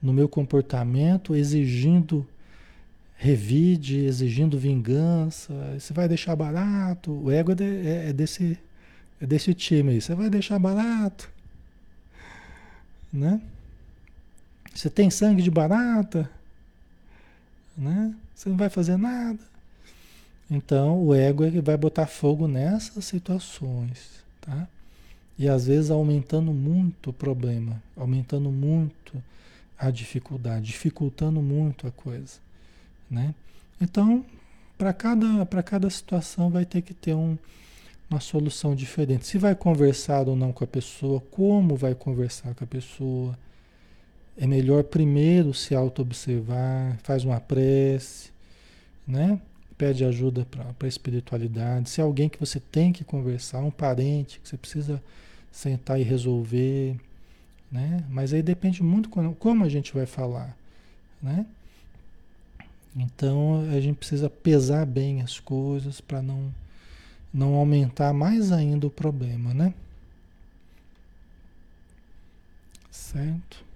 no 0.00 0.12
meu 0.12 0.28
comportamento, 0.28 1.34
exigindo 1.34 2.26
revide, 3.16 4.04
exigindo 4.04 4.58
vingança, 4.58 5.54
você 5.78 5.92
vai 5.92 6.08
deixar 6.08 6.34
barato. 6.34 7.12
O 7.12 7.30
ego 7.30 7.52
é, 7.52 7.54
de, 7.54 7.64
é, 7.64 8.08
é 8.08 8.12
desse, 8.12 8.58
é 9.20 9.26
desse 9.26 9.54
time 9.54 9.92
aí. 9.92 10.00
Você 10.00 10.14
vai 10.14 10.28
deixar 10.28 10.58
barato. 10.58 11.30
Né? 13.12 13.40
Você 14.74 14.90
tem 14.90 15.08
sangue 15.08 15.40
de 15.40 15.50
barata? 15.50 16.28
Né? 17.76 18.14
Você 18.34 18.48
não 18.48 18.56
vai 18.56 18.68
fazer 18.68 18.96
nada. 18.96 19.38
Então, 20.50 21.02
o 21.02 21.14
ego 21.14 21.50
que 21.50 21.60
vai 21.60 21.76
botar 21.76 22.06
fogo 22.06 22.46
nessas 22.46 23.04
situações, 23.04 24.22
tá? 24.40 24.68
E 25.38 25.48
às 25.48 25.66
vezes 25.66 25.90
aumentando 25.90 26.52
muito 26.52 27.10
o 27.10 27.12
problema, 27.12 27.82
aumentando 27.96 28.50
muito 28.50 29.22
a 29.78 29.90
dificuldade, 29.90 30.66
dificultando 30.66 31.40
muito 31.40 31.86
a 31.86 31.90
coisa, 31.90 32.38
né? 33.10 33.34
Então, 33.80 34.24
para 34.76 34.92
cada, 34.92 35.46
cada 35.62 35.88
situação 35.88 36.50
vai 36.50 36.64
ter 36.64 36.82
que 36.82 36.92
ter 36.92 37.14
um, 37.14 37.38
uma 38.10 38.20
solução 38.20 38.74
diferente. 38.74 39.26
Se 39.26 39.38
vai 39.38 39.54
conversar 39.54 40.28
ou 40.28 40.36
não 40.36 40.52
com 40.52 40.64
a 40.64 40.66
pessoa, 40.66 41.20
como 41.30 41.76
vai 41.76 41.94
conversar 41.94 42.54
com 42.54 42.64
a 42.64 42.66
pessoa, 42.66 43.36
é 44.36 44.46
melhor 44.46 44.84
primeiro 44.84 45.52
se 45.52 45.74
auto-observar, 45.74 46.98
faz 47.02 47.24
uma 47.24 47.40
prece, 47.40 48.30
né? 49.06 49.40
Pede 49.76 50.04
ajuda 50.04 50.46
para 50.46 50.74
a 50.80 50.86
espiritualidade. 50.86 51.90
Se 51.90 52.00
é 52.00 52.04
alguém 52.04 52.28
que 52.28 52.40
você 52.40 52.60
tem 52.60 52.92
que 52.92 53.04
conversar, 53.04 53.60
um 53.60 53.70
parente 53.70 54.40
que 54.40 54.48
você 54.48 54.56
precisa 54.56 55.02
sentar 55.50 56.00
e 56.00 56.02
resolver, 56.02 56.96
né? 57.70 58.04
Mas 58.08 58.32
aí 58.32 58.42
depende 58.42 58.82
muito 58.82 59.08
como 59.08 59.64
a 59.64 59.68
gente 59.68 59.92
vai 59.92 60.06
falar, 60.06 60.56
né? 61.22 61.46
Então 62.94 63.66
a 63.70 63.80
gente 63.80 63.96
precisa 63.96 64.28
pesar 64.28 64.86
bem 64.86 65.22
as 65.22 65.40
coisas 65.40 66.00
para 66.00 66.22
não, 66.22 66.52
não 67.32 67.54
aumentar 67.54 68.12
mais 68.12 68.52
ainda 68.52 68.86
o 68.86 68.90
problema, 68.90 69.52
né? 69.54 69.74
Certo? 72.90 73.71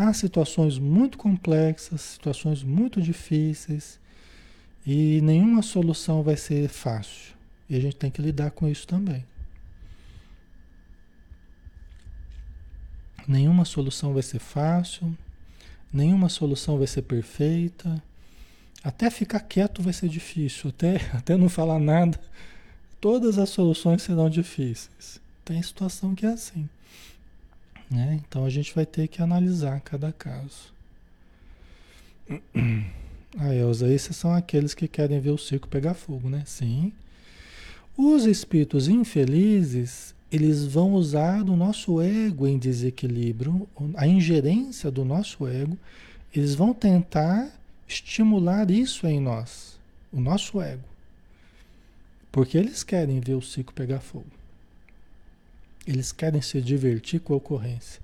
Há 0.00 0.12
situações 0.12 0.78
muito 0.78 1.18
complexas, 1.18 2.00
situações 2.02 2.62
muito 2.62 3.02
difíceis 3.02 3.98
e 4.86 5.20
nenhuma 5.22 5.60
solução 5.60 6.22
vai 6.22 6.36
ser 6.36 6.68
fácil. 6.68 7.34
E 7.68 7.74
a 7.74 7.80
gente 7.80 7.96
tem 7.96 8.08
que 8.08 8.22
lidar 8.22 8.52
com 8.52 8.68
isso 8.68 8.86
também. 8.86 9.26
Nenhuma 13.26 13.64
solução 13.64 14.14
vai 14.14 14.22
ser 14.22 14.38
fácil, 14.38 15.18
nenhuma 15.92 16.28
solução 16.28 16.78
vai 16.78 16.86
ser 16.86 17.02
perfeita. 17.02 18.00
Até 18.84 19.10
ficar 19.10 19.40
quieto 19.40 19.82
vai 19.82 19.92
ser 19.92 20.08
difícil, 20.08 20.70
até, 20.70 20.98
até 21.12 21.36
não 21.36 21.48
falar 21.48 21.80
nada. 21.80 22.20
Todas 23.00 23.36
as 23.36 23.48
soluções 23.48 24.02
serão 24.02 24.30
difíceis. 24.30 25.20
Tem 25.44 25.60
situação 25.60 26.14
que 26.14 26.24
é 26.24 26.28
assim. 26.28 26.68
Né? 27.90 28.20
Então 28.26 28.44
a 28.44 28.50
gente 28.50 28.74
vai 28.74 28.84
ter 28.84 29.08
que 29.08 29.22
analisar 29.22 29.80
cada 29.80 30.12
caso. 30.12 30.72
Ah, 33.36 33.54
Elza, 33.54 33.92
esses 33.92 34.16
são 34.16 34.32
aqueles 34.32 34.72
que 34.72 34.88
querem 34.88 35.20
ver 35.20 35.30
o 35.30 35.38
circo 35.38 35.68
pegar 35.68 35.92
fogo, 35.92 36.30
né? 36.30 36.42
Sim. 36.46 36.90
Os 37.96 38.24
espíritos 38.24 38.88
infelizes, 38.88 40.14
eles 40.32 40.64
vão 40.66 40.94
usar 40.94 41.42
o 41.42 41.54
nosso 41.54 42.00
ego 42.00 42.46
em 42.46 42.58
desequilíbrio, 42.58 43.68
a 43.94 44.06
ingerência 44.06 44.90
do 44.90 45.04
nosso 45.04 45.46
ego, 45.46 45.76
eles 46.34 46.54
vão 46.54 46.72
tentar 46.72 47.50
estimular 47.86 48.70
isso 48.70 49.06
em 49.06 49.20
nós, 49.20 49.78
o 50.12 50.20
nosso 50.20 50.60
ego. 50.60 50.84
Porque 52.32 52.56
eles 52.56 52.82
querem 52.82 53.20
ver 53.20 53.34
o 53.34 53.42
ciclo 53.42 53.74
pegar 53.74 54.00
fogo. 54.00 54.37
Eles 55.88 56.12
querem 56.12 56.42
se 56.42 56.60
divertir 56.60 57.18
com 57.18 57.32
a 57.32 57.38
ocorrência. 57.38 57.98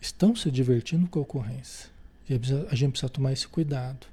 Estão 0.00 0.34
se 0.34 0.50
divertindo 0.50 1.06
com 1.06 1.18
a 1.18 1.22
ocorrência. 1.22 1.90
E 2.26 2.32
a 2.34 2.74
gente 2.74 2.92
precisa 2.92 3.10
tomar 3.10 3.34
esse 3.34 3.46
cuidado. 3.46 4.06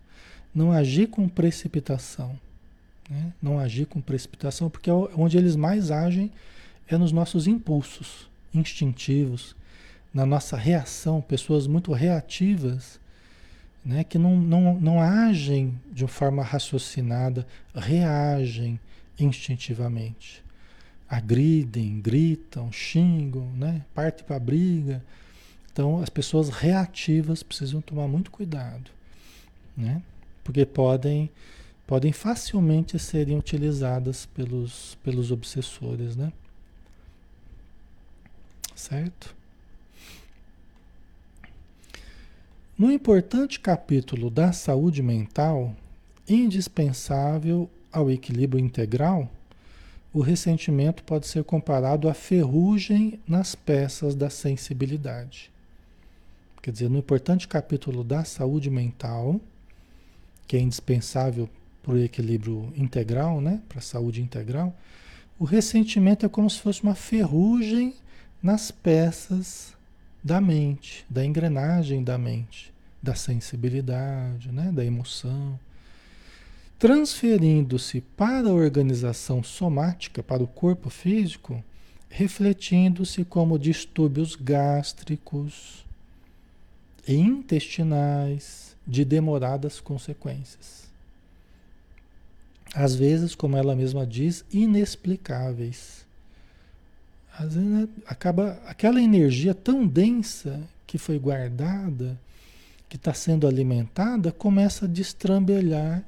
Não 0.53 0.69
agir 0.69 1.07
com 1.07 1.29
precipitação. 1.29 2.37
Né? 3.09 3.31
Não 3.41 3.57
agir 3.57 3.85
com 3.85 4.01
precipitação, 4.01 4.69
porque 4.69 4.89
é 4.89 4.93
onde 4.93 5.37
eles 5.37 5.55
mais 5.55 5.91
agem 5.91 6.29
é 6.85 6.97
nos 6.97 7.13
nossos 7.13 7.47
impulsos 7.47 8.27
instintivos, 8.53 9.55
na 10.13 10.25
nossa 10.25 10.57
reação, 10.57 11.21
pessoas 11.21 11.65
muito 11.65 11.93
reativas, 11.93 12.99
né, 13.83 14.03
que 14.03 14.17
não, 14.17 14.35
não, 14.35 14.79
não 14.79 15.01
agem 15.01 15.73
de 15.89 16.05
forma 16.05 16.43
raciocinada, 16.43 17.47
reagem 17.73 18.77
instintivamente. 19.17 20.42
Agridem, 21.15 22.01
gritam, 22.01 22.71
xingam, 22.71 23.51
né, 23.53 23.85
partem 23.93 24.25
para 24.25 24.37
a 24.37 24.39
briga. 24.39 25.03
Então, 25.71 26.01
as 26.01 26.09
pessoas 26.09 26.49
reativas 26.49 27.43
precisam 27.43 27.81
tomar 27.81 28.07
muito 28.07 28.31
cuidado, 28.31 28.89
né, 29.75 30.01
porque 30.43 30.65
podem, 30.65 31.29
podem 31.85 32.11
facilmente 32.11 32.97
serem 32.97 33.37
utilizadas 33.37 34.25
pelos, 34.25 34.97
pelos 35.03 35.31
obsessores, 35.31 36.15
né? 36.15 36.31
certo? 38.75 39.35
No 42.77 42.91
importante 42.91 43.59
capítulo 43.59 44.29
da 44.29 44.51
saúde 44.51 45.01
mental, 45.01 45.75
indispensável 46.27 47.69
ao 47.91 48.09
equilíbrio 48.09 48.59
integral, 48.59 49.31
o 50.13 50.21
ressentimento 50.21 51.03
pode 51.03 51.27
ser 51.27 51.43
comparado 51.43 52.07
à 52.07 52.13
ferrugem 52.13 53.19
nas 53.27 53.55
peças 53.55 54.13
da 54.13 54.29
sensibilidade. 54.29 55.51
Quer 56.61 56.71
dizer, 56.71 56.89
no 56.89 56.99
importante 56.99 57.47
capítulo 57.47 58.03
da 58.03 58.23
saúde 58.23 58.69
mental, 58.69 59.41
que 60.47 60.55
é 60.55 60.59
indispensável 60.59 61.49
para 61.81 61.93
o 61.93 61.97
equilíbrio 61.97 62.71
integral, 62.77 63.41
né, 63.41 63.61
para 63.67 63.79
a 63.79 63.81
saúde 63.81 64.21
integral, 64.21 64.77
o 65.39 65.45
ressentimento 65.45 66.25
é 66.25 66.29
como 66.29 66.49
se 66.49 66.59
fosse 66.59 66.83
uma 66.83 66.95
ferrugem 66.95 67.95
nas 68.41 68.69
peças 68.69 69.75
da 70.23 70.39
mente, 70.39 71.05
da 71.09 71.25
engrenagem 71.25 72.03
da 72.03 72.17
mente, 72.17 72.71
da 73.01 73.15
sensibilidade, 73.15 74.51
né, 74.51 74.71
da 74.71 74.85
emoção, 74.85 75.59
transferindo-se 76.79 78.01
para 78.01 78.49
a 78.49 78.53
organização 78.53 79.43
somática, 79.43 80.21
para 80.21 80.43
o 80.43 80.47
corpo 80.47 80.89
físico, 80.89 81.63
refletindo-se 82.09 83.23
como 83.23 83.57
distúrbios 83.57 84.35
gástricos 84.35 85.85
e 87.07 87.15
intestinais 87.15 88.75
de 88.85 89.03
demoradas 89.05 89.79
consequências. 89.79 90.83
Às 92.75 92.95
vezes, 92.95 93.35
como 93.35 93.55
ela 93.55 93.75
mesma 93.75 94.05
diz, 94.05 94.43
inexplicáveis 94.51 96.03
às 97.37 97.55
vezes 97.55 97.69
né, 97.69 97.87
acaba 98.05 98.59
aquela 98.65 99.01
energia 99.01 99.55
tão 99.55 99.87
densa 99.87 100.61
que 100.85 100.97
foi 100.97 101.17
guardada, 101.17 102.19
que 102.87 102.95
está 102.95 103.13
sendo 103.13 103.47
alimentada, 103.47 104.31
começa 104.31 104.85
a 104.85 104.87
destrambelhar 104.87 106.03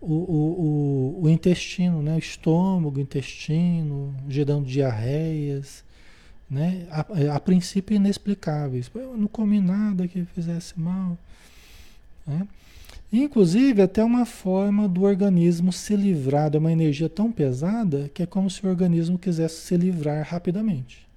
o, 0.00 0.12
o, 0.12 1.18
o, 1.20 1.24
o, 1.24 1.28
intestino, 1.28 2.02
né? 2.02 2.18
estômago, 2.18 2.98
intestino, 2.98 4.14
gerando 4.28 4.64
diarreias, 4.64 5.84
né? 6.48 6.86
a, 6.90 7.36
a 7.36 7.40
princípio 7.40 7.94
inexplicáveis. 7.94 8.90
Eu 8.94 9.16
não 9.16 9.28
comi 9.28 9.60
nada 9.60 10.08
que 10.08 10.24
fizesse 10.24 10.78
mal. 10.78 11.18
Né? 12.26 12.46
Inclusive, 13.12 13.82
até 13.82 14.04
uma 14.04 14.24
forma 14.24 14.88
do 14.88 15.02
organismo 15.02 15.72
se 15.72 15.96
livrar 15.96 16.48
de 16.48 16.58
uma 16.58 16.70
energia 16.70 17.08
tão 17.08 17.30
pesada 17.30 18.10
que 18.14 18.22
é 18.22 18.26
como 18.26 18.48
se 18.48 18.64
o 18.64 18.68
organismo 18.68 19.18
quisesse 19.18 19.62
se 19.62 19.76
livrar 19.76 20.26
rapidamente. 20.26 21.10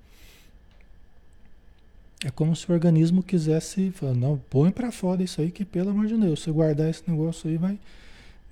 É 2.26 2.32
como 2.32 2.56
se 2.56 2.70
o 2.70 2.74
organismo 2.74 3.22
quisesse 3.22 3.94
não, 4.16 4.42
põe 4.50 4.72
para 4.72 4.92
fora 4.92 5.22
isso 5.22 5.42
aí 5.42 5.52
que, 5.52 5.66
pelo 5.66 5.90
amor 5.90 6.08
de 6.08 6.18
Deus, 6.18 6.42
se 6.42 6.50
guardar 6.50 6.90
esse 6.90 7.04
negócio 7.06 7.50
aí 7.50 7.58
vai, 7.58 7.78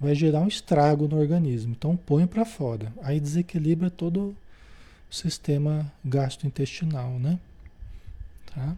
vai 0.02 0.16
gerar 0.16 0.42
um 0.42 0.48
estrago 0.48 1.08
no 1.08 1.20
organismo. 1.20 1.74
Então 1.78 1.96
põe 1.96 2.26
para 2.26 2.44
fora. 2.44 2.92
Aí 3.04 3.20
desequilibra 3.20 3.92
todo 3.92 4.36
o 5.10 5.16
sistema 5.16 5.94
gastrointestinal, 6.04 7.20
né? 7.20 7.40
Tá? 8.48 8.76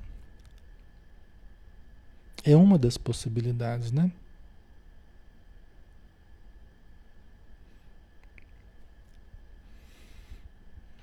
É 2.44 2.58
uma 2.58 2.78
das 2.78 2.98
possibilidades, 2.98 3.90
né? 3.94 4.12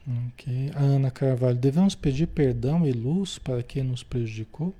Ok. 0.07 0.71
A 0.75 0.81
Ana 0.81 1.11
Carvalho, 1.11 1.57
devemos 1.57 1.95
pedir 1.95 2.27
perdão 2.27 2.87
e 2.87 2.93
luz 2.93 3.39
para 3.39 3.62
quem 3.62 3.83
nos 3.83 4.03
prejudicou? 4.03 4.75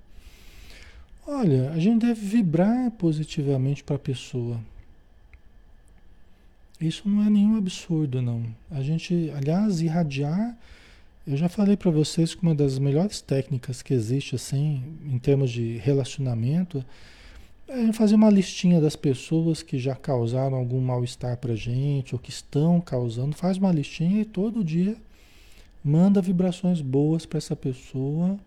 Olha, 1.27 1.71
a 1.71 1.79
gente 1.79 2.05
deve 2.05 2.21
vibrar 2.21 2.91
positivamente 2.91 3.83
para 3.83 3.97
a 3.97 3.99
pessoa. 3.99 4.61
Isso 6.81 7.09
não 7.09 7.23
é 7.25 7.29
nenhum 7.29 7.57
absurdo, 7.57 8.23
não. 8.23 8.45
A 8.71 8.81
gente, 8.83 9.31
aliás, 9.37 9.81
irradiar, 9.81 10.57
eu 11.27 11.37
já 11.37 11.49
falei 11.49 11.77
para 11.77 11.91
vocês 11.91 12.35
que 12.35 12.43
uma 12.43 12.55
das 12.55 12.79
melhores 12.79 13.21
técnicas 13.21 13.83
que 13.83 13.93
existe, 13.93 14.35
assim, 14.35 14.83
em 15.05 15.19
termos 15.19 15.51
de 15.51 15.77
relacionamento, 15.79 16.85
é 17.69 17.93
fazer 17.93 18.15
uma 18.15 18.31
listinha 18.31 18.81
das 18.81 18.97
pessoas 18.97 19.63
que 19.63 19.79
já 19.79 19.95
causaram 19.95 20.57
algum 20.57 20.81
mal-estar 20.81 21.37
para 21.37 21.55
gente, 21.55 22.15
ou 22.15 22.19
que 22.19 22.31
estão 22.31 22.81
causando. 22.81 23.37
Faz 23.37 23.59
uma 23.59 23.71
listinha 23.71 24.23
e 24.23 24.25
todo 24.25 24.65
dia 24.65 24.97
Manda 25.83 26.21
vibrações 26.21 26.83
boas 26.83 27.25
para 27.25 27.39
essa 27.39 27.57
pessoa, 27.57 28.39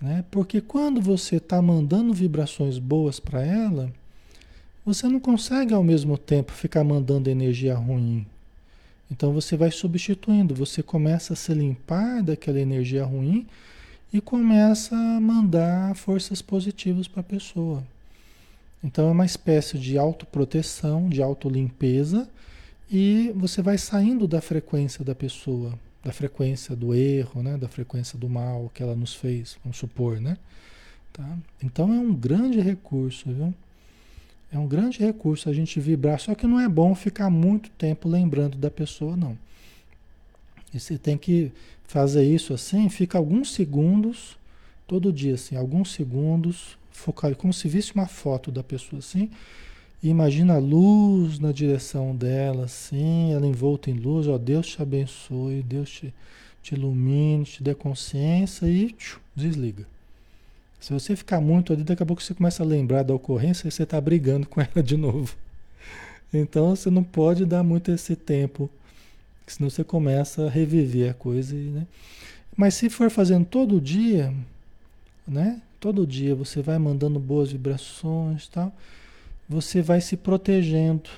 né? 0.00 0.24
Porque 0.28 0.60
quando 0.60 1.00
você 1.00 1.36
está 1.36 1.62
mandando 1.62 2.12
vibrações 2.12 2.80
boas 2.80 3.20
para 3.20 3.44
ela, 3.46 3.92
você 4.86 5.08
não 5.08 5.18
consegue 5.18 5.74
ao 5.74 5.82
mesmo 5.82 6.16
tempo 6.16 6.52
ficar 6.52 6.84
mandando 6.84 7.28
energia 7.28 7.74
ruim. 7.74 8.24
Então 9.10 9.32
você 9.32 9.56
vai 9.56 9.72
substituindo, 9.72 10.54
você 10.54 10.80
começa 10.80 11.32
a 11.32 11.36
se 11.36 11.52
limpar 11.52 12.22
daquela 12.22 12.60
energia 12.60 13.04
ruim 13.04 13.48
e 14.12 14.20
começa 14.20 14.94
a 14.94 15.20
mandar 15.20 15.96
forças 15.96 16.40
positivas 16.40 17.08
para 17.08 17.20
a 17.20 17.24
pessoa. 17.24 17.82
Então 18.82 19.08
é 19.08 19.10
uma 19.10 19.26
espécie 19.26 19.76
de 19.76 19.98
autoproteção, 19.98 21.08
de 21.08 21.20
autolimpeza 21.20 22.28
e 22.88 23.32
você 23.34 23.60
vai 23.60 23.76
saindo 23.78 24.28
da 24.28 24.40
frequência 24.40 25.04
da 25.04 25.16
pessoa 25.16 25.76
da 26.04 26.12
frequência 26.12 26.76
do 26.76 26.94
erro, 26.94 27.42
né? 27.42 27.56
da 27.56 27.66
frequência 27.66 28.16
do 28.16 28.28
mal 28.28 28.70
que 28.72 28.80
ela 28.80 28.94
nos 28.94 29.12
fez, 29.12 29.58
vamos 29.64 29.76
supor, 29.76 30.20
né? 30.20 30.38
Tá? 31.12 31.36
Então 31.60 31.92
é 31.92 31.98
um 31.98 32.14
grande 32.14 32.60
recurso, 32.60 33.28
viu? 33.28 33.52
É 34.52 34.58
um 34.58 34.66
grande 34.66 35.00
recurso 35.00 35.48
a 35.48 35.52
gente 35.52 35.80
vibrar, 35.80 36.20
só 36.20 36.34
que 36.34 36.46
não 36.46 36.60
é 36.60 36.68
bom 36.68 36.94
ficar 36.94 37.28
muito 37.28 37.68
tempo 37.70 38.08
lembrando 38.08 38.56
da 38.56 38.70
pessoa, 38.70 39.16
não. 39.16 39.36
E 40.72 40.78
você 40.78 40.96
tem 40.96 41.18
que 41.18 41.52
fazer 41.84 42.24
isso 42.24 42.52
assim, 42.52 42.88
fica 42.88 43.18
alguns 43.18 43.52
segundos, 43.52 44.36
todo 44.86 45.12
dia, 45.12 45.34
assim, 45.34 45.56
alguns 45.56 45.92
segundos, 45.92 46.76
focar 46.90 47.34
como 47.36 47.52
se 47.52 47.68
visse 47.68 47.94
uma 47.94 48.06
foto 48.06 48.50
da 48.50 48.62
pessoa 48.62 48.98
assim, 49.00 49.30
e 50.02 50.08
imagina 50.08 50.54
a 50.54 50.58
luz 50.58 51.38
na 51.38 51.52
direção 51.52 52.14
dela, 52.14 52.64
assim, 52.64 53.32
ela 53.32 53.46
envolta 53.46 53.90
em 53.90 53.94
luz, 53.94 54.28
ó, 54.28 54.38
Deus 54.38 54.66
te 54.66 54.82
abençoe, 54.82 55.62
Deus 55.62 55.90
te, 55.90 56.14
te 56.62 56.74
ilumine, 56.74 57.44
te 57.44 57.62
dê 57.62 57.74
consciência 57.74 58.66
e 58.66 58.92
tchum, 58.92 59.20
desliga. 59.34 59.86
Se 60.80 60.92
você 60.92 61.16
ficar 61.16 61.40
muito 61.40 61.72
ali, 61.72 61.82
daqui 61.82 62.02
a 62.02 62.06
pouco 62.06 62.22
você 62.22 62.34
começa 62.34 62.62
a 62.62 62.66
lembrar 62.66 63.02
da 63.02 63.14
ocorrência 63.14 63.66
e 63.66 63.70
você 63.70 63.82
está 63.82 64.00
brigando 64.00 64.46
com 64.46 64.60
ela 64.62 64.82
de 64.82 64.96
novo. 64.96 65.36
Então 66.32 66.74
você 66.74 66.90
não 66.90 67.02
pode 67.02 67.44
dar 67.44 67.62
muito 67.62 67.90
esse 67.90 68.14
tempo, 68.14 68.68
senão 69.46 69.70
você 69.70 69.82
começa 69.82 70.46
a 70.46 70.50
reviver 70.50 71.10
a 71.10 71.14
coisa. 71.14 71.54
Né? 71.54 71.86
Mas 72.56 72.74
se 72.74 72.90
for 72.90 73.10
fazendo 73.10 73.44
todo 73.44 73.80
dia, 73.80 74.32
né? 75.26 75.60
Todo 75.78 76.06
dia 76.06 76.34
você 76.34 76.62
vai 76.62 76.78
mandando 76.78 77.18
boas 77.18 77.52
vibrações, 77.52 78.48
tal 78.48 78.72
você 79.48 79.80
vai 79.80 80.00
se 80.00 80.16
protegendo. 80.16 81.08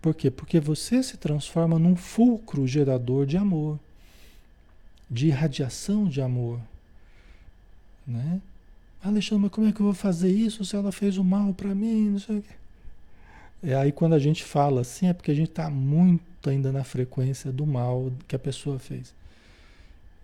Por 0.00 0.14
quê? 0.14 0.30
Porque 0.30 0.60
você 0.60 1.02
se 1.02 1.16
transforma 1.16 1.78
num 1.78 1.96
fulcro 1.96 2.66
gerador 2.66 3.24
de 3.26 3.36
amor, 3.36 3.78
de 5.10 5.28
irradiação 5.28 6.06
de 6.06 6.20
amor. 6.20 6.60
Né? 8.06 8.40
Alexandre, 9.08 9.42
mas 9.42 9.50
como 9.52 9.68
é 9.68 9.72
que 9.72 9.80
eu 9.80 9.84
vou 9.84 9.94
fazer 9.94 10.30
isso 10.30 10.64
se 10.64 10.74
ela 10.74 10.90
fez 10.90 11.18
o 11.18 11.24
mal 11.24 11.52
para 11.52 11.74
mim? 11.74 12.10
Não 12.10 12.18
sei 12.18 12.38
o 12.38 12.42
quê. 12.42 12.54
É 13.62 13.74
aí 13.74 13.92
quando 13.92 14.14
a 14.14 14.18
gente 14.18 14.44
fala 14.44 14.80
assim, 14.82 15.06
é 15.08 15.12
porque 15.12 15.30
a 15.30 15.34
gente 15.34 15.50
está 15.50 15.70
muito 15.70 16.48
ainda 16.48 16.70
na 16.70 16.84
frequência 16.84 17.50
do 17.52 17.66
mal 17.66 18.12
que 18.28 18.36
a 18.36 18.38
pessoa 18.38 18.78
fez. 18.78 19.14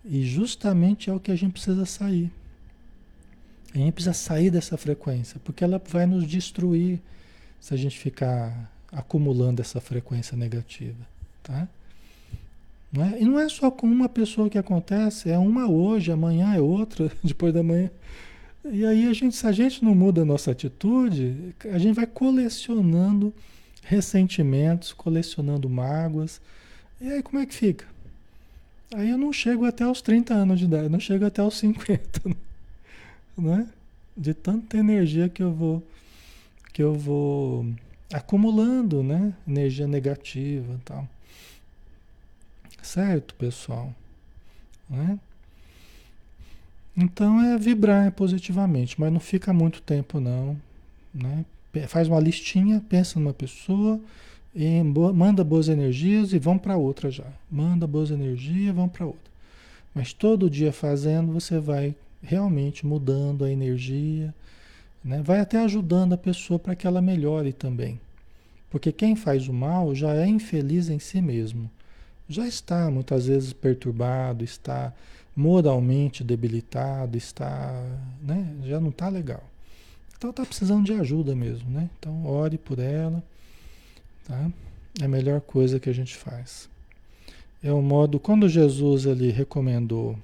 E 0.04 0.22
justamente 0.24 1.10
é 1.10 1.12
o 1.12 1.20
que 1.20 1.30
a 1.30 1.36
gente 1.36 1.52
precisa 1.52 1.84
sair. 1.84 2.30
A 3.74 3.78
gente 3.78 3.92
precisa 3.92 4.14
sair 4.14 4.50
dessa 4.50 4.76
frequência, 4.76 5.40
porque 5.44 5.62
ela 5.62 5.80
vai 5.88 6.06
nos 6.06 6.26
destruir 6.26 7.00
se 7.60 7.72
a 7.72 7.76
gente 7.76 7.98
ficar 7.98 8.70
acumulando 8.90 9.60
essa 9.60 9.80
frequência 9.80 10.36
negativa, 10.36 11.06
tá? 11.42 11.68
Não 12.92 13.04
é? 13.04 13.20
E 13.20 13.24
não 13.24 13.38
é 13.38 13.48
só 13.48 13.70
com 13.70 13.86
uma 13.86 14.08
pessoa 14.08 14.50
que 14.50 14.58
acontece, 14.58 15.30
é 15.30 15.38
uma 15.38 15.70
hoje, 15.70 16.10
amanhã 16.10 16.54
é 16.54 16.60
outra, 16.60 17.10
depois 17.22 17.54
da 17.54 17.62
manhã. 17.62 17.90
E 18.64 18.84
aí 18.84 19.06
a 19.08 19.12
gente, 19.12 19.34
se 19.34 19.46
a 19.46 19.52
gente 19.52 19.82
não 19.82 19.94
muda 19.94 20.22
a 20.22 20.24
nossa 20.24 20.50
atitude, 20.50 21.54
a 21.72 21.78
gente 21.78 21.94
vai 21.94 22.06
colecionando 22.06 23.32
ressentimentos, 23.82 24.92
colecionando 24.92 25.68
mágoas. 25.68 26.40
E 27.00 27.10
aí 27.10 27.22
como 27.22 27.40
é 27.40 27.46
que 27.46 27.54
fica? 27.54 27.86
Aí 28.94 29.08
eu 29.08 29.18
não 29.18 29.32
chego 29.32 29.64
até 29.64 29.86
os 29.86 30.02
30 30.02 30.34
anos 30.34 30.58
de 30.58 30.66
idade, 30.66 30.88
não 30.88 31.00
chego 31.00 31.24
até 31.24 31.42
os 31.42 31.56
50, 31.58 32.22
né? 33.38 33.68
De 34.16 34.34
tanta 34.34 34.76
energia 34.76 35.28
que 35.28 35.42
eu 35.42 35.52
vou 35.52 35.82
que 36.72 36.82
eu 36.82 36.94
vou 36.94 37.66
acumulando, 38.12 39.02
né? 39.02 39.32
Energia 39.46 39.86
negativa 39.86 40.80
tal. 40.84 41.08
Certo, 42.82 43.34
pessoal? 43.34 43.94
Né? 44.88 45.18
Então 47.02 47.40
é 47.40 47.56
vibrar 47.56 48.12
positivamente, 48.12 49.00
mas 49.00 49.10
não 49.10 49.20
fica 49.20 49.54
muito 49.54 49.80
tempo 49.80 50.20
não, 50.20 50.54
né? 51.14 51.46
Faz 51.88 52.06
uma 52.08 52.20
listinha, 52.20 52.84
pensa 52.90 53.18
numa 53.18 53.32
pessoa, 53.32 53.98
e 54.54 54.82
manda 54.82 55.42
boas 55.42 55.68
energias 55.68 56.34
e 56.34 56.38
vão 56.38 56.58
para 56.58 56.76
outra 56.76 57.10
já. 57.10 57.24
Manda 57.50 57.86
boas 57.86 58.10
energias, 58.10 58.74
vão 58.74 58.86
para 58.86 59.06
outra. 59.06 59.30
Mas 59.94 60.12
todo 60.12 60.50
dia 60.50 60.72
fazendo, 60.72 61.32
você 61.32 61.58
vai 61.58 61.94
realmente 62.22 62.84
mudando 62.84 63.44
a 63.44 63.50
energia, 63.50 64.34
né? 65.02 65.22
Vai 65.22 65.40
até 65.40 65.58
ajudando 65.58 66.12
a 66.12 66.18
pessoa 66.18 66.58
para 66.58 66.74
que 66.74 66.86
ela 66.86 67.00
melhore 67.00 67.54
também. 67.54 67.98
Porque 68.68 68.92
quem 68.92 69.16
faz 69.16 69.48
o 69.48 69.54
mal 69.54 69.94
já 69.94 70.14
é 70.14 70.26
infeliz 70.26 70.90
em 70.90 70.98
si 70.98 71.22
mesmo. 71.22 71.70
Já 72.28 72.46
está 72.46 72.90
muitas 72.90 73.26
vezes 73.26 73.54
perturbado, 73.54 74.44
está 74.44 74.92
moralmente 75.34 76.24
debilitado, 76.24 77.16
está, 77.16 77.72
né? 78.22 78.54
já 78.64 78.80
não 78.80 78.90
está 78.90 79.08
legal. 79.08 79.42
Então 80.16 80.30
está 80.30 80.44
precisando 80.44 80.84
de 80.84 80.92
ajuda 80.92 81.34
mesmo, 81.34 81.70
né? 81.70 81.88
Então 81.98 82.26
ore 82.26 82.58
por 82.58 82.78
ela, 82.78 83.22
tá? 84.26 84.50
É 85.00 85.04
a 85.04 85.08
melhor 85.08 85.40
coisa 85.40 85.80
que 85.80 85.88
a 85.88 85.94
gente 85.94 86.14
faz. 86.14 86.68
É 87.62 87.72
o 87.72 87.80
modo, 87.80 88.20
quando 88.20 88.48
Jesus 88.48 89.06
ali 89.06 89.30
recomendou 89.30 90.18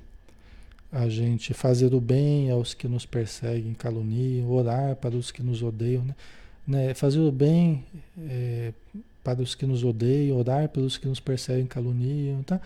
a 0.93 1.09
gente 1.09 1.53
fazer 1.55 1.95
o 1.95 2.01
bem 2.01 2.51
aos 2.51 2.75
que 2.75 2.89
nos 2.89 3.07
perseguem, 3.07 3.75
caluniam, 3.75 4.51
orar 4.51 4.97
para 4.97 5.17
os 5.17 5.31
que 5.31 5.43
nos 5.43 5.63
odeiam, 5.63 6.05
né? 6.05 6.15
né? 6.67 6.95
Fazer 6.95 7.21
o 7.21 7.33
bem 7.33 7.85
é, 8.19 8.73
para 9.27 9.43
os 9.43 9.57
que 9.57 9.67
nos 9.67 9.83
odeiam, 9.83 10.39
orar 10.39 10.69
pelos 10.69 10.97
que 10.97 11.09
nos 11.09 11.19
perseguem, 11.19 11.67
caluniam, 11.67 12.45
tá? 12.45 12.61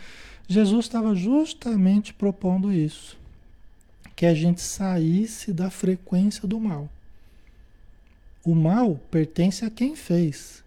Jesus 0.46 0.84
estava 0.84 1.14
justamente 1.14 2.12
propondo 2.12 2.70
isso, 2.70 3.16
que 4.14 4.26
a 4.26 4.34
gente 4.34 4.60
saísse 4.60 5.54
da 5.54 5.70
frequência 5.70 6.46
do 6.46 6.60
mal. 6.60 6.86
O 8.44 8.54
mal 8.54 9.00
pertence 9.10 9.64
a 9.64 9.70
quem 9.70 9.96
fez. 9.96 10.62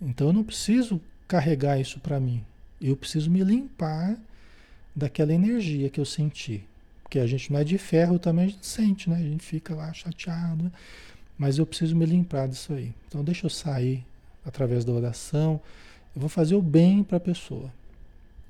Então 0.00 0.28
eu 0.28 0.32
não 0.32 0.42
preciso 0.42 0.98
carregar 1.28 1.78
isso 1.78 2.00
para 2.00 2.18
mim. 2.18 2.42
Eu 2.80 2.96
preciso 2.96 3.30
me 3.30 3.44
limpar 3.44 4.16
daquela 4.96 5.34
energia 5.34 5.90
que 5.90 6.00
eu 6.00 6.06
senti. 6.06 6.64
Porque 7.02 7.18
a 7.18 7.26
gente 7.26 7.52
não 7.52 7.60
é 7.60 7.64
de 7.64 7.76
ferro 7.76 8.18
também, 8.18 8.46
a 8.46 8.48
gente 8.48 8.66
sente, 8.66 9.10
né? 9.10 9.16
A 9.16 9.22
gente 9.22 9.44
fica 9.44 9.74
lá 9.74 9.92
chateado. 9.92 10.64
Né? 10.64 10.72
Mas 11.36 11.58
eu 11.58 11.66
preciso 11.66 11.94
me 11.94 12.06
limpar 12.06 12.48
disso 12.48 12.72
aí. 12.72 12.94
Então 13.06 13.22
deixa 13.22 13.44
eu 13.44 13.50
sair 13.50 14.02
através 14.50 14.84
da 14.84 14.92
oração. 14.92 15.60
Eu 16.14 16.20
vou 16.20 16.28
fazer 16.28 16.54
o 16.56 16.62
bem 16.62 17.02
para 17.02 17.16
a 17.16 17.20
pessoa. 17.20 17.72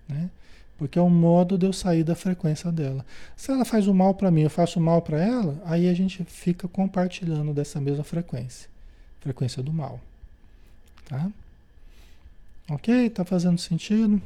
Né? 0.09 0.29
Porque 0.77 0.99
é 0.99 1.03
um 1.03 1.11
modo 1.11 1.57
de 1.59 1.67
eu 1.67 1.73
sair 1.73 2.03
da 2.03 2.15
frequência 2.15 2.73
dela. 2.73 3.05
Se 3.37 3.53
ela 3.53 3.65
faz 3.65 3.87
o 3.87 3.95
mal 3.95 4.15
para 4.15 4.31
mim, 4.31 4.43
eu 4.43 4.51
faço 4.51 4.81
o 4.81 4.83
mal 4.83 5.03
para 5.03 5.23
ela, 5.23 5.63
aí 5.65 5.89
a 5.89 5.95
gente 5.95 6.25
fica 6.25 6.67
compartilhando 6.67 7.53
dessa 7.53 7.81
mesma 7.81 8.03
frequência. 8.03 8.69
Frequência 9.21 9.63
do 9.63 9.73
mal. 9.73 10.01
Tá? 11.07 11.31
Ok? 12.71 13.11
Tá 13.11 13.25
fazendo 13.25 13.59
sentido? 13.59 14.21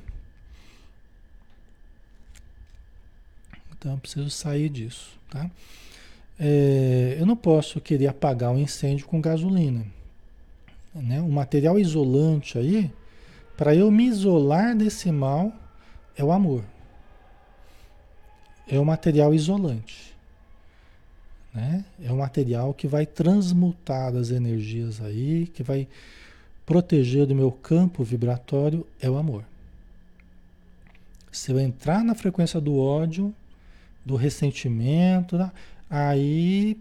Então 3.73 3.93
eu 3.93 3.99
preciso 3.99 4.31
sair 4.31 4.69
disso, 4.69 5.19
tá? 5.29 5.51
É, 6.39 7.17
eu 7.19 7.27
não 7.27 7.37
posso 7.37 7.81
querer 7.81 8.07
apagar 8.07 8.51
um 8.51 8.59
incêndio 8.59 9.07
com 9.07 9.21
gasolina. 9.21 9.85
Né? 10.95 11.21
O 11.21 11.29
material 11.29 11.79
isolante 11.79 12.57
aí, 12.57 12.91
para 13.57 13.75
eu 13.75 13.91
me 13.91 14.07
isolar 14.07 14.77
desse 14.77 15.11
mal, 15.11 15.53
é 16.17 16.23
o 16.23 16.31
amor. 16.31 16.65
É 18.69 18.79
o 18.79 18.85
material 18.85 19.35
isolante. 19.35 20.15
Né? 21.53 21.85
É 22.03 22.13
o 22.13 22.17
material 22.17 22.73
que 22.73 22.87
vai 22.87 23.05
transmutar 23.07 24.15
as 24.15 24.31
energias 24.31 25.01
aí, 25.01 25.47
que 25.49 25.63
vai 25.63 25.89
proteger 26.65 27.27
do 27.27 27.35
meu 27.35 27.53
campo 27.53 28.03
vibratório, 28.03 28.87
é 29.01 29.11
o 29.11 29.17
amor. 29.17 29.45
Se 31.31 31.51
eu 31.51 31.59
entrar 31.59 32.05
na 32.05 32.15
frequência 32.15 32.61
do 32.61 32.79
ódio, 32.79 33.35
do 34.05 34.17
ressentimento, 34.17 35.39
aí 35.91 36.79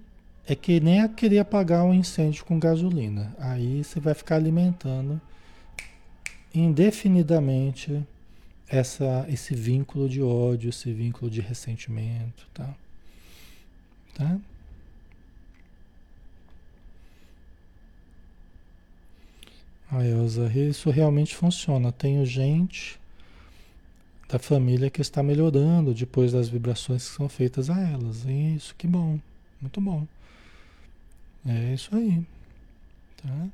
é 0.47 0.55
que 0.55 0.79
nem 0.79 1.07
querer 1.07 1.39
apagar 1.39 1.83
um 1.83 1.93
incêndio 1.93 2.45
com 2.45 2.59
gasolina. 2.59 3.33
Aí 3.39 3.83
você 3.83 3.99
vai 3.99 4.13
ficar 4.13 4.35
alimentando 4.35 5.19
indefinidamente 6.53 8.05
essa, 8.67 9.25
esse 9.29 9.55
vínculo 9.55 10.09
de 10.09 10.21
ódio, 10.21 10.69
esse 10.69 10.91
vínculo 10.91 11.29
de 11.29 11.41
ressentimento, 11.41 12.47
tá? 12.53 12.73
Tá? 14.15 14.39
A 19.91 20.03
Elza, 20.03 20.51
isso 20.57 20.89
realmente 20.89 21.35
funciona. 21.35 21.91
Tenho 21.91 22.25
gente 22.25 22.99
da 24.27 24.39
família 24.39 24.89
que 24.89 25.01
está 25.01 25.21
melhorando 25.21 25.93
depois 25.93 26.31
das 26.31 26.49
vibrações 26.49 27.07
que 27.07 27.15
são 27.15 27.29
feitas 27.29 27.69
a 27.69 27.79
elas. 27.79 28.25
Isso, 28.25 28.73
que 28.75 28.87
bom, 28.87 29.19
muito 29.61 29.79
bom. 29.79 30.07
É 31.45 31.73
isso 31.73 31.93
aí, 31.95 32.25
tá? 33.17 33.49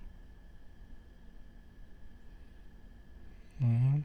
Uhum. 3.61 4.03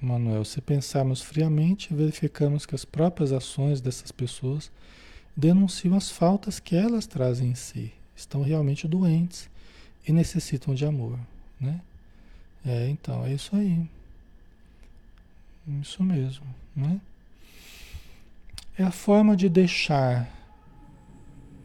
Manuel, 0.00 0.44
se 0.44 0.60
pensarmos 0.60 1.20
friamente, 1.20 1.92
verificamos 1.92 2.64
que 2.64 2.74
as 2.74 2.84
próprias 2.84 3.32
ações 3.32 3.80
dessas 3.80 4.10
pessoas 4.10 4.70
denunciam 5.36 5.96
as 5.96 6.10
faltas 6.10 6.58
que 6.58 6.74
elas 6.74 7.06
trazem 7.06 7.50
em 7.50 7.54
si. 7.54 7.92
Estão 8.16 8.42
realmente 8.42 8.88
doentes 8.88 9.50
e 10.06 10.12
necessitam 10.12 10.74
de 10.74 10.86
amor, 10.86 11.18
né? 11.60 11.80
É, 12.64 12.88
então, 12.88 13.24
é 13.26 13.34
isso 13.34 13.54
aí. 13.54 13.86
Isso 15.80 16.02
mesmo, 16.02 16.46
né? 16.74 17.00
É 18.80 18.82
a 18.82 18.90
forma 18.90 19.36
de 19.36 19.46
deixar 19.46 20.26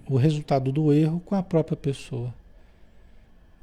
o 0.06 0.18
resultado 0.18 0.70
do 0.70 0.92
erro 0.92 1.22
com 1.22 1.34
a 1.34 1.42
própria 1.42 1.78
pessoa. 1.78 2.34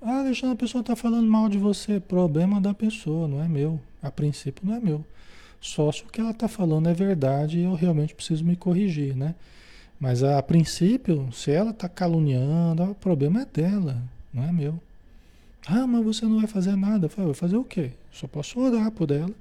Ah, 0.00 0.20
Alexandre, 0.20 0.55
a 0.55 0.59
pessoa 0.59 0.80
está 0.80 0.96
falando 0.96 1.30
mal 1.30 1.50
de 1.50 1.59
você. 1.59 2.00
Problema 2.00 2.62
da 2.62 2.72
pessoa, 2.72 3.28
não 3.28 3.44
é 3.44 3.46
meu. 3.46 3.78
A 4.03 4.11
princípio 4.11 4.66
não 4.66 4.74
é 4.74 4.80
meu. 4.80 5.05
Só 5.61 5.92
se 5.92 6.03
o 6.03 6.07
que 6.07 6.18
ela 6.18 6.30
está 6.30 6.48
falando 6.48 6.88
é 6.88 6.94
verdade 6.94 7.59
e 7.59 7.64
eu 7.64 7.74
realmente 7.74 8.14
preciso 8.14 8.42
me 8.42 8.57
corrigir, 8.57 9.14
né? 9.14 9.34
Mas 10.00 10.22
a, 10.22 10.42
princípio, 10.42 11.30
se 11.30 11.50
ela 11.50 11.72
está 11.72 11.90
caluniando, 11.90 12.84
o 12.84 12.94
problema 12.94 13.42
é 13.42 13.44
dela, 13.44 14.03
não 14.32 14.44
é 14.44 14.50
meu. 14.50 14.80
Ah, 15.66 15.86
mas 15.86 16.03
você 16.03 16.24
não 16.24 16.38
vai 16.38 16.46
fazer 16.46 16.74
nada. 16.74 17.07
Eu 17.18 17.24
vou 17.26 17.34
fazer 17.34 17.59
o 17.59 17.64
quê? 17.64 17.90
Só 18.11 18.26
posso 18.26 18.59
orar 18.59 18.90
por 18.90 19.11
ela, 19.11 19.34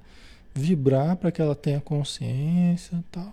vibrar 0.54 1.16
para 1.16 1.32
que 1.32 1.40
ela 1.40 1.54
tenha 1.54 1.80
consciência 1.80 2.96
e 2.96 3.02
tal. 3.10 3.32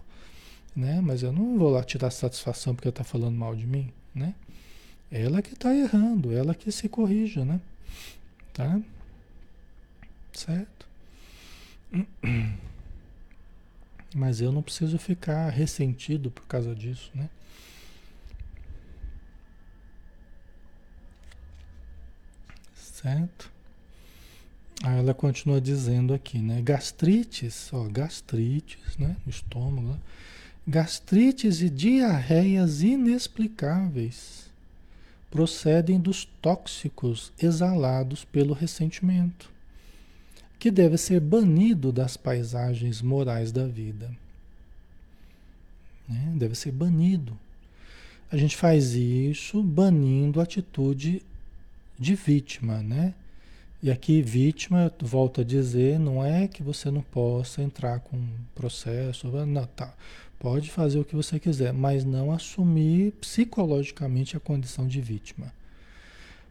Né? 0.76 1.02
Mas 1.02 1.24
eu 1.24 1.32
não 1.32 1.58
vou 1.58 1.70
lá 1.70 1.84
tirar 1.84 2.10
satisfação 2.12 2.76
porque 2.76 2.88
ela 2.88 2.94
está 2.94 3.04
falando 3.04 3.36
mal 3.36 3.56
de 3.56 3.66
mim, 3.66 3.92
né? 4.14 4.34
Ela 5.12 5.42
que 5.42 5.54
está 5.54 5.76
errando, 5.76 6.32
ela 6.32 6.54
que 6.54 6.72
se 6.72 6.88
corrija, 6.88 7.44
né? 7.44 7.60
Tá? 8.54 8.80
Certo? 10.32 10.88
Mas 14.16 14.42
eu 14.42 14.52
não 14.52 14.62
preciso 14.62 14.98
ficar 14.98 15.50
ressentido 15.50 16.30
por 16.32 16.46
causa 16.46 16.76
disso, 16.76 17.12
né? 17.14 17.30
Certo? 22.76 23.52
Aí 24.84 24.98
ela 24.98 25.14
continua 25.14 25.60
dizendo 25.60 26.14
aqui, 26.14 26.40
né? 26.40 26.62
Gastrites, 26.62 27.72
ó, 27.74 27.84
gastrites, 27.90 28.98
né? 28.98 29.16
No 29.26 29.30
estômago, 29.30 29.90
né? 29.90 30.00
Gastrites 30.70 31.64
e 31.64 31.70
diarreias 31.70 32.84
inexplicáveis 32.84 34.52
procedem 35.32 36.00
dos 36.00 36.26
tóxicos 36.26 37.34
exalados 37.42 38.24
pelo 38.24 38.54
ressentimento, 38.54 39.52
que 40.60 40.70
deve 40.70 40.96
ser 40.98 41.20
banido 41.20 41.92
das 41.92 42.16
paisagens 42.16 43.02
morais 43.02 43.52
da 43.52 43.66
vida. 43.66 44.16
Né? 46.08 46.34
Deve 46.36 46.54
ser 46.54 46.72
banido. 46.72 47.36
A 48.32 48.38
gente 48.38 48.56
faz 48.56 48.94
isso 48.94 49.64
banindo 49.64 50.40
a 50.40 50.44
atitude 50.44 51.24
de 51.98 52.14
vítima, 52.14 52.84
né? 52.84 53.16
E 53.82 53.90
aqui, 53.90 54.22
vítima, 54.22 54.94
volto 55.00 55.42
a 55.42 55.44
dizer, 55.44 55.98
não 55.98 56.24
é 56.24 56.48
que 56.48 56.62
você 56.62 56.92
não 56.92 57.02
possa 57.02 57.62
entrar 57.62 58.02
com 58.02 58.20
processo, 58.54 59.28
não, 59.46 59.66
tá. 59.66 59.96
Pode 60.40 60.72
fazer 60.72 61.00
o 61.00 61.06
que 61.06 61.18
você 61.18 61.38
quiser, 61.38 61.74
mas 61.74 62.06
não 62.06 62.32
assumir 62.32 63.12
psicologicamente 63.20 64.38
a 64.38 64.40
condição 64.40 64.88
de 64.88 65.02
vítima. 65.02 65.52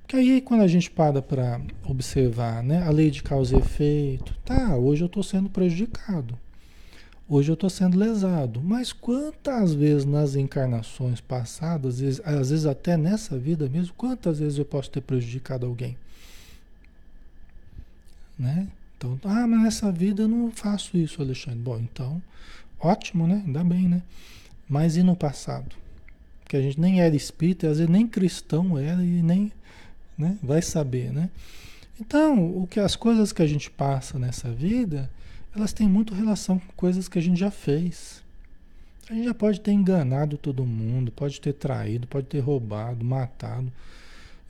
Porque 0.02 0.16
aí 0.16 0.40
quando 0.42 0.60
a 0.60 0.66
gente 0.68 0.90
para 0.90 1.22
para 1.22 1.60
observar, 1.86 2.62
né, 2.62 2.82
a 2.82 2.90
lei 2.90 3.10
de 3.10 3.22
causa 3.22 3.56
e 3.56 3.58
efeito, 3.58 4.34
tá, 4.44 4.76
hoje 4.76 5.02
eu 5.02 5.06
estou 5.06 5.22
sendo 5.22 5.48
prejudicado. 5.48 6.38
Hoje 7.26 7.50
eu 7.50 7.54
estou 7.54 7.68
sendo 7.68 7.98
lesado, 7.98 8.60
mas 8.62 8.90
quantas 8.90 9.74
vezes 9.74 10.06
nas 10.06 10.34
encarnações 10.34 11.20
passadas, 11.20 11.94
às 11.94 12.00
vezes, 12.00 12.20
às 12.24 12.50
vezes 12.50 12.66
até 12.66 12.96
nessa 12.96 13.38
vida 13.38 13.68
mesmo, 13.68 13.92
quantas 13.94 14.38
vezes 14.38 14.58
eu 14.58 14.64
posso 14.64 14.90
ter 14.90 15.02
prejudicado 15.02 15.66
alguém? 15.66 15.96
Né? 18.38 18.68
Então, 18.96 19.20
ah, 19.24 19.46
mas 19.46 19.62
nessa 19.62 19.92
vida 19.92 20.22
eu 20.22 20.28
não 20.28 20.50
faço 20.50 20.96
isso, 20.96 21.20
Alexandre. 21.20 21.58
Bom, 21.58 21.78
então 21.78 22.22
Ótimo, 22.80 23.26
né? 23.26 23.42
Ainda 23.44 23.64
bem, 23.64 23.88
né? 23.88 24.02
Mas 24.68 24.96
e 24.96 25.02
no 25.02 25.16
passado? 25.16 25.74
Que 26.46 26.56
a 26.56 26.62
gente 26.62 26.80
nem 26.80 27.00
era 27.00 27.14
espírita, 27.14 27.68
às 27.68 27.78
vezes 27.78 27.90
nem 27.90 28.06
cristão 28.06 28.78
era 28.78 29.02
e 29.02 29.22
nem 29.22 29.52
né? 30.18 30.36
vai 30.42 30.60
saber, 30.60 31.12
né? 31.12 31.30
Então, 32.00 32.44
o 32.60 32.66
que 32.66 32.80
as 32.80 32.96
coisas 32.96 33.32
que 33.32 33.42
a 33.42 33.46
gente 33.46 33.70
passa 33.70 34.18
nessa 34.18 34.50
vida, 34.50 35.08
elas 35.54 35.72
têm 35.72 35.88
muito 35.88 36.14
relação 36.14 36.58
com 36.58 36.72
coisas 36.76 37.08
que 37.08 37.18
a 37.18 37.22
gente 37.22 37.38
já 37.38 37.50
fez. 37.50 38.22
A 39.08 39.14
gente 39.14 39.24
já 39.24 39.34
pode 39.34 39.60
ter 39.60 39.72
enganado 39.72 40.36
todo 40.36 40.66
mundo, 40.66 41.10
pode 41.10 41.40
ter 41.40 41.54
traído, 41.54 42.06
pode 42.06 42.26
ter 42.26 42.40
roubado, 42.40 43.04
matado. 43.04 43.72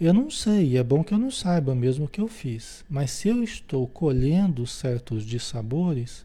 Eu 0.01 0.13
não 0.13 0.31
sei, 0.31 0.77
é 0.77 0.83
bom 0.83 1.03
que 1.03 1.13
eu 1.13 1.19
não 1.19 1.31
saiba 1.31 1.75
mesmo 1.75 2.05
o 2.05 2.09
que 2.09 2.21
eu 2.21 2.29
fiz. 2.29 2.85
Mas 2.89 3.11
se 3.11 3.29
eu 3.29 3.43
estou 3.43 3.87
colhendo 3.87 4.67
certos 4.67 5.25
dissabores, 5.25 6.25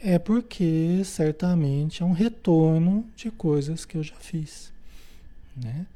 é 0.00 0.18
porque 0.18 1.02
certamente 1.04 2.02
é 2.02 2.06
um 2.06 2.12
retorno 2.12 3.04
de 3.16 3.30
coisas 3.30 3.84
que 3.84 3.96
eu 3.96 4.02
já 4.02 4.14
fiz, 4.16 4.72
né? 5.56 5.86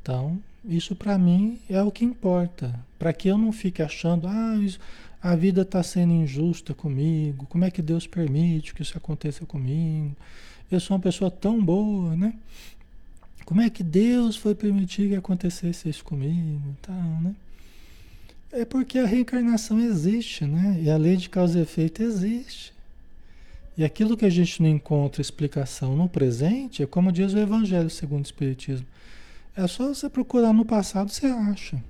Então, 0.00 0.38
isso 0.64 0.96
para 0.96 1.16
mim 1.16 1.58
é 1.68 1.80
o 1.82 1.90
que 1.90 2.04
importa, 2.04 2.74
para 2.98 3.12
que 3.12 3.28
eu 3.28 3.38
não 3.38 3.52
fique 3.52 3.82
achando, 3.82 4.26
ah, 4.26 4.56
isso, 4.56 4.80
a 5.22 5.36
vida 5.36 5.62
está 5.62 5.82
sendo 5.82 6.12
injusta 6.12 6.74
comigo, 6.74 7.46
como 7.46 7.64
é 7.64 7.70
que 7.70 7.80
Deus 7.80 8.06
permite 8.06 8.74
que 8.74 8.82
isso 8.82 8.98
aconteça 8.98 9.46
comigo? 9.46 10.16
Eu 10.70 10.80
sou 10.80 10.96
uma 10.96 11.02
pessoa 11.02 11.30
tão 11.30 11.62
boa, 11.62 12.16
né? 12.16 12.34
Como 13.44 13.60
é 13.60 13.70
que 13.70 13.82
Deus 13.82 14.36
foi 14.36 14.54
permitir 14.54 15.08
que 15.08 15.14
acontecesse 15.14 15.88
isso 15.88 16.04
comigo, 16.04 16.60
né? 17.22 17.34
É 18.50 18.64
porque 18.64 18.98
a 18.98 19.06
reencarnação 19.06 19.80
existe, 19.80 20.44
né? 20.44 20.80
E 20.82 20.90
a 20.90 20.96
lei 20.96 21.16
de 21.16 21.28
causa 21.30 21.58
e 21.58 21.62
efeito 21.62 22.02
existe. 22.02 22.71
E 23.76 23.84
aquilo 23.84 24.16
que 24.16 24.24
a 24.24 24.30
gente 24.30 24.62
não 24.62 24.68
encontra 24.68 25.22
explicação 25.22 25.96
no 25.96 26.08
presente, 26.08 26.82
é 26.82 26.86
como 26.86 27.10
diz 27.10 27.32
o 27.32 27.38
Evangelho 27.38 27.88
segundo 27.88 28.24
o 28.24 28.26
Espiritismo. 28.26 28.86
É 29.56 29.66
só 29.66 29.88
você 29.88 30.08
procurar 30.08 30.52
no 30.52 30.64
passado, 30.64 31.10
você 31.10 31.26
acha. 31.26 31.82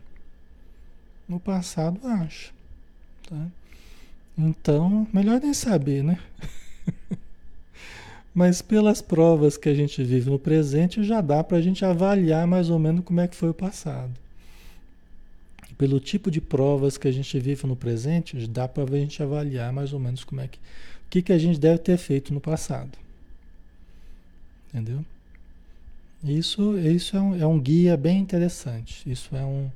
No 1.29 1.41
passado, 1.41 2.01
acha. 2.07 2.53
Tá? 3.29 3.47
Então, 4.37 5.07
melhor 5.13 5.41
nem 5.41 5.53
saber, 5.53 6.03
né? 6.03 6.19
Mas 8.35 8.63
pelas 8.63 9.03
provas 9.03 9.57
que 9.57 9.69
a 9.69 9.75
gente 9.75 10.03
vive 10.03 10.31
no 10.31 10.39
presente, 10.39 11.05
já 11.05 11.21
dá 11.21 11.45
para 11.45 11.59
a 11.59 11.61
gente 11.61 11.85
avaliar 11.85 12.47
mais 12.47 12.71
ou 12.71 12.79
menos 12.79 13.05
como 13.05 13.21
é 13.21 13.29
que 13.29 13.37
foi 13.37 13.51
o 13.51 13.55
passado. 13.55 14.13
Pelo 15.77 16.01
tipo 16.01 16.31
de 16.31 16.41
provas 16.41 16.97
que 16.97 17.09
a 17.09 17.13
gente 17.13 17.39
vive 17.39 17.67
no 17.67 17.77
presente, 17.77 18.47
dá 18.47 18.67
para 18.67 18.85
a 18.85 18.99
gente 18.99 19.23
avaliar 19.23 19.73
mais 19.73 19.93
ou 19.93 20.01
menos 20.01 20.25
como 20.25 20.41
é 20.41 20.49
que 20.49 20.59
que, 21.13 21.21
que 21.21 21.33
a 21.35 21.37
gente 21.37 21.61
deve 21.61 21.77
ter 21.77 21.99
feito 21.99 22.33
no 22.33 22.41
passado. 22.41 22.97
Entendeu? 24.71 25.05
Isso, 26.25 26.79
isso 26.79 27.15
é, 27.15 27.21
um, 27.21 27.43
é 27.43 27.47
um 27.47 27.61
guia 27.61 27.99
bem 27.99 28.19
interessante. 28.19 29.03
Isso 29.11 29.37
é 29.37 29.45
um, 29.45 29.71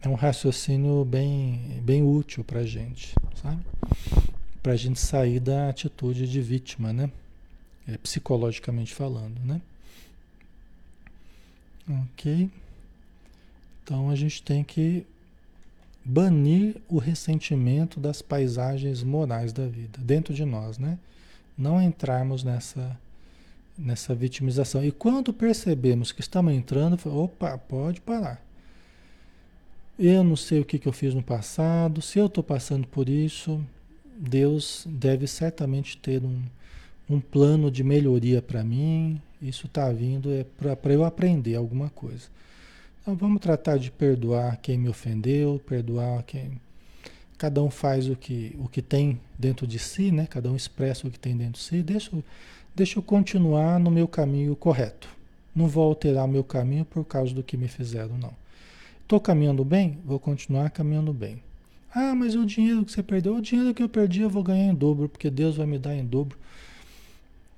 é 0.00 0.08
um 0.08 0.14
raciocínio 0.14 1.04
bem, 1.04 1.60
bem 1.82 2.02
útil 2.02 2.42
para 2.42 2.60
a 2.60 2.66
gente, 2.66 3.14
sabe? 3.34 3.62
Para 4.62 4.72
a 4.72 4.76
gente 4.76 4.98
sair 4.98 5.40
da 5.40 5.68
atitude 5.68 6.26
de 6.26 6.40
vítima, 6.40 6.90
né? 6.90 7.10
É, 7.86 7.98
psicologicamente 7.98 8.94
falando, 8.94 9.38
né? 9.44 9.60
Ok. 11.86 12.50
Então 13.82 14.08
a 14.08 14.16
gente 14.16 14.42
tem 14.42 14.64
que 14.64 15.04
banir 16.08 16.76
o 16.88 16.98
ressentimento 16.98 17.98
das 17.98 18.22
paisagens 18.22 19.02
morais 19.02 19.52
da 19.52 19.66
vida 19.66 19.98
dentro 20.00 20.32
de 20.32 20.44
nós, 20.44 20.78
né? 20.78 20.98
Não 21.58 21.82
entrarmos 21.82 22.44
nessa 22.44 22.96
nessa 23.76 24.14
vitimização. 24.14 24.82
E 24.82 24.90
quando 24.90 25.34
percebemos 25.34 26.10
que 26.10 26.22
estamos 26.22 26.54
entrando, 26.54 26.98
opa, 27.14 27.58
pode 27.58 28.00
parar. 28.00 28.40
Eu 29.98 30.24
não 30.24 30.36
sei 30.36 30.60
o 30.60 30.64
que, 30.64 30.78
que 30.78 30.88
eu 30.88 30.92
fiz 30.92 31.12
no 31.12 31.22
passado, 31.22 32.00
se 32.00 32.18
eu 32.18 32.24
estou 32.24 32.42
passando 32.42 32.86
por 32.86 33.06
isso, 33.06 33.62
Deus 34.16 34.86
deve 34.88 35.26
certamente 35.26 35.98
ter 35.98 36.22
um, 36.22 36.42
um 37.10 37.20
plano 37.20 37.70
de 37.70 37.84
melhoria 37.84 38.40
para 38.40 38.64
mim. 38.64 39.20
Isso 39.42 39.66
está 39.66 39.92
vindo 39.92 40.32
é 40.32 40.44
para 40.44 40.94
eu 40.94 41.04
aprender 41.04 41.56
alguma 41.56 41.90
coisa. 41.90 42.28
Então 43.06 43.14
vamos 43.14 43.40
tratar 43.40 43.78
de 43.78 43.88
perdoar 43.88 44.56
quem 44.56 44.76
me 44.76 44.88
ofendeu, 44.88 45.62
perdoar 45.64 46.24
quem. 46.24 46.60
Cada 47.38 47.62
um 47.62 47.70
faz 47.70 48.08
o 48.08 48.16
que, 48.16 48.56
o 48.58 48.68
que 48.68 48.82
tem 48.82 49.20
dentro 49.38 49.64
de 49.64 49.78
si, 49.78 50.10
né? 50.10 50.26
Cada 50.28 50.50
um 50.50 50.56
expressa 50.56 51.06
o 51.06 51.10
que 51.12 51.16
tem 51.16 51.36
dentro 51.36 51.52
de 51.52 51.60
si. 51.60 51.84
Deixa, 51.84 52.10
deixa 52.74 52.98
eu 52.98 53.02
continuar 53.04 53.78
no 53.78 53.92
meu 53.92 54.08
caminho 54.08 54.56
correto. 54.56 55.08
Não 55.54 55.68
vou 55.68 55.84
alterar 55.84 56.26
meu 56.26 56.42
caminho 56.42 56.84
por 56.84 57.04
causa 57.04 57.32
do 57.32 57.44
que 57.44 57.56
me 57.56 57.68
fizeram, 57.68 58.18
não. 58.18 58.32
Estou 59.04 59.20
caminhando 59.20 59.64
bem? 59.64 60.00
Vou 60.04 60.18
continuar 60.18 60.68
caminhando 60.70 61.12
bem. 61.12 61.40
Ah, 61.94 62.12
mas 62.12 62.34
o 62.34 62.44
dinheiro 62.44 62.84
que 62.84 62.90
você 62.90 63.04
perdeu, 63.04 63.36
o 63.36 63.40
dinheiro 63.40 63.72
que 63.72 63.84
eu 63.84 63.88
perdi 63.88 64.22
eu 64.22 64.30
vou 64.30 64.42
ganhar 64.42 64.72
em 64.72 64.74
dobro, 64.74 65.08
porque 65.08 65.30
Deus 65.30 65.56
vai 65.56 65.66
me 65.66 65.78
dar 65.78 65.94
em 65.94 66.04
dobro. 66.04 66.36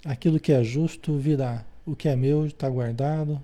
Aquilo 0.05 0.39
que 0.39 0.53
é 0.53 0.63
justo 0.63 1.17
virá. 1.17 1.65
O 1.87 1.97
que 1.97 2.07
é 2.07 2.15
meu 2.15 2.45
está 2.45 2.69
guardado. 2.69 3.41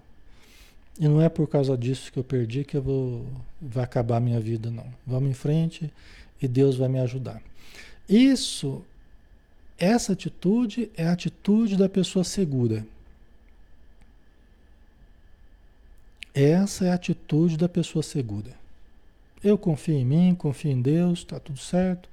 E 0.99 1.09
não 1.09 1.21
é 1.21 1.29
por 1.29 1.49
causa 1.49 1.77
disso 1.77 2.13
que 2.13 2.19
eu 2.19 2.25
perdi 2.25 2.65
que 2.65 2.77
eu 2.77 2.83
vou 2.83 3.27
vai 3.61 3.85
acabar 3.85 4.19
a 4.19 4.21
minha 4.21 4.39
vida, 4.39 4.71
não. 4.71 4.87
Vamos 5.07 5.31
em 5.31 5.35
frente 5.35 5.93
e 6.41 6.47
Deus 6.47 6.77
vai 6.77 6.89
me 6.89 7.01
ajudar. 7.01 7.43
Isso, 8.09 8.83
essa 9.79 10.13
atitude 10.13 10.91
é 10.97 11.07
a 11.07 11.13
atitude 11.13 11.77
da 11.77 11.89
pessoa 11.89 12.25
segura. 12.25 12.87
Essa 16.33 16.87
é 16.87 16.91
a 16.91 16.95
atitude 16.95 17.57
da 17.57 17.69
pessoa 17.69 18.03
segura. 18.03 18.53
Eu 19.43 19.57
confio 19.57 19.95
em 19.95 20.05
mim, 20.05 20.35
confio 20.35 20.71
em 20.71 20.81
Deus, 20.81 21.21
está 21.21 21.39
tudo 21.39 21.59
certo. 21.59 22.09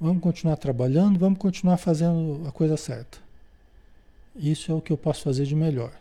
Vamos 0.00 0.22
continuar 0.22 0.56
trabalhando, 0.56 1.18
vamos 1.18 1.38
continuar 1.38 1.76
fazendo 1.76 2.46
a 2.46 2.52
coisa 2.52 2.76
certa. 2.76 3.18
Isso 4.34 4.72
é 4.72 4.74
o 4.74 4.80
que 4.80 4.92
eu 4.92 4.96
posso 4.96 5.22
fazer 5.22 5.44
de 5.44 5.54
melhor. 5.54 5.92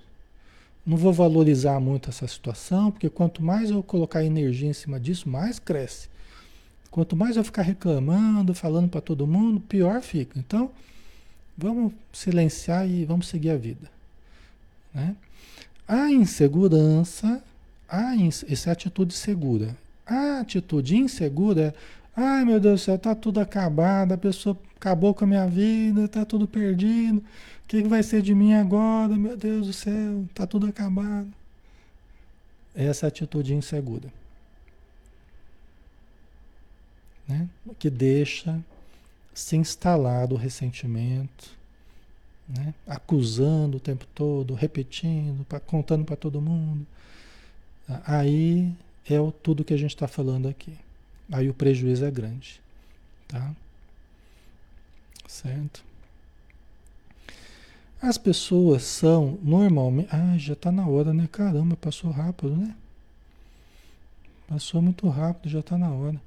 Não 0.85 0.97
vou 0.97 1.13
valorizar 1.13 1.79
muito 1.79 2.09
essa 2.09 2.27
situação, 2.27 2.91
porque 2.91 3.09
quanto 3.09 3.43
mais 3.43 3.69
eu 3.69 3.83
colocar 3.83 4.23
energia 4.23 4.69
em 4.69 4.73
cima 4.73 4.99
disso, 4.99 5.29
mais 5.29 5.59
cresce. 5.59 6.09
Quanto 6.89 7.15
mais 7.15 7.37
eu 7.37 7.43
ficar 7.43 7.61
reclamando, 7.61 8.53
falando 8.53 8.89
para 8.89 8.99
todo 8.99 9.27
mundo, 9.27 9.59
pior 9.59 10.01
fica. 10.01 10.37
Então, 10.37 10.71
vamos 11.57 11.93
silenciar 12.11 12.89
e 12.89 13.05
vamos 13.05 13.27
seguir 13.27 13.51
a 13.51 13.57
vida. 13.57 13.89
Né? 14.93 15.15
A 15.87 16.11
insegurança 16.11 17.41
a 17.91 18.15
ins... 18.15 18.45
Essa 18.49 18.69
é 18.69 18.71
a 18.71 18.73
atitude 18.73 19.13
segura. 19.13 19.75
A 20.05 20.39
atitude 20.39 20.95
insegura 20.95 21.61
é, 21.61 21.73
ai 22.15 22.45
meu 22.45 22.59
Deus 22.59 22.81
do 22.81 22.83
céu, 22.83 22.97
tá 22.97 23.13
tudo 23.13 23.39
acabado, 23.39 24.13
a 24.13 24.17
pessoa 24.17 24.57
acabou 24.81 25.13
com 25.13 25.23
a 25.23 25.27
minha 25.27 25.47
vida, 25.47 26.07
tá 26.07 26.25
tudo 26.25 26.47
perdido. 26.47 27.19
O 27.19 27.23
que, 27.67 27.83
que 27.83 27.87
vai 27.87 28.01
ser 28.01 28.23
de 28.23 28.33
mim 28.33 28.53
agora? 28.53 29.15
Meu 29.15 29.37
Deus 29.37 29.67
do 29.67 29.73
céu, 29.73 30.25
tá 30.33 30.47
tudo 30.47 30.65
acabado. 30.65 31.31
Essa 32.73 33.05
atitude 33.05 33.53
insegura. 33.53 34.11
Né? 37.27 37.47
Que 37.77 37.91
deixa 37.91 38.59
se 39.35 39.55
instalar 39.55 40.33
o 40.33 40.35
ressentimento, 40.35 41.51
né? 42.49 42.73
acusando 42.87 43.77
o 43.77 43.79
tempo 43.79 44.05
todo, 44.15 44.55
repetindo, 44.55 45.45
pra, 45.45 45.59
contando 45.59 46.03
para 46.03 46.15
todo 46.15 46.41
mundo. 46.41 46.87
Aí 48.05 48.73
é 49.07 49.19
o, 49.19 49.31
tudo 49.31 49.63
que 49.63 49.75
a 49.75 49.77
gente 49.77 49.93
está 49.93 50.07
falando 50.07 50.47
aqui. 50.47 50.75
Aí 51.31 51.49
o 51.49 51.53
prejuízo 51.53 52.03
é 52.03 52.11
grande. 52.11 52.59
Tá? 53.27 53.53
Certo? 55.31 55.81
As 58.01 58.17
pessoas 58.17 58.83
são 58.83 59.39
normalmente. 59.41 60.09
Ah, 60.11 60.37
já 60.37 60.51
está 60.51 60.73
na 60.73 60.85
hora, 60.85 61.13
né? 61.13 61.27
Caramba, 61.31 61.77
passou 61.77 62.11
rápido, 62.11 62.53
né? 62.53 62.75
Passou 64.45 64.81
muito 64.81 65.07
rápido, 65.07 65.49
já 65.49 65.61
está 65.61 65.77
na 65.77 65.89
hora. 65.89 66.21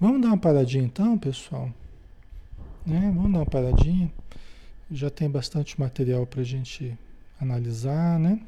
Vamos 0.00 0.20
dar 0.20 0.28
uma 0.28 0.36
paradinha 0.36 0.82
então, 0.82 1.16
pessoal? 1.16 1.72
Né? 2.84 3.12
Vamos 3.14 3.32
dar 3.32 3.38
uma 3.38 3.46
paradinha. 3.46 4.12
Já 4.90 5.08
tem 5.08 5.30
bastante 5.30 5.78
material 5.78 6.26
para 6.26 6.40
a 6.40 6.44
gente 6.44 6.98
analisar, 7.40 8.18
né? 8.18 8.40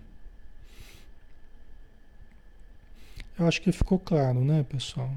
Eu 3.39 3.47
acho 3.47 3.63
que 3.63 3.71
ficou 3.71 4.01
claro, 4.01 4.45
né, 4.45 4.65
pessoal? 4.65 5.15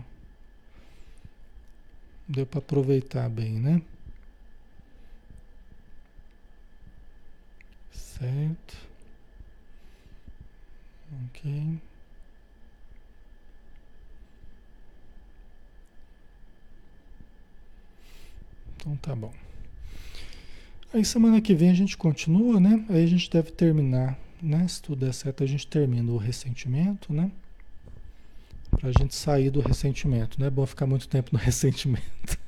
Deu 2.27 2.45
para 2.45 2.59
aproveitar 2.59 3.27
bem, 3.27 3.53
né? 3.53 3.81
Certo. 8.17 8.77
Ok. 11.25 11.79
Então 18.77 18.95
tá 18.97 19.15
bom. 19.15 19.33
Aí 20.93 21.03
semana 21.03 21.41
que 21.41 21.53
vem 21.53 21.69
a 21.69 21.73
gente 21.73 21.97
continua, 21.97 22.57
né? 22.57 22.85
Aí 22.87 23.03
a 23.03 23.07
gente 23.07 23.29
deve 23.29 23.51
terminar, 23.51 24.17
né? 24.41 24.65
Se 24.65 24.81
tudo 24.81 25.05
der 25.05 25.13
certo, 25.13 25.43
a 25.43 25.47
gente 25.47 25.67
termina 25.67 26.09
o 26.09 26.17
ressentimento, 26.17 27.11
né? 27.11 27.29
Para 28.71 28.89
a 28.89 28.93
gente 28.93 29.13
sair 29.13 29.49
do 29.49 29.59
ressentimento. 29.59 30.39
Não 30.39 30.47
é 30.47 30.49
bom 30.49 30.65
ficar 30.65 30.85
muito 30.85 31.09
tempo 31.09 31.31
no 31.33 31.39
ressentimento. 31.39 32.39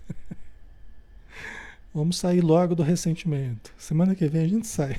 Vamos 1.94 2.18
sair 2.18 2.40
logo 2.40 2.74
do 2.74 2.84
ressentimento. 2.84 3.74
Semana 3.78 4.16
que 4.16 4.28
vem 4.28 4.46
a 4.46 4.48
gente 4.48 4.68
sai. 4.68 4.98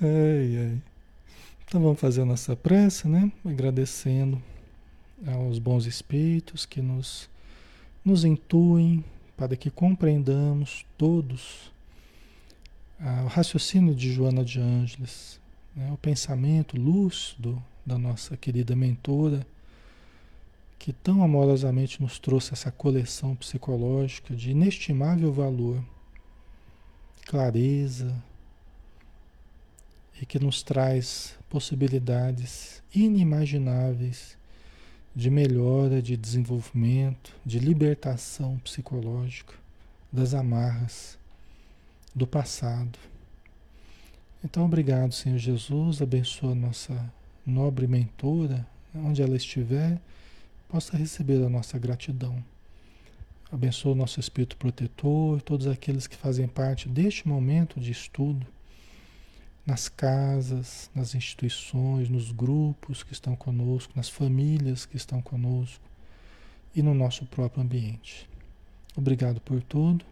Então 0.00 1.80
vamos 1.80 2.00
fazer 2.00 2.22
a 2.22 2.26
nossa 2.26 2.54
prece, 2.54 3.08
né? 3.08 3.30
Agradecendo 3.44 4.40
aos 5.26 5.58
bons 5.58 5.86
espíritos 5.86 6.66
que 6.66 6.82
nos, 6.82 7.28
nos 8.04 8.24
intuem 8.24 9.04
para 9.36 9.56
que 9.56 9.70
compreendamos 9.70 10.84
todos 10.98 11.72
ah, 13.00 13.22
o 13.24 13.26
raciocínio 13.26 13.94
de 13.94 14.12
Joana 14.12 14.44
de 14.44 14.60
Ângeles, 14.60 15.40
né? 15.74 15.90
o 15.92 15.96
pensamento 15.96 16.76
lúcido 16.76 17.62
da 17.84 17.98
nossa 17.98 18.36
querida 18.36 18.76
mentora, 18.76 19.46
que 20.78 20.92
tão 20.92 21.22
amorosamente 21.22 22.00
nos 22.00 22.18
trouxe 22.18 22.52
essa 22.52 22.70
coleção 22.70 23.34
psicológica 23.34 24.34
de 24.34 24.50
inestimável 24.50 25.32
valor, 25.32 25.82
clareza, 27.26 28.14
e 30.20 30.26
que 30.26 30.38
nos 30.38 30.62
traz 30.62 31.36
possibilidades 31.48 32.82
inimagináveis 32.94 34.36
de 35.14 35.30
melhora, 35.30 36.02
de 36.02 36.16
desenvolvimento, 36.16 37.34
de 37.44 37.58
libertação 37.58 38.58
psicológica 38.58 39.54
das 40.12 40.34
amarras 40.34 41.18
do 42.14 42.26
passado. 42.26 42.98
Então, 44.44 44.64
obrigado, 44.64 45.12
Senhor 45.12 45.38
Jesus, 45.38 46.02
abençoa 46.02 46.54
nossa 46.54 47.12
nobre 47.46 47.86
mentora, 47.86 48.66
onde 48.94 49.22
ela 49.22 49.36
estiver, 49.36 50.00
possa 50.68 50.96
receber 50.96 51.44
a 51.44 51.48
nossa 51.48 51.78
gratidão. 51.78 52.42
Abençoa 53.50 53.92
o 53.92 53.96
nosso 53.96 54.18
espírito 54.18 54.56
protetor, 54.56 55.40
todos 55.42 55.66
aqueles 55.66 56.06
que 56.06 56.16
fazem 56.16 56.48
parte 56.48 56.88
deste 56.88 57.26
momento 57.28 57.80
de 57.80 57.92
estudo, 57.92 58.46
nas 59.66 59.88
casas, 59.88 60.90
nas 60.94 61.14
instituições, 61.14 62.08
nos 62.08 62.30
grupos 62.30 63.02
que 63.02 63.12
estão 63.12 63.34
conosco, 63.34 63.92
nas 63.96 64.08
famílias 64.08 64.84
que 64.84 64.96
estão 64.96 65.22
conosco 65.22 65.84
e 66.74 66.82
no 66.82 66.94
nosso 66.94 67.24
próprio 67.26 67.62
ambiente. 67.62 68.28
Obrigado 68.96 69.40
por 69.40 69.62
tudo 69.62 70.04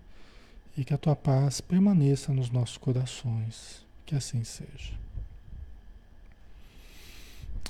e 0.77 0.85
que 0.85 0.95
a 0.95 0.99
tua 0.99 1.15
paz 1.15 1.61
permaneça 1.61 2.33
nos 2.33 2.51
nossos 2.51 2.79
corações. 2.79 3.85
Que 4.07 4.15
assim 4.15 4.43
seja. 4.43 5.01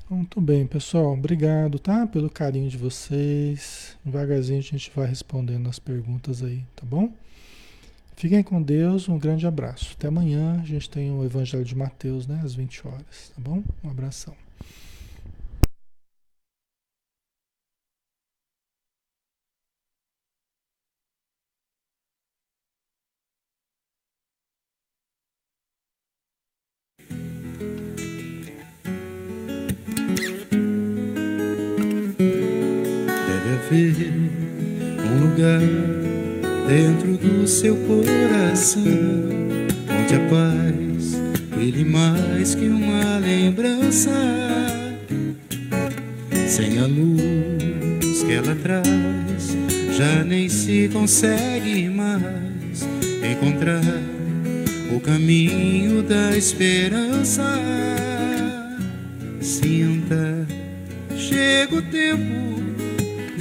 Muito 0.09 0.41
bem, 0.41 0.66
pessoal. 0.66 1.14
Obrigado, 1.14 1.78
tá? 1.78 2.07
Pelo 2.07 2.28
carinho 2.28 2.68
de 2.68 2.76
vocês. 2.76 3.97
Devagarzinho 4.05 4.59
a 4.59 4.62
gente 4.62 4.93
vai 4.95 5.07
respondendo 5.07 5.68
as 5.68 5.78
perguntas 5.78 6.43
aí, 6.43 6.64
tá 6.76 6.85
bom? 6.85 7.12
Fiquem 8.22 8.40
com 8.40 8.62
Deus, 8.62 9.08
um 9.08 9.18
grande 9.18 9.48
abraço. 9.48 9.96
Até 9.98 10.06
amanhã 10.06 10.60
a 10.62 10.64
gente 10.64 10.88
tem 10.88 11.10
o 11.10 11.24
Evangelho 11.24 11.64
de 11.64 11.74
Mateus, 11.74 12.24
né? 12.24 12.40
Às 12.44 12.54
20 12.54 12.86
horas, 12.86 13.32
tá 13.34 13.42
bom? 13.42 13.64
Um 13.82 13.90
abração. 13.90 14.32
um 35.04 35.28
lugar 35.28 35.60
dentro 36.72 37.16
do 37.18 37.46
seu 37.46 37.76
coração, 38.62 38.82
onde 39.90 40.14
a 40.14 40.20
paz 40.30 41.20
brilhe 41.50 41.84
mais 41.84 42.54
que 42.54 42.68
uma 42.68 43.18
lembrança, 43.18 44.12
sem 46.46 46.78
a 46.78 46.86
luz 46.86 48.22
que 48.22 48.32
ela 48.32 48.54
traz, 48.54 49.56
já 49.96 50.22
nem 50.22 50.48
se 50.48 50.88
consegue 50.92 51.88
mais 51.88 52.86
encontrar 53.32 53.82
o 54.94 55.00
caminho 55.00 56.02
da 56.02 56.36
esperança. 56.36 57.58
Sinta, 59.40 60.46
chega 61.16 61.74
o 61.74 61.82
tempo 61.82 62.61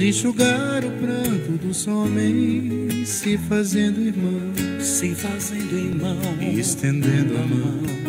enxugar 0.08 0.84
o 0.84 0.90
pranto 0.90 1.52
dos 1.64 1.86
homens, 1.86 3.08
se 3.08 3.38
fazendo 3.38 4.00
irmão, 4.00 4.52
se 4.80 5.14
fazendo 5.14 5.78
irmão, 5.78 6.18
e 6.40 6.58
estendendo 6.58 7.36
a 7.36 7.46
mão. 7.46 8.02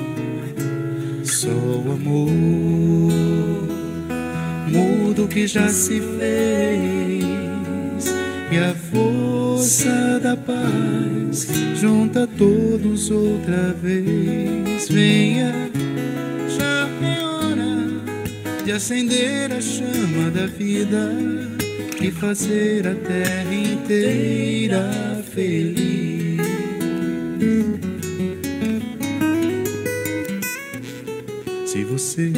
Só 1.23 1.49
o 1.49 1.91
amor 1.91 2.31
mudo 4.71 5.27
que 5.27 5.45
já 5.45 5.69
se 5.69 5.99
fez 5.99 7.23
e 8.51 8.57
a 8.57 8.73
força 8.91 10.19
da 10.19 10.35
paz 10.35 11.47
junta 11.79 12.27
todos 12.37 13.11
outra 13.11 13.73
vez. 13.73 14.87
Venha, 14.89 15.53
já 16.57 16.89
é 17.05 17.23
hora 17.23 18.63
de 18.63 18.71
acender 18.71 19.51
a 19.51 19.61
chama 19.61 20.31
da 20.31 20.47
vida 20.47 21.42
e 22.03 22.11
fazer 22.11 22.85
a 22.85 22.95
terra 22.95 23.53
inteira 23.53 24.91
feliz. 25.33 26.41
Se 31.65 31.85
você 31.85 32.29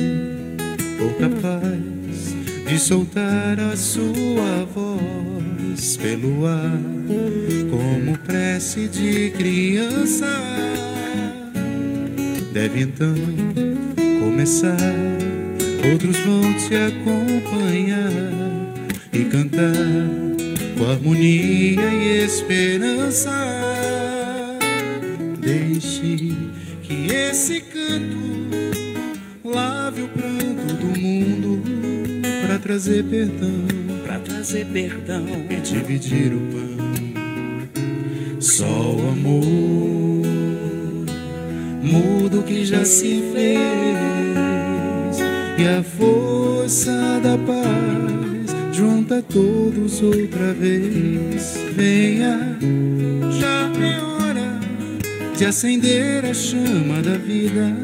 for 0.99 1.11
capaz 1.16 2.36
de 2.68 2.80
soltar 2.80 3.59
a 3.59 3.76
sua 3.76 4.66
voz 4.72 5.97
pelo 5.97 6.45
ar, 6.45 6.80
como 7.72 8.20
prece 8.20 8.88
de 8.88 9.32
criança, 9.32 10.28
deve 12.53 12.82
então 12.82 13.16
começar. 14.20 14.78
Outros 15.91 16.18
vão 16.20 16.53
te 16.53 16.76
acompanhar 16.76 18.45
e 19.16 19.24
cantar 19.26 19.72
com 20.78 20.91
harmonia 20.91 21.82
e 21.82 22.26
esperança. 22.26 23.32
Deixe 25.39 26.36
que 26.84 27.07
esse 27.13 27.61
canto 27.61 28.18
lave 29.45 30.01
o 30.01 30.07
pranto 30.09 30.74
do 30.74 30.99
mundo 30.99 31.63
para 32.45 32.59
trazer 32.59 33.05
perdão, 33.05 33.63
para 34.05 34.20
trazer 34.20 34.66
perdão 34.66 35.26
e 35.49 35.55
dividir 35.61 36.34
o 36.34 36.39
pão. 36.51 36.76
Só 38.41 38.66
o 38.66 39.09
amor 39.11 40.26
mudo 41.82 42.43
que 42.45 42.66
já 42.66 42.84
se 42.84 43.24
fez 43.34 43.95
e 45.57 45.68
a 45.68 45.82
força 45.84 47.22
da 47.24 47.38
paz 47.38 48.05
junta 49.06 49.22
todos 49.22 50.01
outra 50.01 50.51
vez. 50.53 51.56
Venha, 51.76 52.58
já 53.39 53.72
é 53.80 54.01
hora 54.01 54.60
de 55.38 55.45
acender 55.45 56.26
a 56.26 56.34
chama 56.34 57.01
da 57.03 57.16
vida 57.18 57.76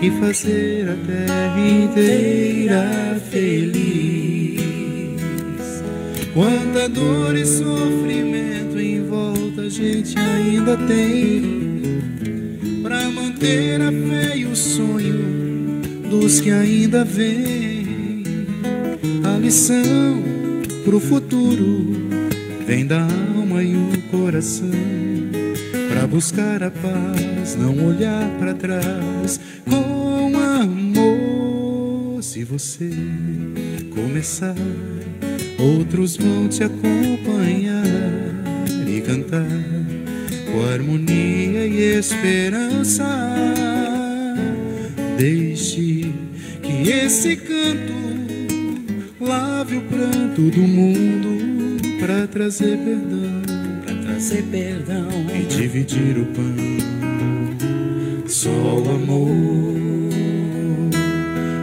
e 0.00 0.10
fazer 0.10 0.88
a 0.88 0.96
terra 1.06 1.60
inteira 1.60 3.20
feliz. 3.30 4.60
Quanta 6.34 6.88
dor 6.88 7.36
e 7.36 7.46
sofrimento 7.46 8.80
em 8.80 9.06
volta 9.06 9.62
a 9.62 9.68
gente 9.68 10.18
ainda 10.18 10.76
tem 10.76 12.00
para 12.82 13.08
manter 13.10 13.80
a 13.80 13.92
fé 13.92 14.38
e 14.38 14.46
o 14.46 14.56
sonho 14.56 15.82
dos 16.10 16.40
que 16.40 16.50
ainda 16.50 17.04
vêm 17.04 18.24
a 19.24 19.38
lição 19.38 20.31
pro 20.84 20.98
futuro 20.98 21.96
vem 22.66 22.86
da 22.86 23.02
alma 23.02 23.62
e 23.62 23.74
o 23.74 24.02
coração. 24.10 24.70
Pra 25.88 26.06
buscar 26.06 26.62
a 26.62 26.70
paz, 26.70 27.56
não 27.56 27.86
olhar 27.86 28.28
para 28.38 28.54
trás 28.54 29.40
com 29.68 30.32
amor. 30.36 32.22
Se 32.22 32.44
você 32.44 32.90
começar, 33.94 34.54
outros 35.58 36.16
vão 36.16 36.48
te 36.48 36.64
acompanhar 36.64 37.84
e 38.86 39.00
cantar 39.02 39.46
com 40.50 40.64
harmonia 40.64 41.66
e 41.66 41.98
esperança. 41.98 43.06
Deixe 45.18 46.12
que 46.62 46.90
esse 46.90 47.36
canto 47.36 48.11
Lave 49.32 49.78
o 49.78 49.82
pranto 49.84 50.42
do 50.42 50.60
mundo 50.60 51.80
para 51.98 52.26
trazer 52.26 52.76
perdão, 52.76 53.40
para 53.82 53.94
trazer 54.02 54.42
perdão 54.42 55.08
e 55.34 55.46
dividir 55.46 56.18
o 56.18 56.26
pão. 56.26 56.54
Só 58.26 58.50
o 58.50 58.90
amor 58.90 59.32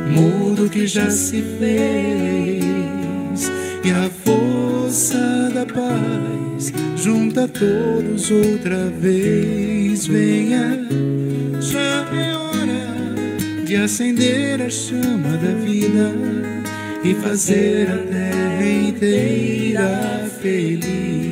mudo 0.10 0.68
que 0.72 0.88
já 0.88 1.12
se 1.12 1.44
fez 1.60 3.52
e 3.86 3.92
a 3.92 4.10
força 4.26 5.52
da 5.54 5.64
paz 5.68 6.74
junta 6.98 7.48
todos 7.48 8.32
outra 8.32 8.88
vez. 9.00 10.08
Venha, 10.08 10.88
já 11.62 12.08
é 12.16 12.36
hora 12.36 13.64
de 13.64 13.76
acender 13.76 14.60
a 14.60 14.70
chama 14.72 15.38
da 15.38 15.54
vida 15.64 16.59
e 17.04 17.14
fazer 17.16 17.90
a 17.90 17.98
terra 17.98 18.66
inteira 18.66 20.30
feliz. 20.42 21.29